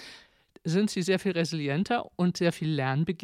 sind 0.65 0.91
sie 0.91 1.03
sehr 1.03 1.19
viel 1.19 1.33
resilienter 1.33 2.07
und 2.17 2.37
sehr 2.37 2.53
viel 2.53 2.77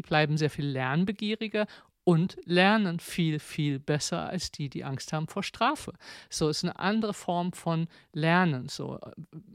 bleiben 0.09 0.37
sehr 0.37 0.51
viel 0.51 0.67
lernbegieriger 0.67 1.67
und 2.09 2.39
lernen 2.47 3.01
viel, 3.01 3.39
viel 3.39 3.79
besser 3.79 4.31
als 4.31 4.51
die, 4.51 4.71
die 4.71 4.83
Angst 4.83 5.13
haben 5.13 5.29
vor 5.29 5.43
Strafe. 5.43 5.93
So 6.31 6.49
ist 6.49 6.65
eine 6.65 6.79
andere 6.79 7.13
Form 7.13 7.53
von 7.53 7.87
Lernen. 8.15 8.71
So, 8.71 8.99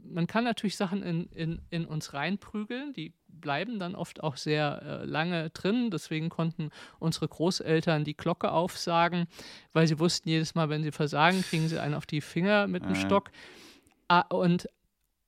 man 0.04 0.28
kann 0.28 0.44
natürlich 0.44 0.76
Sachen 0.76 1.02
in, 1.02 1.26
in, 1.32 1.62
in 1.70 1.84
uns 1.84 2.14
reinprügeln, 2.14 2.92
die 2.92 3.12
bleiben 3.26 3.80
dann 3.80 3.96
oft 3.96 4.22
auch 4.22 4.36
sehr 4.36 4.82
äh, 4.82 5.04
lange 5.04 5.50
drin. 5.50 5.90
Deswegen 5.90 6.28
konnten 6.28 6.70
unsere 7.00 7.26
Großeltern 7.26 8.04
die 8.04 8.16
Glocke 8.16 8.52
aufsagen, 8.52 9.26
weil 9.72 9.88
sie 9.88 9.98
wussten, 9.98 10.28
jedes 10.28 10.54
Mal, 10.54 10.68
wenn 10.68 10.84
sie 10.84 10.92
versagen, 10.92 11.42
kriegen 11.42 11.66
sie 11.66 11.80
einen 11.80 11.94
auf 11.94 12.06
die 12.06 12.20
Finger 12.20 12.68
mit 12.68 12.84
dem. 12.84 12.94
Stock. 12.94 13.32
Ah, 14.06 14.20
und 14.28 14.68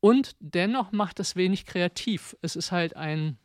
und 0.00 0.36
dennoch 0.40 0.92
macht 0.92 1.20
es 1.20 1.36
wenig 1.36 1.66
kreativ. 1.66 2.36
Es 2.42 2.56
ist 2.56 2.72
halt 2.72 2.96
ein, 2.96 3.38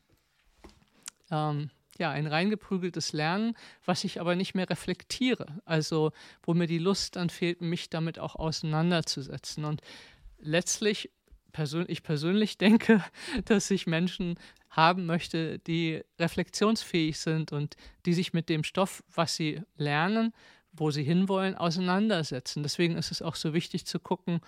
ähm, 1.29 1.69
ja, 1.97 2.11
ein 2.11 2.27
reingeprügeltes 2.27 3.13
Lernen, 3.13 3.55
was 3.85 4.03
ich 4.03 4.19
aber 4.19 4.35
nicht 4.35 4.53
mehr 4.53 4.69
reflektiere. 4.69 5.61
Also, 5.65 6.11
wo 6.43 6.53
mir 6.53 6.67
die 6.67 6.77
Lust 6.77 7.15
dann 7.15 7.29
fehlt, 7.29 7.61
mich 7.61 7.89
damit 7.89 8.19
auch 8.19 8.35
auseinanderzusetzen. 8.35 9.65
Und 9.65 9.81
letztlich, 10.39 11.11
persön 11.51 11.85
ich 11.87 12.03
persönlich 12.03 12.57
denke, 12.59 13.03
dass 13.45 13.71
ich 13.71 13.87
Menschen 13.87 14.37
haben 14.69 15.05
möchte, 15.05 15.59
die 15.59 16.01
reflexionsfähig 16.17 17.19
sind 17.19 17.51
und 17.51 17.75
die 18.05 18.13
sich 18.13 18.33
mit 18.33 18.49
dem 18.49 18.63
Stoff, 18.63 19.03
was 19.13 19.35
sie 19.35 19.61
lernen, 19.75 20.33
wo 20.73 20.91
sie 20.91 21.03
hinwollen, 21.03 21.55
auseinandersetzen. 21.55 22.63
Deswegen 22.63 22.95
ist 22.95 23.11
es 23.11 23.21
auch 23.21 23.35
so 23.35 23.53
wichtig 23.53 23.85
zu 23.85 23.99
gucken, 23.99 24.39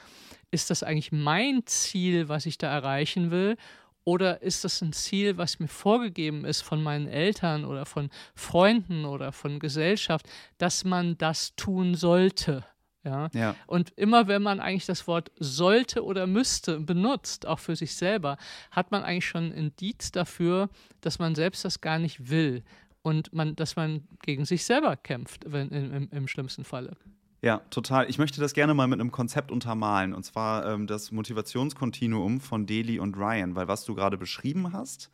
ist 0.52 0.70
das 0.70 0.84
eigentlich 0.84 1.12
mein 1.12 1.66
Ziel, 1.66 2.30
was 2.30 2.46
ich 2.46 2.58
da 2.58 2.72
erreichen 2.72 3.32
will? 3.32 3.58
Oder 4.06 4.42
ist 4.42 4.64
das 4.64 4.82
ein 4.82 4.92
Ziel, 4.94 5.38
was 5.38 5.60
mir 5.60 5.68
vorgegeben 5.68 6.44
ist 6.44 6.62
von 6.62 6.84
meinen 6.84 7.08
Eltern 7.08 7.64
oder 7.64 7.86
von 7.86 8.10
Freunden 8.36 9.06
oder 9.06 9.32
von 9.32 9.60
Gesellschaft, 9.60 10.28
dass 10.58 10.84
man 10.84 11.18
das 11.18 11.56
tun 11.56 11.96
sollte? 11.96 12.66
Ja? 13.06 13.30
ja. 13.34 13.56
Und 13.66 13.92
immer 13.98 14.28
wenn 14.28 14.42
man 14.42 14.60
eigentlich 14.60 14.86
das 14.86 15.08
Wort 15.08 15.32
sollte 15.38 16.04
oder 16.04 16.28
müsste 16.28 16.80
benutzt, 16.80 17.46
auch 17.46 17.60
für 17.60 17.76
sich 17.76 17.96
selber, 17.96 18.38
hat 18.72 18.92
man 18.92 19.04
eigentlich 19.04 19.28
schon 19.28 19.46
ein 19.46 19.52
Indiz 19.52 20.12
dafür, 20.12 20.70
dass 21.02 21.20
man 21.20 21.36
selbst 21.36 21.66
das 21.66 21.82
gar 21.82 22.00
nicht 22.00 22.30
will 22.30 22.64
und 23.04 23.34
man, 23.34 23.56
dass 23.56 23.76
man 23.76 24.08
gegen 24.24 24.46
sich 24.46 24.66
selber 24.66 24.96
kämpft, 24.96 25.46
wenn, 25.48 25.70
im, 25.70 26.10
im 26.12 26.28
schlimmsten 26.28 26.64
Falle. 26.64 26.98
Ja, 27.42 27.58
total. 27.70 28.10
Ich 28.10 28.18
möchte 28.18 28.40
das 28.40 28.54
gerne 28.54 28.74
mal 28.74 28.88
mit 28.88 29.02
einem 29.02 29.12
Konzept 29.12 29.52
untermalen, 29.52 30.14
und 30.14 30.24
zwar 30.24 30.66
ähm, 30.66 30.88
das 30.88 31.12
Motivationskontinuum 31.12 32.40
von 32.40 32.66
Deli 32.66 33.00
und 33.00 33.18
Ryan, 33.18 33.56
weil 33.56 33.68
was 33.68 33.84
du 33.84 33.94
gerade 33.94 34.18
beschrieben 34.18 34.72
hast, 34.72 35.12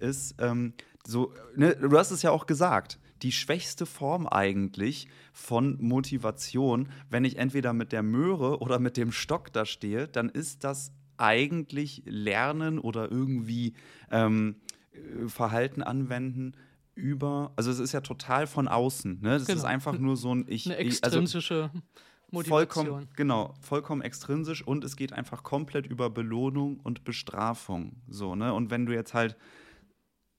ist 0.00 0.34
ähm, 0.40 0.74
so, 1.06 1.32
ne, 1.56 1.76
du 1.76 1.96
hast 1.96 2.10
es 2.10 2.22
ja 2.22 2.32
auch 2.32 2.46
gesagt, 2.46 2.98
die 3.22 3.32
schwächste 3.32 3.86
Form 3.86 4.26
eigentlich 4.26 5.08
von 5.32 5.76
Motivation, 5.80 6.88
wenn 7.10 7.24
ich 7.24 7.38
entweder 7.38 7.72
mit 7.72 7.92
der 7.92 8.02
Möhre 8.02 8.58
oder 8.58 8.80
mit 8.80 8.96
dem 8.96 9.12
Stock 9.12 9.52
da 9.52 9.64
stehe, 9.64 10.08
dann 10.08 10.28
ist 10.28 10.64
das 10.64 10.92
eigentlich 11.16 12.02
Lernen 12.06 12.78
oder 12.78 13.10
irgendwie 13.10 13.74
ähm, 14.10 14.56
äh, 14.92 15.28
Verhalten 15.28 15.82
anwenden, 15.82 16.54
über, 16.98 17.52
also 17.56 17.70
es 17.70 17.78
ist 17.78 17.92
ja 17.92 18.00
total 18.00 18.46
von 18.46 18.68
außen, 18.68 19.20
ne? 19.20 19.38
Das 19.38 19.46
genau. 19.46 19.58
ist 19.58 19.64
einfach 19.64 19.98
nur 19.98 20.16
so 20.16 20.34
ein 20.34 20.44
ich. 20.48 20.66
Eine 20.66 20.76
extrinsische 20.76 21.70
also, 21.72 21.82
Motivation. 22.30 22.86
Vollkommen, 22.86 23.08
genau, 23.16 23.54
vollkommen 23.60 24.02
extrinsisch 24.02 24.66
und 24.66 24.84
es 24.84 24.96
geht 24.96 25.12
einfach 25.12 25.42
komplett 25.42 25.86
über 25.86 26.10
Belohnung 26.10 26.80
und 26.80 27.04
Bestrafung. 27.04 28.02
So, 28.08 28.34
ne? 28.34 28.52
Und 28.52 28.70
wenn 28.70 28.84
du 28.84 28.92
jetzt 28.92 29.14
halt 29.14 29.36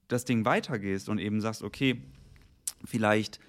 das 0.08 0.24
Ding 0.24 0.44
weitergehst 0.44 1.08
und 1.08 1.18
eben 1.18 1.40
sagst, 1.40 1.62
okay, 1.62 2.02
vielleicht 2.84 3.40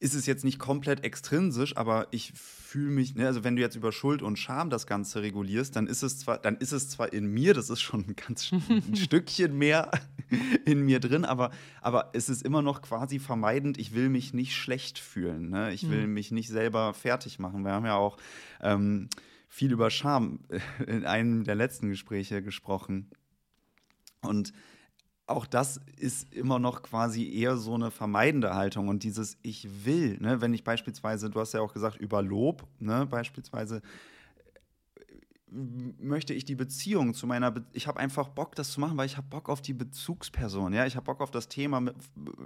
ist 0.00 0.14
es 0.14 0.26
jetzt 0.26 0.44
nicht 0.44 0.58
komplett 0.58 1.02
extrinsisch, 1.02 1.76
aber 1.76 2.06
ich 2.12 2.32
fühle 2.34 2.90
mich, 2.90 3.16
ne, 3.16 3.26
also 3.26 3.42
wenn 3.42 3.56
du 3.56 3.62
jetzt 3.62 3.74
über 3.74 3.90
Schuld 3.90 4.22
und 4.22 4.38
Scham 4.38 4.70
das 4.70 4.86
Ganze 4.86 5.22
regulierst, 5.22 5.74
dann 5.74 5.88
ist 5.88 6.02
es 6.02 6.20
zwar, 6.20 6.38
dann 6.38 6.56
ist 6.56 6.70
es 6.70 6.88
zwar 6.88 7.12
in 7.12 7.26
mir, 7.26 7.52
das 7.52 7.68
ist 7.68 7.80
schon 7.80 8.04
ein 8.06 8.14
ganz 8.14 8.52
ein 8.68 8.94
Stückchen 8.94 9.58
mehr 9.58 9.90
in 10.64 10.84
mir 10.84 11.00
drin, 11.00 11.24
aber, 11.24 11.50
aber 11.80 12.10
es 12.12 12.28
ist 12.28 12.42
immer 12.42 12.62
noch 12.62 12.82
quasi 12.82 13.18
vermeidend, 13.18 13.76
ich 13.78 13.94
will 13.94 14.08
mich 14.08 14.32
nicht 14.34 14.54
schlecht 14.54 15.00
fühlen, 15.00 15.50
ne? 15.50 15.72
ich 15.72 15.90
will 15.90 16.06
mhm. 16.06 16.14
mich 16.14 16.30
nicht 16.30 16.48
selber 16.48 16.94
fertig 16.94 17.40
machen. 17.40 17.64
Wir 17.64 17.72
haben 17.72 17.86
ja 17.86 17.96
auch 17.96 18.18
ähm, 18.60 19.08
viel 19.48 19.72
über 19.72 19.90
Scham 19.90 20.40
in 20.86 21.06
einem 21.06 21.42
der 21.42 21.56
letzten 21.56 21.88
Gespräche 21.88 22.40
gesprochen. 22.42 23.10
Und 24.20 24.52
auch 25.28 25.46
das 25.46 25.80
ist 25.96 26.32
immer 26.34 26.58
noch 26.58 26.82
quasi 26.82 27.30
eher 27.30 27.56
so 27.56 27.74
eine 27.74 27.90
vermeidende 27.90 28.54
Haltung 28.54 28.88
und 28.88 29.04
dieses 29.04 29.36
Ich 29.42 29.84
will, 29.84 30.18
ne, 30.20 30.40
wenn 30.40 30.54
ich 30.54 30.64
beispielsweise, 30.64 31.30
du 31.30 31.38
hast 31.38 31.52
ja 31.52 31.60
auch 31.60 31.72
gesagt, 31.72 31.96
über 31.96 32.22
Lob, 32.22 32.66
ne, 32.80 33.06
beispielsweise, 33.06 33.82
möchte 35.50 36.34
ich 36.34 36.44
die 36.44 36.54
Beziehung 36.54 37.14
zu 37.14 37.26
meiner, 37.26 37.50
Be 37.50 37.64
ich 37.72 37.86
habe 37.86 37.98
einfach 37.98 38.28
Bock, 38.28 38.54
das 38.54 38.70
zu 38.70 38.80
machen, 38.80 38.96
weil 38.96 39.06
ich 39.06 39.16
habe 39.16 39.26
Bock 39.28 39.48
auf 39.48 39.62
die 39.62 39.72
Bezugsperson, 39.72 40.72
ja, 40.72 40.86
ich 40.86 40.96
habe 40.96 41.04
Bock 41.04 41.20
auf 41.20 41.30
das 41.30 41.48
Thema 41.48 41.80
mit, 41.80 41.94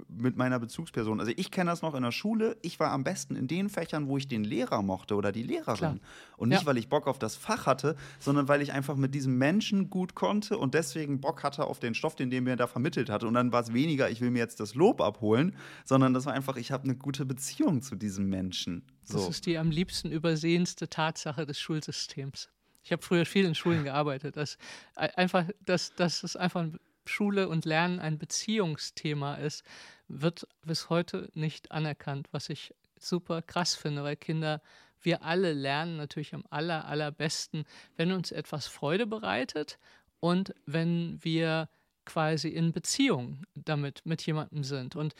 mit 0.09 0.37
meiner 0.37 0.59
Bezugsperson. 0.59 1.19
Also 1.19 1.31
ich 1.35 1.51
kenne 1.51 1.69
das 1.69 1.81
noch 1.81 1.95
in 1.95 2.03
der 2.03 2.11
Schule, 2.11 2.57
ich 2.61 2.79
war 2.79 2.91
am 2.91 3.03
besten 3.03 3.35
in 3.35 3.47
den 3.47 3.69
Fächern, 3.69 4.07
wo 4.07 4.17
ich 4.17 4.27
den 4.27 4.43
Lehrer 4.43 4.81
mochte 4.81 5.15
oder 5.15 5.31
die 5.31 5.43
Lehrerin. 5.43 5.77
Klar. 5.77 5.97
Und 6.37 6.49
nicht, 6.49 6.61
ja. 6.61 6.65
weil 6.65 6.77
ich 6.77 6.89
Bock 6.89 7.07
auf 7.07 7.19
das 7.19 7.35
Fach 7.35 7.65
hatte, 7.65 7.95
sondern 8.19 8.47
weil 8.47 8.61
ich 8.61 8.71
einfach 8.71 8.95
mit 8.95 9.13
diesem 9.13 9.37
Menschen 9.37 9.89
gut 9.89 10.15
konnte 10.15 10.57
und 10.57 10.73
deswegen 10.73 11.19
Bock 11.19 11.43
hatte 11.43 11.65
auf 11.65 11.79
den 11.79 11.93
Stoff, 11.95 12.15
den 12.15 12.29
der 12.29 12.41
mir 12.41 12.55
da 12.55 12.67
vermittelt 12.67 13.09
hatte. 13.09 13.27
Und 13.27 13.33
dann 13.33 13.51
war 13.51 13.61
es 13.61 13.73
weniger, 13.73 14.09
ich 14.09 14.21
will 14.21 14.31
mir 14.31 14.39
jetzt 14.39 14.59
das 14.59 14.75
Lob 14.75 15.01
abholen, 15.01 15.55
sondern 15.85 16.13
das 16.13 16.25
war 16.25 16.33
einfach, 16.33 16.55
ich 16.57 16.71
habe 16.71 16.83
eine 16.83 16.95
gute 16.95 17.25
Beziehung 17.25 17.81
zu 17.81 17.95
diesem 17.95 18.29
Menschen. 18.29 18.83
So. 19.03 19.17
Das 19.17 19.29
ist 19.29 19.45
die 19.45 19.57
am 19.57 19.71
liebsten 19.71 20.11
übersehenste 20.11 20.89
Tatsache 20.89 21.45
des 21.45 21.59
Schulsystems. 21.59 22.49
Ich 22.83 22.91
habe 22.91 23.01
früher 23.01 23.25
viel 23.25 23.45
in 23.45 23.55
Schulen 23.55 23.83
gearbeitet. 23.83 24.37
Das, 24.37 24.57
einfach, 24.95 25.45
dass, 25.61 25.95
dass 25.95 26.23
es 26.23 26.35
einfach 26.35 26.67
Schule 27.05 27.49
und 27.49 27.65
Lernen 27.65 27.99
ein 27.99 28.17
Beziehungsthema 28.17 29.35
ist, 29.35 29.63
wird 30.07 30.47
bis 30.65 30.89
heute 30.89 31.29
nicht 31.33 31.71
anerkannt, 31.71 32.27
was 32.31 32.49
ich 32.49 32.73
super 32.99 33.41
krass 33.41 33.75
finde, 33.75 34.03
weil 34.03 34.15
Kinder, 34.15 34.61
wir 35.01 35.23
alle 35.23 35.53
lernen 35.53 35.97
natürlich 35.97 36.33
am 36.33 36.45
aller, 36.49 36.85
allerbesten, 36.85 37.65
wenn 37.97 38.11
uns 38.11 38.31
etwas 38.31 38.67
Freude 38.67 39.05
bereitet 39.05 39.77
und 40.19 40.53
wenn 40.65 41.19
wir 41.21 41.69
quasi 42.05 42.49
in 42.49 42.71
Beziehung 42.71 43.43
damit 43.55 44.01
mit 44.05 44.25
jemandem 44.25 44.63
sind. 44.63 44.95
Und, 44.95 45.13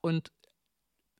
und 0.00 0.30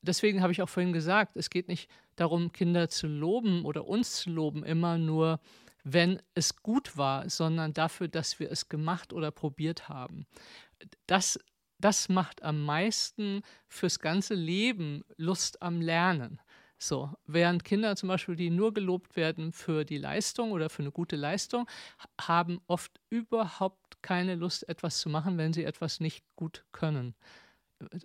deswegen 0.02 0.42
habe 0.42 0.52
ich 0.52 0.62
auch 0.62 0.68
vorhin 0.68 0.92
gesagt, 0.92 1.36
es 1.36 1.48
geht 1.48 1.68
nicht 1.68 1.90
darum, 2.16 2.52
Kinder 2.52 2.88
zu 2.88 3.06
loben 3.06 3.64
oder 3.64 3.86
uns 3.86 4.16
zu 4.16 4.30
loben, 4.30 4.64
immer 4.64 4.98
nur 4.98 5.40
wenn 5.84 6.22
es 6.34 6.56
gut 6.56 6.96
war, 6.96 7.28
sondern 7.28 7.72
dafür, 7.72 8.08
dass 8.08 8.38
wir 8.40 8.50
es 8.50 8.68
gemacht 8.68 9.12
oder 9.12 9.30
probiert 9.30 9.88
haben. 9.88 10.26
Das, 11.06 11.38
das 11.78 12.08
macht 12.08 12.42
am 12.42 12.64
meisten 12.64 13.42
fürs 13.68 13.98
ganze 13.98 14.34
Leben 14.34 15.04
Lust 15.16 15.62
am 15.62 15.80
Lernen. 15.80 16.40
So, 16.78 17.12
während 17.26 17.62
Kinder 17.62 17.94
zum 17.94 18.08
Beispiel, 18.08 18.34
die 18.34 18.50
nur 18.50 18.74
gelobt 18.74 19.14
werden 19.14 19.52
für 19.52 19.84
die 19.84 19.98
Leistung 19.98 20.50
oder 20.50 20.68
für 20.68 20.82
eine 20.82 20.90
gute 20.90 21.14
Leistung, 21.14 21.68
haben 22.20 22.60
oft 22.66 23.00
überhaupt 23.08 24.02
keine 24.02 24.34
Lust, 24.34 24.68
etwas 24.68 24.98
zu 24.98 25.08
machen, 25.08 25.38
wenn 25.38 25.52
sie 25.52 25.62
etwas 25.62 26.00
nicht 26.00 26.24
gut 26.34 26.64
können. 26.72 27.14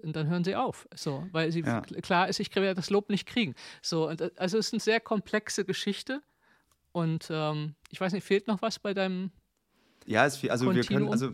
Und 0.03 0.15
dann 0.15 0.27
hören 0.27 0.43
sie 0.43 0.55
auf, 0.55 0.87
so, 0.93 1.27
weil 1.31 1.51
sie 1.51 1.61
ja. 1.61 1.81
klar 1.81 2.29
ist, 2.29 2.39
ich 2.39 2.55
werde 2.55 2.75
das 2.75 2.91
Lob 2.91 3.09
nicht 3.09 3.27
kriegen. 3.27 3.55
So, 3.81 4.09
und, 4.09 4.21
also 4.39 4.59
es 4.59 4.67
ist 4.67 4.73
eine 4.73 4.79
sehr 4.79 4.99
komplexe 4.99 5.65
Geschichte. 5.65 6.21
Und 6.97 7.27
ähm, 7.29 7.75
ich 7.91 8.01
weiß 8.01 8.11
nicht, 8.11 8.23
fehlt 8.23 8.47
noch 8.47 8.63
was 8.63 8.79
bei 8.79 8.95
deinem? 8.95 9.29
Ja, 10.07 10.25
es 10.25 10.37
viel, 10.37 10.49
also 10.49 10.65
Continuum? 10.65 10.89
wir 10.89 10.97
können, 10.97 11.11
also 11.11 11.33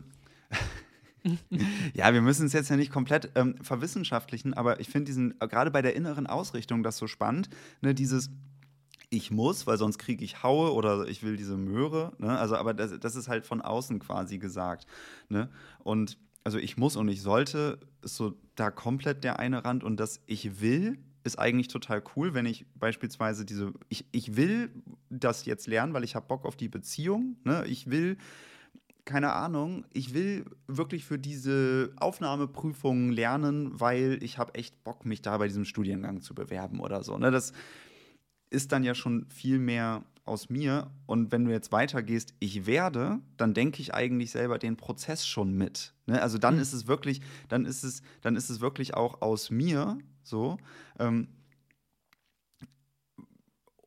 ja, 1.93 2.13
wir 2.13 2.21
müssen 2.21 2.47
es 2.47 2.51
jetzt 2.51 2.69
ja 2.69 2.75
nicht 2.75 2.91
komplett 2.91 3.31
ähm, 3.35 3.55
verwissenschaftlichen, 3.63 4.53
aber 4.53 4.81
ich 4.81 4.89
finde 4.89 5.05
diesen, 5.05 5.39
äh, 5.39 5.47
gerade 5.47 5.71
bei 5.71 5.81
der 5.81 5.95
inneren 5.95 6.27
Ausrichtung, 6.27 6.83
das 6.83 6.97
so 6.97 7.07
spannend, 7.07 7.49
ne, 7.79 7.95
dieses 7.95 8.29
ich 9.09 9.31
muss, 9.31 9.65
weil 9.65 9.77
sonst 9.77 9.99
kriege 9.99 10.25
ich 10.25 10.43
Haue 10.43 10.73
oder 10.73 11.07
ich 11.07 11.23
will 11.23 11.37
diese 11.37 11.55
Möhre, 11.55 12.11
ne? 12.17 12.37
Also, 12.37 12.57
aber 12.57 12.73
das, 12.73 12.99
das 12.99 13.15
ist 13.15 13.29
halt 13.29 13.45
von 13.45 13.61
außen 13.61 13.99
quasi 13.99 14.39
gesagt. 14.39 14.85
Ne? 15.29 15.49
Und 15.79 16.17
also 16.43 16.57
ich 16.57 16.75
muss 16.75 16.97
und 16.97 17.07
ich 17.07 17.21
sollte, 17.21 17.79
ist 18.01 18.17
so 18.17 18.33
da 18.55 18.69
komplett 18.69 19.23
der 19.23 19.39
eine 19.39 19.63
Rand 19.63 19.85
und 19.85 19.97
das 19.97 20.19
ich 20.25 20.59
will 20.59 20.97
ist 21.23 21.39
eigentlich 21.39 21.67
total 21.67 22.03
cool, 22.15 22.33
wenn 22.33 22.45
ich 22.45 22.65
beispielsweise 22.75 23.45
diese, 23.45 23.73
ich, 23.89 24.05
ich 24.11 24.35
will 24.35 24.69
das 25.09 25.45
jetzt 25.45 25.67
lernen, 25.67 25.93
weil 25.93 26.03
ich 26.03 26.15
habe 26.15 26.27
Bock 26.27 26.45
auf 26.45 26.55
die 26.55 26.69
Beziehung, 26.69 27.37
ne? 27.43 27.65
Ich 27.67 27.89
will 27.89 28.17
keine 29.05 29.33
Ahnung, 29.33 29.85
ich 29.91 30.13
will 30.13 30.45
wirklich 30.67 31.03
für 31.03 31.19
diese 31.19 31.91
Aufnahmeprüfungen 31.97 33.11
lernen, 33.11 33.79
weil 33.79 34.17
ich 34.21 34.37
habe 34.37 34.55
echt 34.55 34.83
Bock, 34.83 35.05
mich 35.05 35.21
da 35.21 35.37
bei 35.37 35.47
diesem 35.47 35.65
Studiengang 35.65 36.21
zu 36.21 36.33
bewerben 36.33 36.79
oder 36.79 37.03
so. 37.03 37.17
Ne? 37.17 37.29
Das 37.29 37.51
ist 38.49 38.71
dann 38.71 38.83
ja 38.83 38.95
schon 38.95 39.25
viel 39.29 39.59
mehr 39.59 40.05
aus 40.25 40.49
mir. 40.49 40.89
Und 41.05 41.31
wenn 41.31 41.43
du 41.43 41.51
jetzt 41.51 41.71
weitergehst, 41.71 42.33
ich 42.39 42.65
werde, 42.65 43.19
dann 43.35 43.53
denke 43.53 43.81
ich 43.81 43.93
eigentlich 43.93 44.31
selber 44.31 44.57
den 44.57 44.77
Prozess 44.77 45.27
schon 45.27 45.53
mit. 45.53 45.93
Ne? 46.05 46.21
Also 46.21 46.37
dann 46.37 46.55
mhm. 46.55 46.61
ist 46.61 46.71
es 46.71 46.87
wirklich, 46.87 47.19
dann 47.49 47.65
ist 47.65 47.83
es, 47.83 48.03
dann 48.21 48.37
ist 48.37 48.49
es 48.49 48.61
wirklich 48.61 48.93
auch 48.93 49.21
aus 49.21 49.49
mir 49.49 49.97
so. 50.23 50.57
Ähm, 50.99 51.27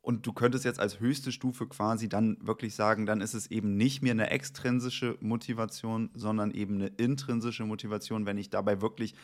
und 0.01 0.25
du 0.25 0.31
könntest 0.31 0.63
jetzt 0.63 0.79
als 0.79 1.01
höchste 1.01 1.33
Stufe 1.33 1.67
quasi 1.67 2.07
dann 2.07 2.37
wirklich 2.39 2.75
sagen, 2.75 3.05
dann 3.05 3.19
ist 3.19 3.33
es 3.33 3.51
eben 3.51 3.75
nicht 3.75 4.01
mehr 4.01 4.13
eine 4.13 4.29
extrinsische 4.29 5.17
Motivation, 5.19 6.11
sondern 6.13 6.51
eben 6.51 6.75
eine 6.75 6.87
intrinsische 6.87 7.65
Motivation, 7.65 8.25
wenn 8.25 8.37
ich 8.37 8.49
dabei 8.49 8.81
wirklich 8.81 9.15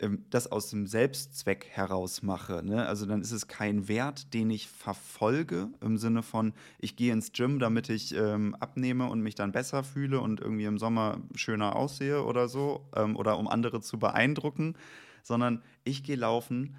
ähm, 0.00 0.24
das 0.30 0.50
aus 0.50 0.70
dem 0.70 0.86
Selbstzweck 0.86 1.66
heraus 1.70 2.22
mache. 2.22 2.62
Ne? 2.64 2.86
Also 2.86 3.06
dann 3.06 3.20
ist 3.20 3.30
es 3.30 3.46
kein 3.46 3.86
Wert, 3.86 4.34
den 4.34 4.50
ich 4.50 4.68
verfolge 4.68 5.68
im 5.80 5.98
Sinne 5.98 6.22
von, 6.22 6.52
ich 6.78 6.96
gehe 6.96 7.12
ins 7.12 7.32
Gym, 7.32 7.58
damit 7.60 7.90
ich 7.90 8.14
ähm, 8.14 8.56
abnehme 8.56 9.08
und 9.08 9.20
mich 9.20 9.36
dann 9.36 9.52
besser 9.52 9.84
fühle 9.84 10.20
und 10.20 10.40
irgendwie 10.40 10.64
im 10.64 10.78
Sommer 10.78 11.20
schöner 11.36 11.76
aussehe 11.76 12.24
oder 12.24 12.48
so, 12.48 12.88
ähm, 12.96 13.14
oder 13.14 13.38
um 13.38 13.46
andere 13.46 13.82
zu 13.82 13.98
beeindrucken, 13.98 14.74
sondern 15.24 15.62
ich 15.82 16.04
gehe 16.04 16.16
laufen, 16.16 16.76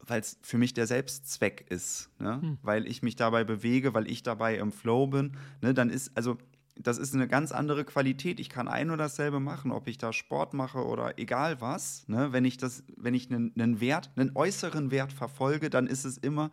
weil 0.00 0.20
es 0.20 0.38
für 0.42 0.56
mich 0.56 0.72
der 0.72 0.86
Selbstzweck 0.86 1.66
ist, 1.68 2.08
ne? 2.18 2.40
Hm. 2.40 2.58
weil 2.62 2.86
ich 2.86 3.02
mich 3.02 3.16
dabei 3.16 3.44
bewege, 3.44 3.92
weil 3.92 4.08
ich 4.10 4.22
dabei 4.22 4.56
im 4.56 4.72
Flow 4.72 5.06
bin, 5.06 5.36
ne? 5.60 5.74
dann 5.74 5.90
ist, 5.90 6.16
also 6.16 6.38
das 6.76 6.98
ist 6.98 7.14
eine 7.14 7.28
ganz 7.28 7.52
andere 7.52 7.84
Qualität. 7.84 8.40
Ich 8.40 8.48
kann 8.48 8.66
ein 8.66 8.90
oder 8.90 9.04
dasselbe 9.04 9.38
machen, 9.38 9.70
ob 9.70 9.86
ich 9.86 9.96
da 9.96 10.12
Sport 10.12 10.54
mache 10.54 10.84
oder 10.84 11.18
egal 11.18 11.60
was. 11.60 12.06
Ne? 12.08 12.32
Wenn 12.32 12.44
ich 12.44 12.56
das, 12.56 12.82
wenn 12.96 13.14
ich 13.14 13.30
einen, 13.30 13.52
einen 13.54 13.80
Wert, 13.80 14.10
einen 14.16 14.32
äußeren 14.34 14.90
Wert 14.90 15.12
verfolge, 15.12 15.70
dann 15.70 15.86
ist 15.86 16.04
es 16.04 16.18
immer 16.18 16.50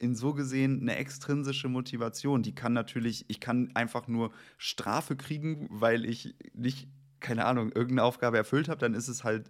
in 0.00 0.16
so 0.16 0.34
gesehen 0.34 0.80
eine 0.80 0.96
extrinsische 0.96 1.68
Motivation. 1.68 2.42
Die 2.42 2.56
kann 2.56 2.72
natürlich, 2.72 3.24
ich 3.28 3.38
kann 3.38 3.70
einfach 3.74 4.08
nur 4.08 4.32
Strafe 4.58 5.14
kriegen, 5.14 5.68
weil 5.70 6.04
ich 6.04 6.34
nicht, 6.54 6.88
keine 7.20 7.44
Ahnung, 7.44 7.70
irgendeine 7.70 8.02
Aufgabe 8.02 8.36
erfüllt 8.38 8.68
habe, 8.68 8.80
dann 8.80 8.94
ist 8.94 9.06
es 9.06 9.22
halt 9.22 9.48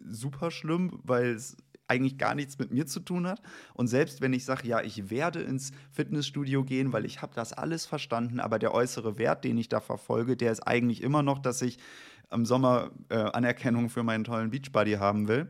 super 0.00 0.50
schlimm, 0.50 1.00
weil 1.04 1.30
es 1.30 1.56
eigentlich 1.88 2.18
gar 2.18 2.34
nichts 2.34 2.58
mit 2.58 2.72
mir 2.72 2.86
zu 2.86 3.00
tun 3.00 3.26
hat. 3.26 3.40
Und 3.74 3.86
selbst 3.88 4.20
wenn 4.20 4.32
ich 4.32 4.44
sage, 4.44 4.66
ja, 4.66 4.82
ich 4.82 5.10
werde 5.10 5.40
ins 5.40 5.70
Fitnessstudio 5.92 6.64
gehen, 6.64 6.92
weil 6.92 7.04
ich 7.04 7.22
habe 7.22 7.34
das 7.34 7.52
alles 7.52 7.86
verstanden, 7.86 8.40
aber 8.40 8.58
der 8.58 8.74
äußere 8.74 9.18
Wert, 9.18 9.44
den 9.44 9.58
ich 9.58 9.68
da 9.68 9.80
verfolge, 9.80 10.36
der 10.36 10.52
ist 10.52 10.66
eigentlich 10.66 11.02
immer 11.02 11.22
noch, 11.22 11.38
dass 11.38 11.62
ich 11.62 11.78
im 12.32 12.44
Sommer 12.44 12.90
äh, 13.08 13.16
Anerkennung 13.16 13.88
für 13.88 14.02
meinen 14.02 14.24
tollen 14.24 14.50
Beachbody 14.50 14.94
haben 14.94 15.28
will, 15.28 15.48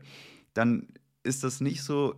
dann 0.53 0.87
ist 1.23 1.43
das 1.43 1.59
nicht 1.59 1.83
so, 1.83 2.15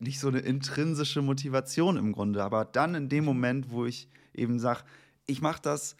nicht 0.00 0.18
so 0.18 0.28
eine 0.28 0.40
intrinsische 0.40 1.22
Motivation 1.22 1.96
im 1.96 2.12
Grunde. 2.12 2.42
Aber 2.42 2.64
dann 2.64 2.96
in 2.96 3.08
dem 3.08 3.24
Moment, 3.24 3.70
wo 3.70 3.86
ich 3.86 4.08
eben 4.34 4.58
sage, 4.58 4.82
ich 5.26 5.40
mache 5.40 5.62
das 5.62 5.96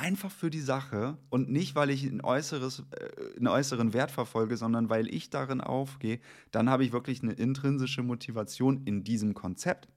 einfach 0.00 0.30
für 0.30 0.50
die 0.50 0.60
Sache 0.60 1.18
und 1.28 1.50
nicht, 1.50 1.74
weil 1.74 1.90
ich 1.90 2.04
ein 2.04 2.22
äußeres, 2.22 2.84
äh, 2.90 3.36
einen 3.36 3.48
äußeren 3.48 3.92
Wert 3.92 4.10
verfolge, 4.10 4.56
sondern 4.56 4.88
weil 4.88 5.12
ich 5.12 5.30
darin 5.30 5.60
aufgehe, 5.60 6.20
dann 6.50 6.70
habe 6.70 6.84
ich 6.84 6.92
wirklich 6.92 7.22
eine 7.22 7.32
intrinsische 7.32 8.02
Motivation 8.02 8.82
in 8.84 9.04
diesem 9.04 9.34
Konzept. 9.34 9.88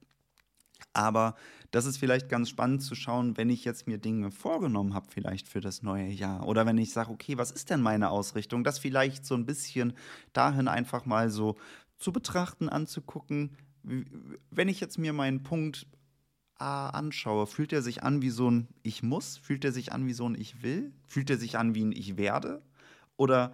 Aber 0.91 1.35
das 1.71 1.85
ist 1.85 1.97
vielleicht 1.97 2.27
ganz 2.27 2.49
spannend 2.49 2.83
zu 2.83 2.93
schauen, 2.93 3.37
wenn 3.37 3.49
ich 3.49 3.63
jetzt 3.63 3.87
mir 3.87 3.97
Dinge 3.97 4.29
vorgenommen 4.29 4.93
habe, 4.93 5.07
vielleicht 5.09 5.47
für 5.47 5.61
das 5.61 5.81
neue 5.81 6.09
Jahr. 6.09 6.45
Oder 6.45 6.65
wenn 6.65 6.77
ich 6.77 6.91
sage, 6.91 7.09
okay, 7.09 7.37
was 7.37 7.51
ist 7.51 7.69
denn 7.69 7.81
meine 7.81 8.09
Ausrichtung? 8.09 8.63
Das 8.63 8.79
vielleicht 8.79 9.25
so 9.25 9.35
ein 9.35 9.45
bisschen 9.45 9.93
dahin 10.33 10.67
einfach 10.67 11.05
mal 11.05 11.29
so 11.29 11.55
zu 11.97 12.11
betrachten, 12.11 12.67
anzugucken. 12.67 13.57
Wenn 14.51 14.67
ich 14.67 14.81
jetzt 14.81 14.99
mir 14.99 15.13
meinen 15.13 15.43
Punkt 15.43 15.87
A 16.63 16.91
anschaue, 16.91 17.45
fühlt 17.45 17.73
er 17.73 17.81
sich 17.81 18.03
an 18.03 18.21
wie 18.21 18.29
so 18.29 18.49
ein 18.49 18.69
Ich 18.83 19.03
muss? 19.03 19.35
Fühlt 19.35 19.65
er 19.65 19.73
sich 19.73 19.91
an 19.91 20.07
wie 20.07 20.13
so 20.13 20.27
ein 20.27 20.35
Ich 20.35 20.63
will? 20.63 20.93
Fühlt 21.07 21.29
er 21.29 21.37
sich 21.37 21.57
an 21.57 21.75
wie 21.75 21.83
ein 21.83 21.91
Ich 21.91 22.15
werde? 22.15 22.61
Oder 23.17 23.53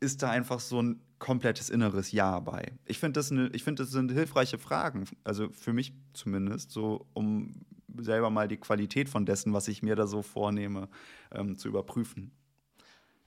ist 0.00 0.22
da 0.22 0.30
einfach 0.30 0.60
so 0.60 0.82
ein 0.82 1.00
komplettes 1.18 1.70
inneres 1.70 2.12
Ja 2.12 2.38
bei? 2.40 2.72
Ich 2.84 2.98
finde, 2.98 3.18
das, 3.18 3.30
ne, 3.30 3.50
find, 3.58 3.80
das 3.80 3.90
sind 3.90 4.12
hilfreiche 4.12 4.58
Fragen, 4.58 5.06
also 5.24 5.48
für 5.48 5.72
mich 5.72 5.94
zumindest, 6.12 6.70
so 6.70 7.06
um 7.14 7.62
selber 7.96 8.28
mal 8.28 8.46
die 8.46 8.58
Qualität 8.58 9.08
von 9.08 9.24
dessen, 9.24 9.54
was 9.54 9.66
ich 9.66 9.82
mir 9.82 9.96
da 9.96 10.06
so 10.06 10.20
vornehme, 10.20 10.90
ähm, 11.32 11.56
zu 11.56 11.66
überprüfen. 11.66 12.30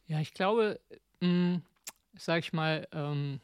Ja, 0.05 0.19
ich 0.19 0.35
glaube, 0.35 0.79
mh, 1.21 1.27
hm, 1.27 1.61
sag 2.15 2.39
ich 2.39 2.53
mal, 2.53 2.87
ähm, 2.91 3.39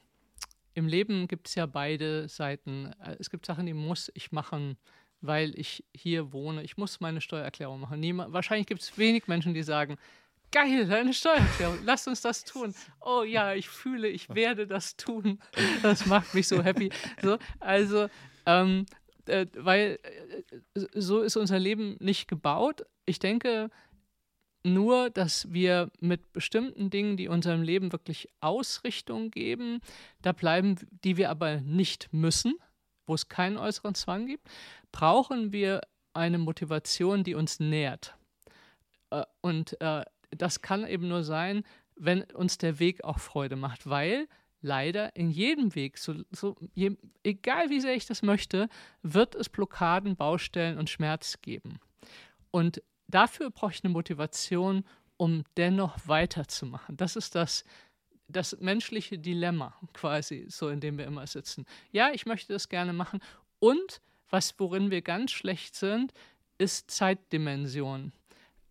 im 0.75 0.87
Leben 0.87 1.27
gibt 1.27 1.47
es 1.47 1.55
ja 1.55 1.65
beide 1.65 2.29
Seiten. 2.29 2.93
Äh, 3.03 3.15
es 3.17 3.31
gibt 3.31 3.47
Sachen, 3.47 3.65
die 3.65 3.73
muss 3.73 4.11
ich 4.13 4.31
machen 4.31 4.77
weil 5.21 5.57
ich 5.57 5.83
hier 5.95 6.31
wohne. 6.33 6.63
Ich 6.63 6.77
muss 6.77 6.99
meine 6.99 7.21
Steuererklärung 7.21 7.79
machen. 7.79 7.99
Niemand, 7.99 8.33
wahrscheinlich 8.33 8.67
gibt 8.67 8.81
es 8.81 8.97
wenig 8.97 9.27
Menschen, 9.27 9.53
die 9.53 9.63
sagen, 9.63 9.97
geil, 10.51 10.85
deine 10.87 11.13
Steuererklärung, 11.13 11.79
lass 11.83 12.07
uns 12.07 12.21
das 12.21 12.43
tun. 12.43 12.73
Oh 13.01 13.23
ja, 13.23 13.53
ich 13.53 13.69
fühle, 13.69 14.07
ich 14.07 14.29
werde 14.29 14.67
das 14.67 14.95
tun. 14.95 15.39
Das 15.81 16.05
macht 16.05 16.33
mich 16.33 16.47
so 16.47 16.63
happy. 16.63 16.89
So, 17.21 17.37
also, 17.59 18.07
ähm, 18.45 18.85
äh, 19.25 19.47
weil 19.55 19.99
äh, 20.03 20.81
so 20.93 21.21
ist 21.21 21.35
unser 21.35 21.59
Leben 21.59 21.97
nicht 21.99 22.27
gebaut. 22.27 22.83
Ich 23.05 23.19
denke 23.19 23.69
nur, 24.63 25.09
dass 25.09 25.51
wir 25.51 25.89
mit 25.99 26.33
bestimmten 26.33 26.89
Dingen, 26.89 27.17
die 27.17 27.27
unserem 27.27 27.61
Leben 27.61 27.91
wirklich 27.91 28.29
Ausrichtung 28.41 29.31
geben, 29.31 29.79
da 30.21 30.31
bleiben, 30.31 30.75
die 31.03 31.17
wir 31.17 31.29
aber 31.29 31.61
nicht 31.61 32.09
müssen, 32.11 32.55
wo 33.05 33.13
es 33.13 33.29
keinen 33.29 33.57
äußeren 33.57 33.95
Zwang 33.95 34.27
gibt, 34.27 34.47
brauchen 34.91 35.51
wir 35.51 35.81
eine 36.13 36.37
Motivation, 36.37 37.23
die 37.23 37.35
uns 37.35 37.59
nährt. 37.59 38.15
Äh, 39.11 39.23
und 39.41 39.79
äh, 39.81 40.03
das 40.31 40.61
kann 40.61 40.85
eben 40.85 41.07
nur 41.07 41.23
sein, 41.23 41.63
wenn 41.95 42.23
uns 42.23 42.57
der 42.57 42.79
Weg 42.79 43.03
auch 43.03 43.19
Freude 43.19 43.55
macht, 43.55 43.89
weil 43.89 44.27
leider 44.61 45.15
in 45.15 45.29
jedem 45.29 45.75
Weg, 45.75 45.97
so, 45.97 46.15
so 46.31 46.55
je, 46.73 46.97
egal 47.23 47.69
wie 47.69 47.79
sehr 47.79 47.95
ich 47.95 48.05
das 48.05 48.21
möchte, 48.21 48.69
wird 49.03 49.35
es 49.35 49.49
Blockaden, 49.49 50.15
Baustellen 50.15 50.77
und 50.77 50.89
Schmerz 50.89 51.41
geben. 51.41 51.79
Und 52.51 52.81
dafür 53.07 53.49
brauche 53.49 53.71
ich 53.71 53.83
eine 53.83 53.93
Motivation, 53.93 54.83
um 55.17 55.43
dennoch 55.57 55.97
weiterzumachen. 56.05 56.97
Das 56.97 57.15
ist 57.15 57.35
das, 57.35 57.63
das 58.27 58.57
menschliche 58.59 59.17
Dilemma 59.17 59.75
quasi, 59.93 60.45
so 60.49 60.69
in 60.69 60.79
dem 60.79 60.97
wir 60.97 61.05
immer 61.05 61.25
sitzen. 61.27 61.65
Ja, 61.91 62.11
ich 62.13 62.25
möchte 62.25 62.53
das 62.53 62.69
gerne 62.69 62.93
machen 62.93 63.21
und 63.59 64.01
was 64.29 64.53
worin 64.57 64.91
wir 64.91 65.01
ganz 65.01 65.31
schlecht 65.31 65.75
sind, 65.75 66.13
ist 66.57 66.91
Zeitdimension. 66.91 68.11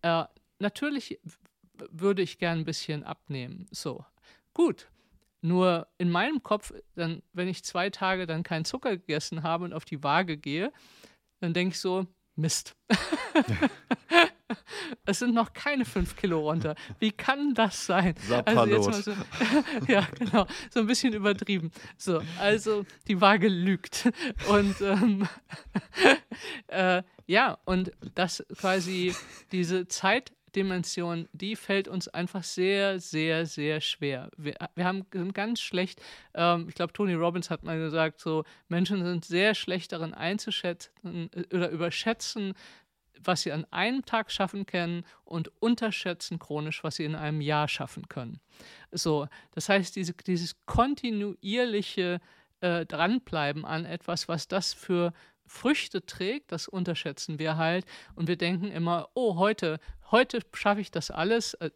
Äh, 0.01 0.25
natürlich 0.59 1.19
würde 1.89 2.21
ich 2.21 2.37
gern 2.37 2.59
ein 2.59 2.65
bisschen 2.65 3.03
abnehmen. 3.03 3.67
So, 3.71 4.05
gut. 4.53 4.87
Nur 5.41 5.87
in 5.99 6.09
meinem 6.09 6.41
Kopf, 6.41 6.73
dann, 6.95 7.21
wenn 7.33 7.47
ich 7.47 7.63
zwei 7.63 7.89
Tage 7.89 8.25
dann 8.25 8.43
keinen 8.43 8.65
Zucker 8.65 8.97
gegessen 8.97 9.43
habe 9.43 9.65
und 9.65 9.73
auf 9.73 9.85
die 9.85 10.03
Waage 10.03 10.37
gehe, 10.37 10.73
dann 11.39 11.53
denke 11.53 11.73
ich 11.73 11.79
so, 11.79 12.07
Mist. 12.37 12.75
es 15.05 15.19
sind 15.19 15.33
noch 15.33 15.53
keine 15.53 15.85
fünf 15.85 16.15
Kilo 16.15 16.39
runter. 16.39 16.75
Wie 16.99 17.11
kann 17.11 17.53
das 17.53 17.85
sein? 17.85 18.15
Also 18.45 18.91
so, 18.91 19.11
ja, 19.87 20.07
genau, 20.17 20.47
so 20.69 20.81
ein 20.81 20.87
bisschen 20.87 21.13
übertrieben. 21.13 21.71
So, 21.97 22.21
also 22.39 22.85
die 23.07 23.19
Waage 23.21 23.47
lügt. 23.47 24.09
Und 24.49 24.79
ähm, 24.81 25.27
äh, 26.67 27.03
ja, 27.25 27.57
und 27.65 27.91
das 28.15 28.45
quasi 28.57 29.13
diese 29.51 29.87
Zeit 29.87 30.31
Dimension, 30.57 31.29
die 31.33 31.55
fällt 31.55 31.87
uns 31.87 32.07
einfach 32.07 32.43
sehr, 32.43 32.99
sehr, 32.99 33.45
sehr 33.45 33.79
schwer. 33.79 34.29
Wir, 34.37 34.55
wir 34.75 34.85
haben 34.85 35.05
sind 35.13 35.33
ganz 35.33 35.61
schlecht, 35.61 36.01
ähm, 36.33 36.65
ich 36.67 36.75
glaube, 36.75 36.93
Tony 36.93 37.13
Robbins 37.13 37.49
hat 37.49 37.63
mal 37.63 37.77
gesagt, 37.77 38.19
so 38.19 38.43
Menschen 38.67 39.05
sind 39.05 39.23
sehr 39.23 39.53
schlecht 39.53 39.91
darin 39.91 40.15
einzuschätzen 40.15 41.29
äh, 41.33 41.55
oder 41.55 41.69
überschätzen, 41.69 42.53
was 43.23 43.41
sie 43.41 43.51
an 43.51 43.65
einem 43.71 44.03
Tag 44.05 44.31
schaffen 44.31 44.65
können 44.65 45.05
und 45.25 45.51
unterschätzen 45.61 46.39
chronisch, 46.39 46.83
was 46.83 46.95
sie 46.95 47.05
in 47.05 47.15
einem 47.15 47.41
Jahr 47.41 47.67
schaffen 47.67 48.07
können. 48.09 48.39
So, 48.91 49.27
das 49.51 49.69
heißt, 49.69 49.95
diese, 49.95 50.13
dieses 50.13 50.55
kontinuierliche 50.65 52.19
äh, 52.61 52.85
Dranbleiben 52.85 53.65
an 53.65 53.85
etwas, 53.85 54.27
was 54.27 54.47
das 54.47 54.73
für 54.73 55.13
Früchte 55.47 56.05
trägt, 56.05 56.51
das 56.51 56.67
unterschätzen 56.67 57.39
wir 57.39 57.57
halt. 57.57 57.85
Und 58.15 58.27
wir 58.27 58.37
denken 58.37 58.69
immer, 58.69 59.09
oh, 59.13 59.37
heute, 59.37 59.79
heute 60.11 60.39
schaffe 60.53 60.81
ich 60.81 60.91
das 60.91 61.11
alles. 61.11 61.53
Äh, 61.55 61.71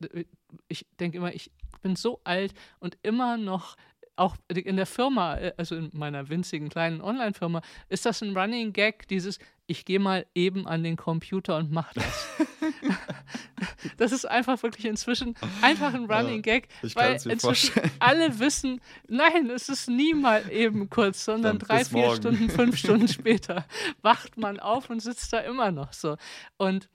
ich 0.67 0.85
denke 0.99 1.17
immer, 1.17 1.33
ich 1.33 1.51
bin 1.81 1.95
so 1.95 2.21
alt 2.23 2.53
und 2.79 2.97
immer 3.03 3.37
noch 3.37 3.75
auch 4.15 4.35
in 4.47 4.75
der 4.75 4.85
Firma, 4.85 5.37
äh, 5.37 5.53
also 5.57 5.75
in 5.75 5.89
meiner 5.93 6.29
winzigen 6.29 6.69
kleinen 6.69 7.01
Online-Firma, 7.01 7.61
ist 7.89 8.05
das 8.05 8.21
ein 8.21 8.37
Running 8.37 8.73
Gag, 8.73 9.07
dieses, 9.07 9.39
ich 9.67 9.85
gehe 9.85 9.99
mal 9.99 10.25
eben 10.35 10.67
an 10.67 10.83
den 10.83 10.95
Computer 10.95 11.57
und 11.57 11.71
mache 11.71 11.95
das. 11.95 12.29
das 13.97 14.11
ist 14.11 14.25
einfach 14.25 14.61
wirklich 14.63 14.85
inzwischen 14.85 15.35
einfach 15.61 15.93
ein 15.93 16.05
Running 16.05 16.41
Gag, 16.41 16.67
weil 16.93 17.13
inzwischen 17.13 17.39
vorstellen. 17.39 17.91
alle 17.99 18.39
wissen, 18.39 18.81
nein, 19.07 19.49
es 19.49 19.69
ist 19.69 19.89
nie 19.89 20.13
mal 20.13 20.49
eben 20.51 20.89
kurz, 20.89 21.25
sondern 21.25 21.57
Dann 21.57 21.67
drei, 21.67 21.85
vier 21.85 22.01
morgen. 22.01 22.17
Stunden, 22.17 22.49
fünf 22.49 22.77
Stunden 22.77 23.07
später 23.07 23.65
wacht 24.01 24.37
man 24.37 24.59
auf 24.59 24.89
und 24.89 24.99
sitzt 24.99 25.33
da 25.33 25.39
immer 25.39 25.71
noch 25.71 25.93
so. 25.93 26.17
Und 26.57 26.89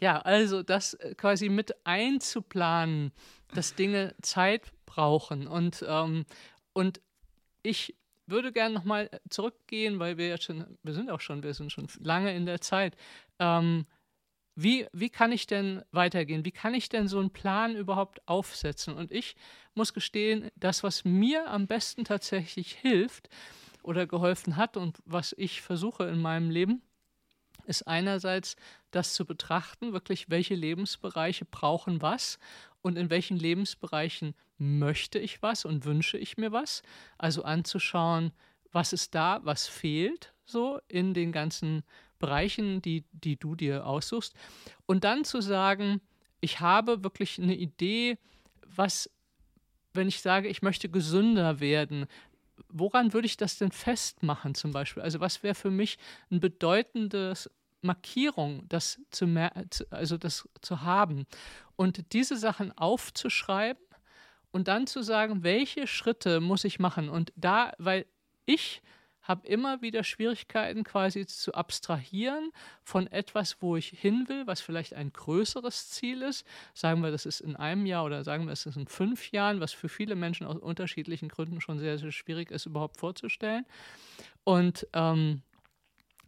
ja, 0.00 0.18
also 0.20 0.62
das 0.62 0.94
äh, 0.94 1.14
quasi 1.14 1.48
mit 1.48 1.74
einzuplanen, 1.84 3.12
dass 3.54 3.74
Dinge 3.74 4.14
Zeit 4.22 4.72
brauchen. 4.86 5.46
Und, 5.46 5.84
ähm, 5.86 6.24
und 6.72 7.00
ich 7.62 7.94
würde 8.26 8.52
gerne 8.52 8.74
nochmal 8.74 9.10
zurückgehen, 9.30 9.98
weil 9.98 10.16
wir 10.18 10.28
jetzt 10.28 10.44
schon, 10.44 10.78
wir 10.82 10.94
sind 10.94 11.10
auch 11.10 11.20
schon, 11.20 11.42
wir 11.42 11.54
sind 11.54 11.70
schon 11.70 11.86
lange 12.00 12.34
in 12.34 12.46
der 12.46 12.60
Zeit. 12.60 12.96
Ähm, 13.38 13.86
wie, 14.58 14.86
wie 14.92 15.10
kann 15.10 15.32
ich 15.32 15.46
denn 15.46 15.82
weitergehen? 15.92 16.46
Wie 16.46 16.50
kann 16.50 16.72
ich 16.72 16.88
denn 16.88 17.08
so 17.08 17.18
einen 17.18 17.30
Plan 17.30 17.76
überhaupt 17.76 18.26
aufsetzen? 18.26 18.94
Und 18.94 19.12
ich 19.12 19.36
muss 19.74 19.92
gestehen, 19.92 20.50
das, 20.56 20.82
was 20.82 21.04
mir 21.04 21.50
am 21.50 21.66
besten 21.66 22.04
tatsächlich 22.04 22.72
hilft 22.72 23.28
oder 23.82 24.06
geholfen 24.06 24.56
hat 24.56 24.78
und 24.78 24.98
was 25.04 25.34
ich 25.36 25.60
versuche 25.60 26.04
in 26.04 26.20
meinem 26.20 26.50
Leben, 26.50 26.82
ist 27.66 27.86
einerseits 27.86 28.56
das 28.90 29.14
zu 29.14 29.24
betrachten, 29.24 29.92
wirklich 29.92 30.30
welche 30.30 30.54
Lebensbereiche 30.54 31.44
brauchen 31.44 32.02
was 32.02 32.38
und 32.82 32.96
in 32.96 33.10
welchen 33.10 33.36
Lebensbereichen 33.36 34.34
möchte 34.58 35.18
ich 35.18 35.42
was 35.42 35.64
und 35.64 35.84
wünsche 35.84 36.18
ich 36.18 36.36
mir 36.36 36.52
was. 36.52 36.82
Also 37.18 37.42
anzuschauen, 37.42 38.32
was 38.72 38.92
ist 38.92 39.14
da, 39.14 39.40
was 39.42 39.66
fehlt 39.66 40.32
so 40.44 40.80
in 40.88 41.12
den 41.12 41.32
ganzen 41.32 41.82
Bereichen, 42.18 42.80
die, 42.80 43.04
die 43.12 43.36
du 43.36 43.54
dir 43.54 43.86
aussuchst. 43.86 44.34
Und 44.86 45.04
dann 45.04 45.24
zu 45.24 45.40
sagen, 45.40 46.00
ich 46.40 46.60
habe 46.60 47.02
wirklich 47.02 47.38
eine 47.40 47.56
Idee, 47.56 48.18
was, 48.64 49.10
wenn 49.92 50.08
ich 50.08 50.20
sage, 50.20 50.48
ich 50.48 50.62
möchte 50.62 50.88
gesünder 50.88 51.60
werden, 51.60 52.06
woran 52.68 53.12
würde 53.12 53.26
ich 53.26 53.36
das 53.36 53.58
denn 53.58 53.72
festmachen 53.72 54.54
zum 54.54 54.72
Beispiel? 54.72 55.02
Also 55.02 55.20
was 55.20 55.42
wäre 55.42 55.54
für 55.54 55.70
mich 55.70 55.98
ein 56.30 56.40
bedeutendes 56.40 57.50
Markierung, 57.82 58.68
das 58.68 59.00
zu, 59.10 59.26
also 59.90 60.16
das 60.16 60.48
zu 60.60 60.82
haben 60.82 61.26
und 61.76 62.12
diese 62.12 62.36
Sachen 62.36 62.76
aufzuschreiben 62.76 63.82
und 64.50 64.68
dann 64.68 64.86
zu 64.86 65.02
sagen, 65.02 65.42
welche 65.42 65.86
Schritte 65.86 66.40
muss 66.40 66.64
ich 66.64 66.78
machen 66.78 67.08
und 67.08 67.32
da, 67.36 67.72
weil 67.78 68.06
ich 68.46 68.82
habe 69.26 69.46
immer 69.46 69.82
wieder 69.82 70.04
Schwierigkeiten 70.04 70.84
quasi 70.84 71.26
zu 71.26 71.54
abstrahieren 71.54 72.52
von 72.82 73.06
etwas, 73.08 73.60
wo 73.60 73.76
ich 73.76 73.88
hin 73.88 74.26
will, 74.28 74.46
was 74.46 74.60
vielleicht 74.60 74.94
ein 74.94 75.12
größeres 75.12 75.90
Ziel 75.90 76.22
ist. 76.22 76.46
Sagen 76.74 77.02
wir, 77.02 77.10
das 77.10 77.26
ist 77.26 77.40
in 77.40 77.56
einem 77.56 77.86
Jahr 77.86 78.04
oder 78.04 78.24
sagen 78.24 78.46
wir, 78.46 78.52
es 78.52 78.66
ist 78.66 78.76
in 78.76 78.86
fünf 78.86 79.32
Jahren, 79.32 79.60
was 79.60 79.72
für 79.72 79.88
viele 79.88 80.14
Menschen 80.14 80.46
aus 80.46 80.58
unterschiedlichen 80.58 81.28
Gründen 81.28 81.60
schon 81.60 81.78
sehr, 81.78 81.98
sehr 81.98 82.12
schwierig 82.12 82.50
ist, 82.50 82.66
überhaupt 82.66 82.98
vorzustellen. 82.98 83.66
Und 84.44 84.86
ähm, 84.92 85.42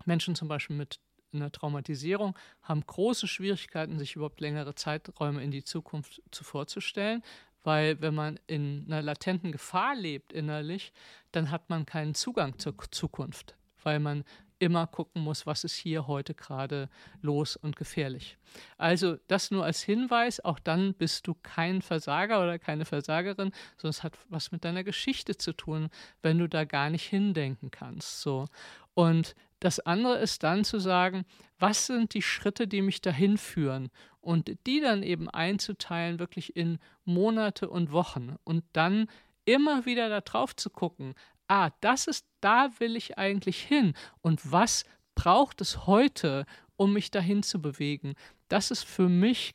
Menschen 0.05 0.34
zum 0.34 0.49
Beispiel 0.49 0.76
mit 0.76 0.99
einer 1.32 1.53
Traumatisierung 1.53 2.36
haben 2.62 2.84
große 2.84 3.28
Schwierigkeiten, 3.28 3.99
sich 3.99 4.16
überhaupt 4.16 4.40
längere 4.40 4.74
Zeiträume 4.74 5.42
in 5.42 5.51
die 5.51 5.64
Zukunft 5.64 6.22
zu 6.30 6.44
vorzustellen, 6.44 7.22
weil 7.69 8.01
wenn 8.01 8.14
man 8.14 8.41
in 8.47 8.87
einer 8.87 9.03
latenten 9.03 9.53
Gefahr 9.53 9.95
lebt 9.95 10.33
innerlich, 10.33 10.91
dann 11.33 11.51
hat 11.51 11.69
man 11.69 11.85
keinen 11.85 12.14
Zugang 12.14 12.59
zur 12.59 12.75
Zukunft, 12.91 13.57
weil 13.83 14.01
man 14.01 14.25
immer 14.59 14.87
gucken 14.87 15.21
muss, 15.21 15.47
was 15.47 15.64
ist 15.64 15.75
hier 15.75 16.07
heute 16.07 16.33
gerade 16.33 16.89
los 17.21 17.57
und 17.57 17.77
gefährlich. 17.77 18.39
Also 18.79 19.19
das 19.27 19.51
nur 19.51 19.66
als 19.66 19.83
Hinweis, 19.83 20.43
auch 20.43 20.59
dann 20.59 20.95
bist 20.95 21.27
du 21.27 21.35
kein 21.35 21.83
Versager 21.83 22.43
oder 22.43 22.59
keine 22.59 22.87
Versagerin, 22.87 23.53
sondern 23.77 23.91
es 23.91 24.03
hat 24.03 24.16
was 24.31 24.51
mit 24.51 24.64
deiner 24.64 24.83
Geschichte 24.83 25.37
zu 25.37 25.53
tun, 25.53 25.91
wenn 26.23 26.39
du 26.39 26.49
da 26.49 26.64
gar 26.64 26.89
nicht 26.89 27.05
hindenken 27.05 27.71
kannst. 27.71 28.23
So. 28.23 28.47
Und 28.95 29.35
das 29.61 29.81
andere 29.81 30.19
ist 30.19 30.43
dann 30.43 30.65
zu 30.65 30.79
sagen, 30.79 31.25
was 31.59 31.87
sind 31.87 32.15
die 32.15 32.23
Schritte, 32.23 32.69
die 32.69 32.83
mich 32.83 33.01
dahin 33.01 33.39
führen? 33.39 33.91
Und 34.21 34.53
die 34.67 34.81
dann 34.81 35.03
eben 35.03 35.29
einzuteilen 35.29 36.19
wirklich 36.19 36.55
in 36.57 36.79
Monate 37.05 37.69
und 37.69 37.93
Wochen. 37.93 38.37
Und 38.45 38.65
dann 38.73 39.09
immer 39.45 39.87
wieder 39.87 40.09
da 40.09 40.21
drauf 40.21 40.55
zu 40.55 40.71
gucken, 40.71 41.15
ah, 41.49 41.71
das 41.81 42.07
ist, 42.07 42.27
da 42.41 42.69
will 42.79 42.95
ich 42.95 43.19
eigentlich 43.19 43.61
hin. 43.63 43.95
Und 44.21 44.53
was 44.53 44.85
braucht 45.15 45.61
es 45.61 45.87
heute, 45.87 46.47
um 46.77 46.93
mich 46.93 47.11
dahin 47.11 47.43
zu 47.43 47.61
bewegen? 47.61 48.15
Das 48.49 48.71
ist 48.71 48.85
für 48.85 49.09
mich 49.09 49.55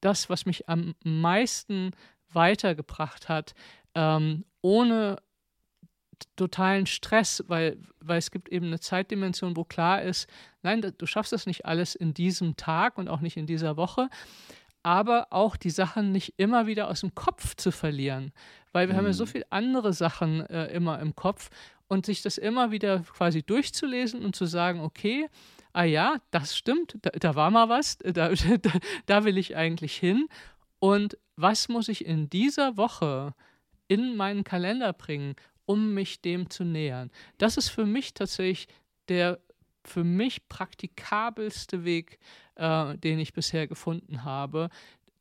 das, 0.00 0.30
was 0.30 0.46
mich 0.46 0.68
am 0.68 0.94
meisten 1.02 1.92
weitergebracht 2.32 3.28
hat, 3.28 3.54
ähm, 3.94 4.44
ohne 4.60 5.16
totalen 6.36 6.86
Stress, 6.86 7.44
weil, 7.48 7.78
weil 8.00 8.18
es 8.18 8.30
gibt 8.30 8.48
eben 8.48 8.66
eine 8.66 8.80
Zeitdimension, 8.80 9.56
wo 9.56 9.64
klar 9.64 10.02
ist, 10.02 10.28
nein, 10.62 10.80
du 10.80 11.06
schaffst 11.06 11.32
das 11.32 11.46
nicht 11.46 11.66
alles 11.66 11.94
in 11.94 12.14
diesem 12.14 12.56
Tag 12.56 12.98
und 12.98 13.08
auch 13.08 13.20
nicht 13.20 13.36
in 13.36 13.46
dieser 13.46 13.76
Woche, 13.76 14.08
aber 14.82 15.28
auch 15.30 15.56
die 15.56 15.70
Sachen 15.70 16.12
nicht 16.12 16.34
immer 16.36 16.66
wieder 16.66 16.88
aus 16.88 17.00
dem 17.00 17.14
Kopf 17.14 17.54
zu 17.56 17.70
verlieren, 17.70 18.32
weil 18.72 18.88
wir 18.88 18.94
mhm. 18.94 18.98
haben 18.98 19.06
ja 19.06 19.12
so 19.12 19.24
mhm. 19.24 19.28
viele 19.28 19.52
andere 19.52 19.92
Sachen 19.92 20.46
äh, 20.46 20.66
immer 20.68 20.98
im 21.00 21.14
Kopf 21.14 21.50
und 21.88 22.06
sich 22.06 22.22
das 22.22 22.38
immer 22.38 22.70
wieder 22.70 23.00
quasi 23.00 23.42
durchzulesen 23.42 24.24
und 24.24 24.36
zu 24.36 24.46
sagen, 24.46 24.80
okay, 24.80 25.28
ah 25.72 25.84
ja, 25.84 26.16
das 26.30 26.56
stimmt, 26.56 26.96
da, 27.02 27.10
da 27.10 27.34
war 27.34 27.50
mal 27.50 27.68
was, 27.68 27.98
da, 28.04 28.30
da, 28.30 28.70
da 29.06 29.24
will 29.24 29.38
ich 29.38 29.56
eigentlich 29.56 29.96
hin 29.96 30.28
und 30.78 31.18
was 31.36 31.68
muss 31.68 31.88
ich 31.88 32.04
in 32.04 32.28
dieser 32.30 32.76
Woche 32.76 33.34
in 33.88 34.16
meinen 34.16 34.44
Kalender 34.44 34.92
bringen, 34.92 35.34
um 35.70 35.94
mich 35.94 36.20
dem 36.20 36.50
zu 36.50 36.64
nähern. 36.64 37.12
Das 37.38 37.56
ist 37.56 37.68
für 37.68 37.86
mich 37.86 38.12
tatsächlich 38.12 38.66
der 39.08 39.38
für 39.84 40.02
mich 40.02 40.48
praktikabelste 40.48 41.84
Weg, 41.84 42.18
äh, 42.56 42.98
den 42.98 43.20
ich 43.20 43.32
bisher 43.32 43.68
gefunden 43.68 44.24
habe, 44.24 44.68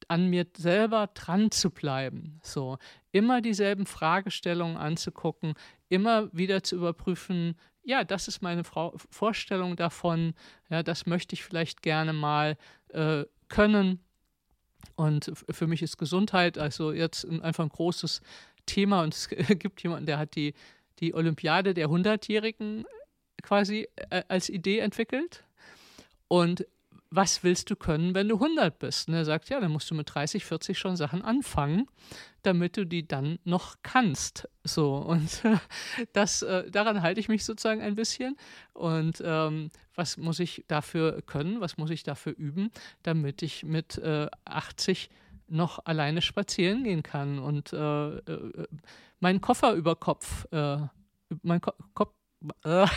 an 0.08 0.26
mir 0.26 0.48
selber 0.58 1.08
dran 1.14 1.52
zu 1.52 1.70
bleiben. 1.70 2.40
So, 2.44 2.80
immer 3.12 3.42
dieselben 3.42 3.86
Fragestellungen 3.86 4.76
anzugucken, 4.76 5.54
immer 5.88 6.34
wieder 6.34 6.64
zu 6.64 6.78
überprüfen, 6.78 7.56
ja, 7.84 8.04
das 8.04 8.28
ist 8.28 8.42
meine 8.42 8.64
Frau 8.64 8.96
Vorstellung 9.12 9.76
davon, 9.76 10.34
ja, 10.72 10.82
das 10.82 11.06
möchte 11.06 11.36
ich 11.36 11.44
vielleicht 11.44 11.84
gerne 11.84 12.12
mal 12.12 12.58
äh, 12.90 13.24
können. 13.50 14.04
Und 14.96 15.32
für 15.50 15.68
mich 15.68 15.84
ist 15.84 15.98
Gesundheit 15.98 16.58
also 16.58 16.92
jetzt 16.92 17.24
einfach 17.26 17.64
ein 17.64 17.70
großes 17.70 18.22
Thema 18.70 19.02
und 19.02 19.14
es 19.14 19.30
gibt 19.60 19.82
jemanden, 19.84 20.06
der 20.06 20.20
hat 20.20 20.36
die, 20.36 20.54
die 21.00 21.14
Olympiade 21.14 21.74
der 21.74 21.90
Hundertjährigen 21.90 22.86
quasi 23.42 23.88
äh, 24.10 24.24
als 24.28 24.50
Idee 24.50 24.80
entwickelt. 24.80 25.44
Und 26.28 26.66
was 27.12 27.44
willst 27.44 27.72
du 27.72 27.76
können, 27.76 28.14
wenn 28.14 28.30
du 28.30 28.36
100 28.36 28.78
bist? 28.78 29.08
Und 29.08 29.16
er 29.16 29.26
sagt, 29.26 29.50
ja, 29.50 29.60
dann 29.60 29.72
musst 29.72 29.90
du 29.90 29.96
mit 29.96 30.14
30, 30.14 30.46
40 30.46 30.78
schon 30.78 30.96
Sachen 30.96 31.24
anfangen, 31.24 31.88
damit 32.44 32.78
du 32.78 32.86
die 32.86 33.08
dann 33.08 33.40
noch 33.46 33.78
kannst. 33.82 34.48
So, 34.64 34.96
und 34.96 35.42
das, 36.14 36.44
äh, 36.44 36.70
daran 36.70 37.02
halte 37.02 37.20
ich 37.20 37.28
mich 37.28 37.46
sozusagen 37.46 37.82
ein 37.82 37.96
bisschen. 37.96 38.38
Und 38.74 39.24
ähm, 39.26 39.72
was 39.96 40.18
muss 40.18 40.40
ich 40.40 40.66
dafür 40.68 41.24
können, 41.24 41.62
was 41.62 41.78
muss 41.78 41.90
ich 41.90 42.04
dafür 42.04 42.34
üben, 42.38 42.70
damit 43.02 43.42
ich 43.42 43.64
mit 43.64 43.98
äh, 43.98 44.28
80 44.46 45.10
noch 45.50 45.86
alleine 45.86 46.22
spazieren 46.22 46.84
gehen 46.84 47.04
kann 47.04 47.40
und 47.40 47.74
äh, 47.74 48.18
äh, 48.18 48.68
meinen 49.20 49.42
Koffer 49.42 49.74
über 49.74 49.96
Kopf, 49.96 50.46
äh, 50.52 50.78
mein 51.42 51.62
Ko 51.62 51.72
Kopf, 51.94 52.14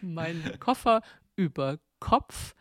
meinen 0.00 0.58
Koffer 0.58 1.02
über 1.36 1.78
Kopf 2.00 2.54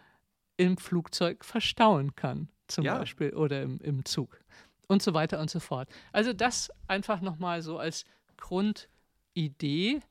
im 0.58 0.78
Flugzeug 0.78 1.44
verstauen 1.44 2.16
kann, 2.16 2.50
zum 2.68 2.86
ja. 2.86 2.98
Beispiel, 2.98 3.34
oder 3.34 3.64
im, 3.64 3.80
im 3.80 4.06
Zug 4.06 4.40
und 4.88 5.02
so 5.02 5.14
weiter 5.14 5.40
und 5.40 5.50
so 5.50 5.60
fort. 5.60 5.90
Also 6.12 6.34
das 6.34 6.72
einfach 6.88 7.22
nochmal 7.22 7.62
so 7.62 7.80
als 7.80 8.06
Grundidee 8.38 10.02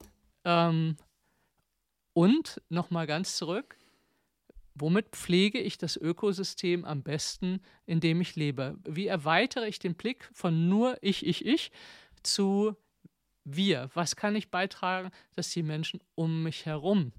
ähm, 0.45 0.97
und 2.13 2.61
nochmal 2.69 3.07
ganz 3.07 3.37
zurück, 3.37 3.77
womit 4.75 5.11
pflege 5.11 5.59
ich 5.59 5.79
das 5.79 5.97
Ökosystem 5.97 6.85
am 6.85 7.03
besten, 7.03 7.61
in 7.87 8.01
dem 8.01 8.21
ich 8.21 8.37
lebe? 8.37 8.79
Wie 8.89 9.07
erweitere 9.07 9.67
ich 9.67 9.79
den 9.79 9.95
Blick 9.95 10.29
von 10.33 10.69
nur 10.69 10.97
ich, 11.03 11.27
ich, 11.27 11.45
ich 11.45 11.71
zu 12.23 12.77
wir? 13.45 13.91
Was 13.95 14.17
kann 14.17 14.37
ich 14.37 14.51
beitragen, 14.51 15.11
dass 15.35 15.51
die 15.51 15.63
Menschen 15.63 16.01
um 16.15 16.43
mich 16.43 16.67
herum 16.67 17.13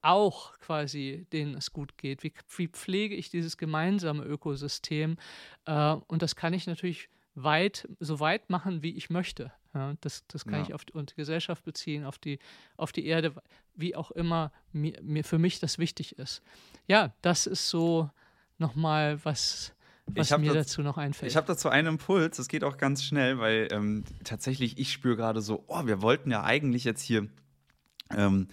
auch 0.00 0.58
quasi 0.60 1.26
denen 1.32 1.54
es 1.54 1.72
gut 1.72 1.98
geht? 1.98 2.22
Wie, 2.22 2.32
wie 2.56 2.68
pflege 2.68 3.14
ich 3.14 3.30
dieses 3.30 3.56
gemeinsame 3.56 4.24
Ökosystem? 4.24 5.16
Äh, 5.64 5.96
und 6.06 6.22
das 6.22 6.36
kann 6.36 6.52
ich 6.52 6.66
natürlich 6.66 7.08
weit, 7.34 7.88
so 8.00 8.20
weit 8.20 8.50
machen, 8.50 8.82
wie 8.82 8.96
ich 8.96 9.10
möchte. 9.10 9.52
Ja, 9.74 9.94
das, 10.00 10.24
das 10.28 10.44
kann 10.44 10.60
ja. 10.60 10.62
ich 10.62 10.74
auf 10.74 10.84
die, 10.84 10.92
Gesellschaft 11.14 11.64
beziehen, 11.64 12.04
auf 12.04 12.18
die, 12.18 12.38
auf 12.76 12.92
die 12.92 13.06
Erde, 13.06 13.34
wie 13.74 13.94
auch 13.94 14.10
immer 14.10 14.50
mir, 14.72 14.98
mir 15.02 15.24
für 15.24 15.38
mich 15.38 15.60
das 15.60 15.78
wichtig 15.78 16.18
ist. 16.18 16.42
Ja, 16.86 17.12
das 17.22 17.46
ist 17.46 17.68
so 17.68 18.10
nochmal 18.56 19.22
was, 19.24 19.74
was 20.06 20.30
mir 20.38 20.54
das, 20.54 20.68
dazu 20.68 20.82
noch 20.82 20.96
einfällt. 20.96 21.30
Ich 21.30 21.36
habe 21.36 21.46
dazu 21.46 21.68
einen 21.68 21.88
Impuls, 21.88 22.38
das 22.38 22.48
geht 22.48 22.64
auch 22.64 22.78
ganz 22.78 23.04
schnell, 23.04 23.38
weil 23.38 23.68
ähm, 23.70 24.04
tatsächlich 24.24 24.78
ich 24.78 24.92
spüre 24.92 25.16
gerade 25.16 25.42
so, 25.42 25.64
oh, 25.66 25.86
wir 25.86 26.00
wollten 26.00 26.30
ja 26.30 26.42
eigentlich 26.44 26.84
jetzt 26.84 27.02
hier 27.02 27.28
ähm, 28.10 28.48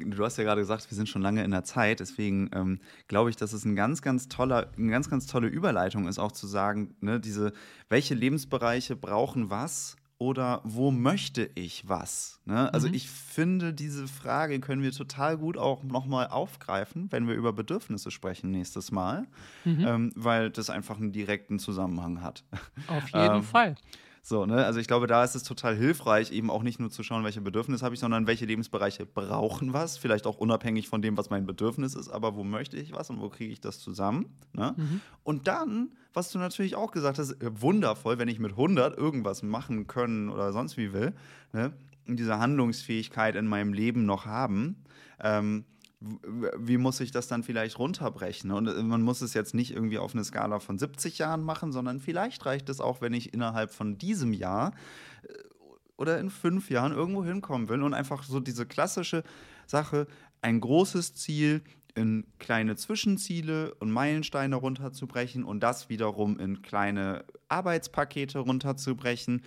du 0.00 0.24
hast 0.24 0.38
ja 0.38 0.44
gerade 0.44 0.60
gesagt, 0.60 0.90
wir 0.90 0.96
sind 0.96 1.08
schon 1.08 1.22
lange 1.22 1.44
in 1.44 1.50
der 1.50 1.64
Zeit, 1.64 2.00
deswegen 2.00 2.50
ähm, 2.54 2.80
glaube 3.08 3.30
ich, 3.30 3.36
dass 3.36 3.52
es 3.52 3.64
ein 3.64 3.76
ganz, 3.76 4.02
ganz 4.02 4.28
toller, 4.28 4.70
eine 4.76 4.90
ganz, 4.90 5.10
ganz 5.10 5.26
tolle 5.26 5.48
Überleitung 5.48 6.08
ist, 6.08 6.18
auch 6.18 6.32
zu 6.32 6.46
sagen, 6.46 6.96
ne, 7.00 7.20
diese, 7.20 7.52
welche 7.88 8.14
Lebensbereiche 8.14 8.96
brauchen 8.96 9.50
was 9.50 9.96
oder 10.20 10.60
wo 10.64 10.90
möchte 10.90 11.50
ich 11.54 11.88
was? 11.88 12.40
Ne? 12.44 12.72
Also 12.74 12.88
mhm. 12.88 12.94
ich 12.94 13.08
finde, 13.08 13.72
diese 13.72 14.06
Frage 14.06 14.60
können 14.60 14.82
wir 14.82 14.92
total 14.92 15.38
gut 15.38 15.56
auch 15.56 15.82
nochmal 15.82 16.28
aufgreifen, 16.28 17.10
wenn 17.10 17.26
wir 17.26 17.34
über 17.34 17.54
Bedürfnisse 17.54 18.10
sprechen 18.10 18.50
nächstes 18.50 18.92
Mal, 18.92 19.26
mhm. 19.64 19.86
ähm, 19.86 20.12
weil 20.14 20.50
das 20.50 20.68
einfach 20.68 20.98
einen 20.98 21.12
direkten 21.12 21.58
Zusammenhang 21.58 22.20
hat. 22.20 22.44
Auf 22.86 23.08
jeden 23.08 23.36
ähm, 23.36 23.42
Fall. 23.42 23.76
So, 24.22 24.44
ne? 24.44 24.64
Also 24.64 24.80
ich 24.80 24.86
glaube, 24.86 25.06
da 25.06 25.24
ist 25.24 25.34
es 25.34 25.44
total 25.44 25.76
hilfreich, 25.76 26.30
eben 26.30 26.50
auch 26.50 26.62
nicht 26.62 26.78
nur 26.78 26.90
zu 26.90 27.02
schauen, 27.02 27.24
welche 27.24 27.40
Bedürfnisse 27.40 27.84
habe 27.84 27.94
ich, 27.94 28.00
sondern 28.00 28.26
welche 28.26 28.44
Lebensbereiche 28.44 29.06
brauchen 29.06 29.72
was. 29.72 29.96
Vielleicht 29.96 30.26
auch 30.26 30.36
unabhängig 30.36 30.88
von 30.88 31.00
dem, 31.00 31.16
was 31.16 31.30
mein 31.30 31.46
Bedürfnis 31.46 31.94
ist, 31.94 32.08
aber 32.08 32.34
wo 32.34 32.44
möchte 32.44 32.76
ich 32.76 32.92
was 32.92 33.08
und 33.10 33.20
wo 33.20 33.28
kriege 33.28 33.52
ich 33.52 33.60
das 33.60 33.78
zusammen. 33.78 34.26
Ne? 34.52 34.74
Mhm. 34.76 35.00
Und 35.22 35.48
dann, 35.48 35.90
was 36.12 36.30
du 36.30 36.38
natürlich 36.38 36.76
auch 36.76 36.92
gesagt 36.92 37.18
hast, 37.18 37.32
äh, 37.42 37.60
wundervoll, 37.60 38.18
wenn 38.18 38.28
ich 38.28 38.38
mit 38.38 38.52
100 38.52 38.96
irgendwas 38.96 39.42
machen 39.42 39.86
können 39.86 40.28
oder 40.28 40.52
sonst 40.52 40.76
wie 40.76 40.92
will, 40.92 41.14
ne? 41.52 41.72
diese 42.06 42.38
Handlungsfähigkeit 42.38 43.36
in 43.36 43.46
meinem 43.46 43.72
Leben 43.72 44.04
noch 44.04 44.26
haben. 44.26 44.76
Ähm, 45.20 45.64
wie 46.00 46.78
muss 46.78 47.00
ich 47.00 47.10
das 47.10 47.28
dann 47.28 47.42
vielleicht 47.42 47.78
runterbrechen? 47.78 48.50
Und 48.50 48.68
äh, 48.68 48.82
man 48.82 49.02
muss 49.02 49.20
es 49.20 49.34
jetzt 49.34 49.54
nicht 49.54 49.72
irgendwie 49.72 49.98
auf 49.98 50.14
eine 50.14 50.24
Skala 50.24 50.58
von 50.58 50.78
70 50.78 51.18
Jahren 51.18 51.42
machen, 51.42 51.72
sondern 51.72 52.00
vielleicht 52.00 52.46
reicht 52.46 52.68
es 52.68 52.80
auch, 52.80 53.00
wenn 53.00 53.12
ich 53.12 53.34
innerhalb 53.34 53.70
von 53.70 53.98
diesem 53.98 54.32
Jahr 54.32 54.72
äh, 55.24 55.32
oder 55.96 56.18
in 56.18 56.30
fünf 56.30 56.70
Jahren 56.70 56.92
irgendwo 56.92 57.22
hinkommen 57.22 57.68
will 57.68 57.82
und 57.82 57.92
einfach 57.92 58.22
so 58.22 58.40
diese 58.40 58.64
klassische 58.64 59.22
Sache, 59.66 60.06
ein 60.40 60.60
großes 60.60 61.14
Ziel 61.14 61.62
in 61.94 62.24
kleine 62.38 62.76
Zwischenziele 62.76 63.74
und 63.74 63.90
Meilensteine 63.90 64.56
runterzubrechen 64.56 65.44
und 65.44 65.60
das 65.60 65.90
wiederum 65.90 66.38
in 66.38 66.62
kleine 66.62 67.24
Arbeitspakete 67.48 68.38
runterzubrechen 68.38 69.42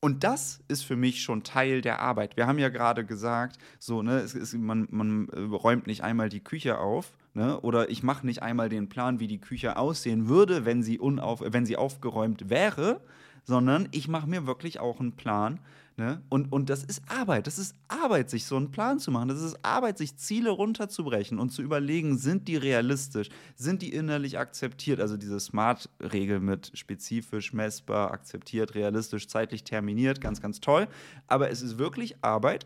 und 0.00 0.22
das 0.24 0.60
ist 0.68 0.82
für 0.82 0.96
mich 0.96 1.22
schon 1.22 1.42
Teil 1.42 1.80
der 1.80 2.00
Arbeit. 2.00 2.36
Wir 2.36 2.46
haben 2.46 2.58
ja 2.58 2.68
gerade 2.68 3.04
gesagt, 3.04 3.58
so, 3.78 4.02
ne, 4.02 4.18
es 4.18 4.34
ist, 4.34 4.54
man, 4.54 4.86
man 4.90 5.28
äh, 5.30 5.40
räumt 5.40 5.86
nicht 5.86 6.02
einmal 6.04 6.28
die 6.28 6.42
Küche 6.42 6.78
auf, 6.78 7.12
ne, 7.34 7.60
oder 7.60 7.90
ich 7.90 8.02
mache 8.02 8.24
nicht 8.24 8.42
einmal 8.42 8.68
den 8.68 8.88
Plan, 8.88 9.18
wie 9.18 9.26
die 9.26 9.40
Küche 9.40 9.76
aussehen 9.76 10.28
würde, 10.28 10.64
wenn 10.64 10.82
sie, 10.82 10.98
unauf, 10.98 11.42
wenn 11.44 11.66
sie 11.66 11.76
aufgeräumt 11.76 12.48
wäre, 12.48 13.00
sondern 13.44 13.88
ich 13.90 14.08
mache 14.08 14.28
mir 14.28 14.46
wirklich 14.46 14.78
auch 14.78 15.00
einen 15.00 15.16
Plan, 15.16 15.58
Ne? 15.98 16.22
Und, 16.28 16.52
und 16.52 16.70
das 16.70 16.84
ist 16.84 17.02
Arbeit. 17.08 17.48
Das 17.48 17.58
ist 17.58 17.74
Arbeit, 17.88 18.30
sich 18.30 18.44
so 18.44 18.56
einen 18.56 18.70
Plan 18.70 19.00
zu 19.00 19.10
machen. 19.10 19.28
Das 19.28 19.42
ist 19.42 19.58
Arbeit, 19.64 19.98
sich 19.98 20.16
Ziele 20.16 20.50
runterzubrechen 20.50 21.40
und 21.40 21.50
zu 21.50 21.60
überlegen, 21.60 22.16
sind 22.16 22.46
die 22.46 22.56
realistisch? 22.56 23.30
Sind 23.56 23.82
die 23.82 23.92
innerlich 23.92 24.38
akzeptiert? 24.38 25.00
Also 25.00 25.16
diese 25.16 25.40
Smart-Regel 25.40 26.38
mit 26.38 26.70
spezifisch, 26.74 27.52
messbar, 27.52 28.12
akzeptiert, 28.12 28.76
realistisch, 28.76 29.26
zeitlich 29.26 29.64
terminiert, 29.64 30.20
ganz, 30.20 30.40
ganz 30.40 30.60
toll. 30.60 30.86
Aber 31.26 31.50
es 31.50 31.62
ist 31.62 31.78
wirklich 31.78 32.14
Arbeit, 32.22 32.64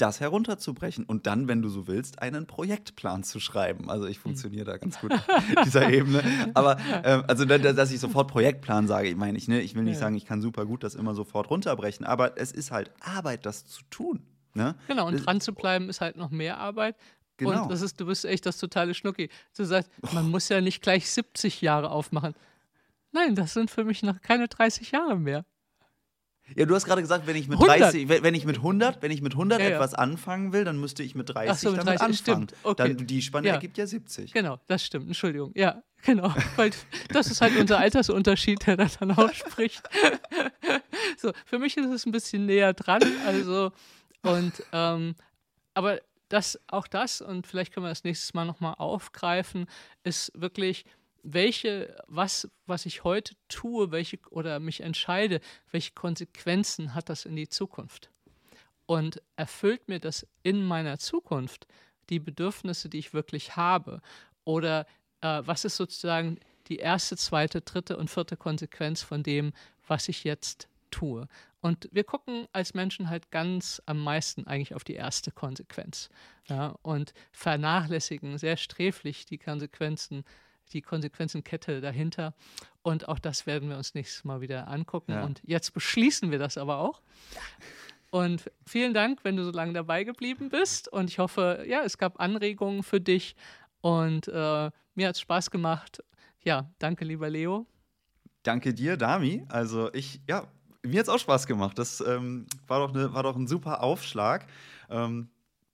das 0.00 0.20
herunterzubrechen 0.20 1.04
und 1.04 1.26
dann, 1.26 1.48
wenn 1.48 1.60
du 1.60 1.68
so 1.68 1.86
willst, 1.86 2.22
einen 2.22 2.46
Projektplan 2.46 3.24
zu 3.24 3.40
schreiben. 3.40 3.90
Also 3.90 4.06
ich 4.06 4.18
funktioniere 4.18 4.64
da 4.64 4.76
ganz 4.78 5.00
gut 5.00 5.12
auf 5.12 5.24
dieser 5.64 5.90
Ebene. 5.92 6.22
Aber 6.54 6.78
ähm, 7.04 7.24
also, 7.26 7.44
dass 7.44 7.90
ich 7.90 8.00
sofort 8.00 8.28
Projektplan 8.30 8.86
sage, 8.86 9.08
ich 9.08 9.16
meine 9.16 9.36
ich, 9.36 9.48
ne? 9.48 9.60
ich 9.60 9.74
will 9.74 9.82
nicht 9.82 9.94
ja. 9.94 10.00
sagen, 10.00 10.16
ich 10.16 10.24
kann 10.24 10.40
super 10.40 10.66
gut 10.66 10.84
das 10.84 10.94
immer 10.94 11.14
sofort 11.14 11.50
runterbrechen, 11.50 12.06
aber 12.06 12.38
es 12.38 12.52
ist 12.52 12.70
halt 12.70 12.90
Arbeit, 13.00 13.44
das 13.44 13.66
zu 13.66 13.82
tun. 13.90 14.22
Ne? 14.54 14.74
Genau, 14.86 15.06
und 15.06 15.16
dran 15.24 15.40
zu 15.40 15.52
bleiben 15.52 15.88
ist 15.88 16.00
halt 16.00 16.16
noch 16.16 16.30
mehr 16.30 16.58
Arbeit. 16.58 16.96
Genau. 17.36 17.64
Und 17.64 17.70
das 17.70 17.82
ist, 17.82 18.00
du 18.00 18.06
bist 18.06 18.24
echt 18.24 18.46
das 18.46 18.58
totale 18.58 18.94
Schnucki. 18.94 19.30
Du 19.56 19.64
sagst, 19.64 19.90
man 20.12 20.26
oh. 20.26 20.28
muss 20.28 20.48
ja 20.48 20.60
nicht 20.60 20.82
gleich 20.82 21.08
70 21.10 21.60
Jahre 21.60 21.90
aufmachen. 21.90 22.34
Nein, 23.12 23.34
das 23.34 23.54
sind 23.54 23.70
für 23.70 23.84
mich 23.84 24.02
noch 24.02 24.20
keine 24.20 24.48
30 24.48 24.90
Jahre 24.90 25.16
mehr. 25.16 25.44
Ja, 26.56 26.66
du 26.66 26.74
hast 26.74 26.84
gerade 26.84 27.02
gesagt, 27.02 27.26
wenn 27.26 27.36
ich 27.36 27.48
mit 27.48 27.60
30, 27.60 28.08
wenn 28.08 28.34
ich 28.34 28.44
mit 28.44 28.56
100, 28.56 29.02
wenn 29.02 29.10
ich 29.10 29.22
mit 29.22 29.32
100 29.32 29.60
ja, 29.60 29.68
ja. 29.68 29.74
etwas 29.74 29.94
anfangen 29.94 30.52
will, 30.52 30.64
dann 30.64 30.80
müsste 30.80 31.02
ich 31.02 31.14
mit 31.14 31.28
30 31.28 31.58
so, 31.58 31.70
mit 31.70 31.80
damit 31.80 32.00
30, 32.00 32.00
anfangen. 32.00 32.48
Stimmt. 32.48 32.54
Okay. 32.62 32.94
Dann 32.94 33.06
die 33.06 33.22
Spanne 33.22 33.48
ja. 33.48 33.54
ergibt 33.54 33.78
ja 33.78 33.86
70. 33.86 34.32
Genau, 34.32 34.58
das 34.66 34.84
stimmt. 34.84 35.06
Entschuldigung. 35.06 35.52
Ja, 35.54 35.82
genau. 36.02 36.34
Weil 36.56 36.70
das 37.10 37.30
ist 37.30 37.40
halt 37.40 37.56
unser 37.56 37.78
Altersunterschied, 37.78 38.66
der 38.66 38.76
da 38.76 38.86
dann 38.98 39.12
auch 39.12 39.32
spricht. 39.32 39.82
so, 41.18 41.32
für 41.44 41.58
mich 41.58 41.76
ist 41.76 41.90
es 41.90 42.06
ein 42.06 42.12
bisschen 42.12 42.46
näher 42.46 42.72
dran. 42.72 43.02
Also, 43.26 43.72
und, 44.22 44.52
ähm, 44.72 45.14
aber 45.74 46.00
das, 46.28 46.58
auch 46.66 46.86
das, 46.86 47.20
und 47.20 47.46
vielleicht 47.46 47.72
können 47.72 47.86
wir 47.86 47.90
das 47.90 48.04
nächstes 48.04 48.34
Mal 48.34 48.44
nochmal 48.44 48.74
aufgreifen, 48.78 49.66
ist 50.04 50.32
wirklich 50.34 50.84
welche, 51.32 51.96
was, 52.06 52.48
was 52.66 52.86
ich 52.86 53.04
heute 53.04 53.34
tue, 53.48 53.90
welche 53.90 54.18
oder 54.30 54.60
mich 54.60 54.80
entscheide, 54.80 55.40
welche 55.70 55.92
Konsequenzen 55.92 56.94
hat 56.94 57.08
das 57.08 57.24
in 57.24 57.36
die 57.36 57.48
Zukunft? 57.48 58.10
Und 58.86 59.20
erfüllt 59.36 59.88
mir 59.88 60.00
das 60.00 60.26
in 60.42 60.64
meiner 60.64 60.98
Zukunft 60.98 61.66
die 62.08 62.20
Bedürfnisse, 62.20 62.88
die 62.88 62.98
ich 62.98 63.12
wirklich 63.12 63.56
habe? 63.56 64.00
Oder 64.44 64.86
äh, 65.20 65.42
was 65.44 65.64
ist 65.64 65.76
sozusagen 65.76 66.38
die 66.68 66.76
erste, 66.76 67.16
zweite, 67.16 67.60
dritte 67.60 67.96
und 67.96 68.08
vierte 68.08 68.36
Konsequenz 68.36 69.02
von 69.02 69.22
dem, 69.22 69.52
was 69.86 70.08
ich 70.08 70.24
jetzt 70.24 70.68
tue? 70.90 71.28
Und 71.60 71.88
wir 71.92 72.04
gucken 72.04 72.46
als 72.52 72.72
Menschen 72.72 73.10
halt 73.10 73.30
ganz 73.30 73.82
am 73.84 74.02
meisten 74.02 74.46
eigentlich 74.46 74.74
auf 74.74 74.84
die 74.84 74.94
erste 74.94 75.32
Konsequenz 75.32 76.08
ja, 76.46 76.74
und 76.82 77.12
vernachlässigen 77.32 78.38
sehr 78.38 78.56
sträflich 78.56 79.26
die 79.26 79.38
Konsequenzen 79.38 80.24
die 80.68 80.82
Konsequenzenkette 80.82 81.80
dahinter. 81.80 82.34
Und 82.82 83.08
auch 83.08 83.18
das 83.18 83.46
werden 83.46 83.68
wir 83.68 83.76
uns 83.76 83.94
nächstes 83.94 84.24
Mal 84.24 84.40
wieder 84.40 84.68
angucken. 84.68 85.12
Ja. 85.12 85.24
Und 85.24 85.40
jetzt 85.44 85.72
beschließen 85.74 86.30
wir 86.30 86.38
das 86.38 86.58
aber 86.58 86.78
auch. 86.78 87.02
Und 88.10 88.50
vielen 88.66 88.94
Dank, 88.94 89.20
wenn 89.24 89.36
du 89.36 89.44
so 89.44 89.50
lange 89.50 89.72
dabei 89.72 90.04
geblieben 90.04 90.48
bist. 90.48 90.88
Und 90.88 91.10
ich 91.10 91.18
hoffe, 91.18 91.64
ja, 91.68 91.82
es 91.82 91.98
gab 91.98 92.20
Anregungen 92.20 92.82
für 92.82 93.00
dich. 93.00 93.36
Und 93.80 94.28
äh, 94.28 94.70
mir 94.94 95.08
hat 95.08 95.16
es 95.16 95.20
Spaß 95.20 95.50
gemacht. 95.50 96.02
Ja, 96.42 96.70
danke, 96.78 97.04
lieber 97.04 97.28
Leo. 97.28 97.66
Danke 98.42 98.72
dir, 98.72 98.96
Dami. 98.96 99.44
Also 99.48 99.92
ich, 99.92 100.20
ja, 100.26 100.48
mir 100.82 101.00
hat 101.00 101.06
es 101.06 101.08
auch 101.08 101.18
Spaß 101.18 101.46
gemacht. 101.46 101.78
Das 101.78 102.00
ähm, 102.00 102.46
war, 102.66 102.80
doch 102.80 102.94
ne, 102.94 103.12
war 103.12 103.22
doch 103.22 103.36
ein 103.36 103.46
super 103.46 103.82
Aufschlag. 103.82 104.46
Ähm, 104.88 105.28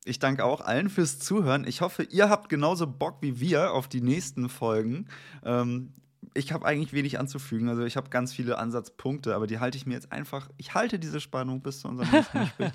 Ich 0.04 0.18
danke 0.18 0.44
auch 0.44 0.60
allen 0.60 0.90
fürs 0.90 1.18
Zuhören. 1.18 1.66
Ich 1.66 1.80
hoffe, 1.80 2.02
ihr 2.02 2.28
habt 2.28 2.48
genauso 2.48 2.86
Bock 2.86 3.18
wie 3.22 3.40
wir 3.40 3.72
auf 3.72 3.88
die 3.88 4.02
nächsten 4.02 4.48
Folgen. 4.48 5.08
Ähm, 5.44 5.94
ich 6.34 6.52
habe 6.52 6.66
eigentlich 6.66 6.92
wenig 6.92 7.18
anzufügen. 7.18 7.68
Also 7.68 7.84
ich 7.84 7.96
habe 7.96 8.10
ganz 8.10 8.34
viele 8.34 8.58
Ansatzpunkte, 8.58 9.34
aber 9.34 9.46
die 9.46 9.60
halte 9.60 9.78
ich 9.78 9.86
mir 9.86 9.94
jetzt 9.94 10.12
einfach. 10.12 10.50
Ich 10.58 10.74
halte 10.74 10.98
diese 10.98 11.20
Spannung 11.20 11.62
bis 11.62 11.80
zu 11.80 11.88
unserem 11.88 12.10
nächsten 12.10 12.38
Gespräch. 12.40 12.72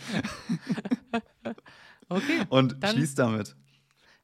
okay. 2.10 2.42
Und 2.50 2.78
schließ 2.84 3.16
damit. 3.16 3.56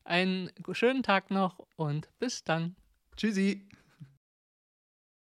Einen 0.03 0.51
schönen 0.71 1.01
Tag 1.01 1.31
noch 1.31 1.65
und 1.77 2.09
bis 2.19 2.43
dann. 2.43 2.75
Tschüssi. 3.17 3.67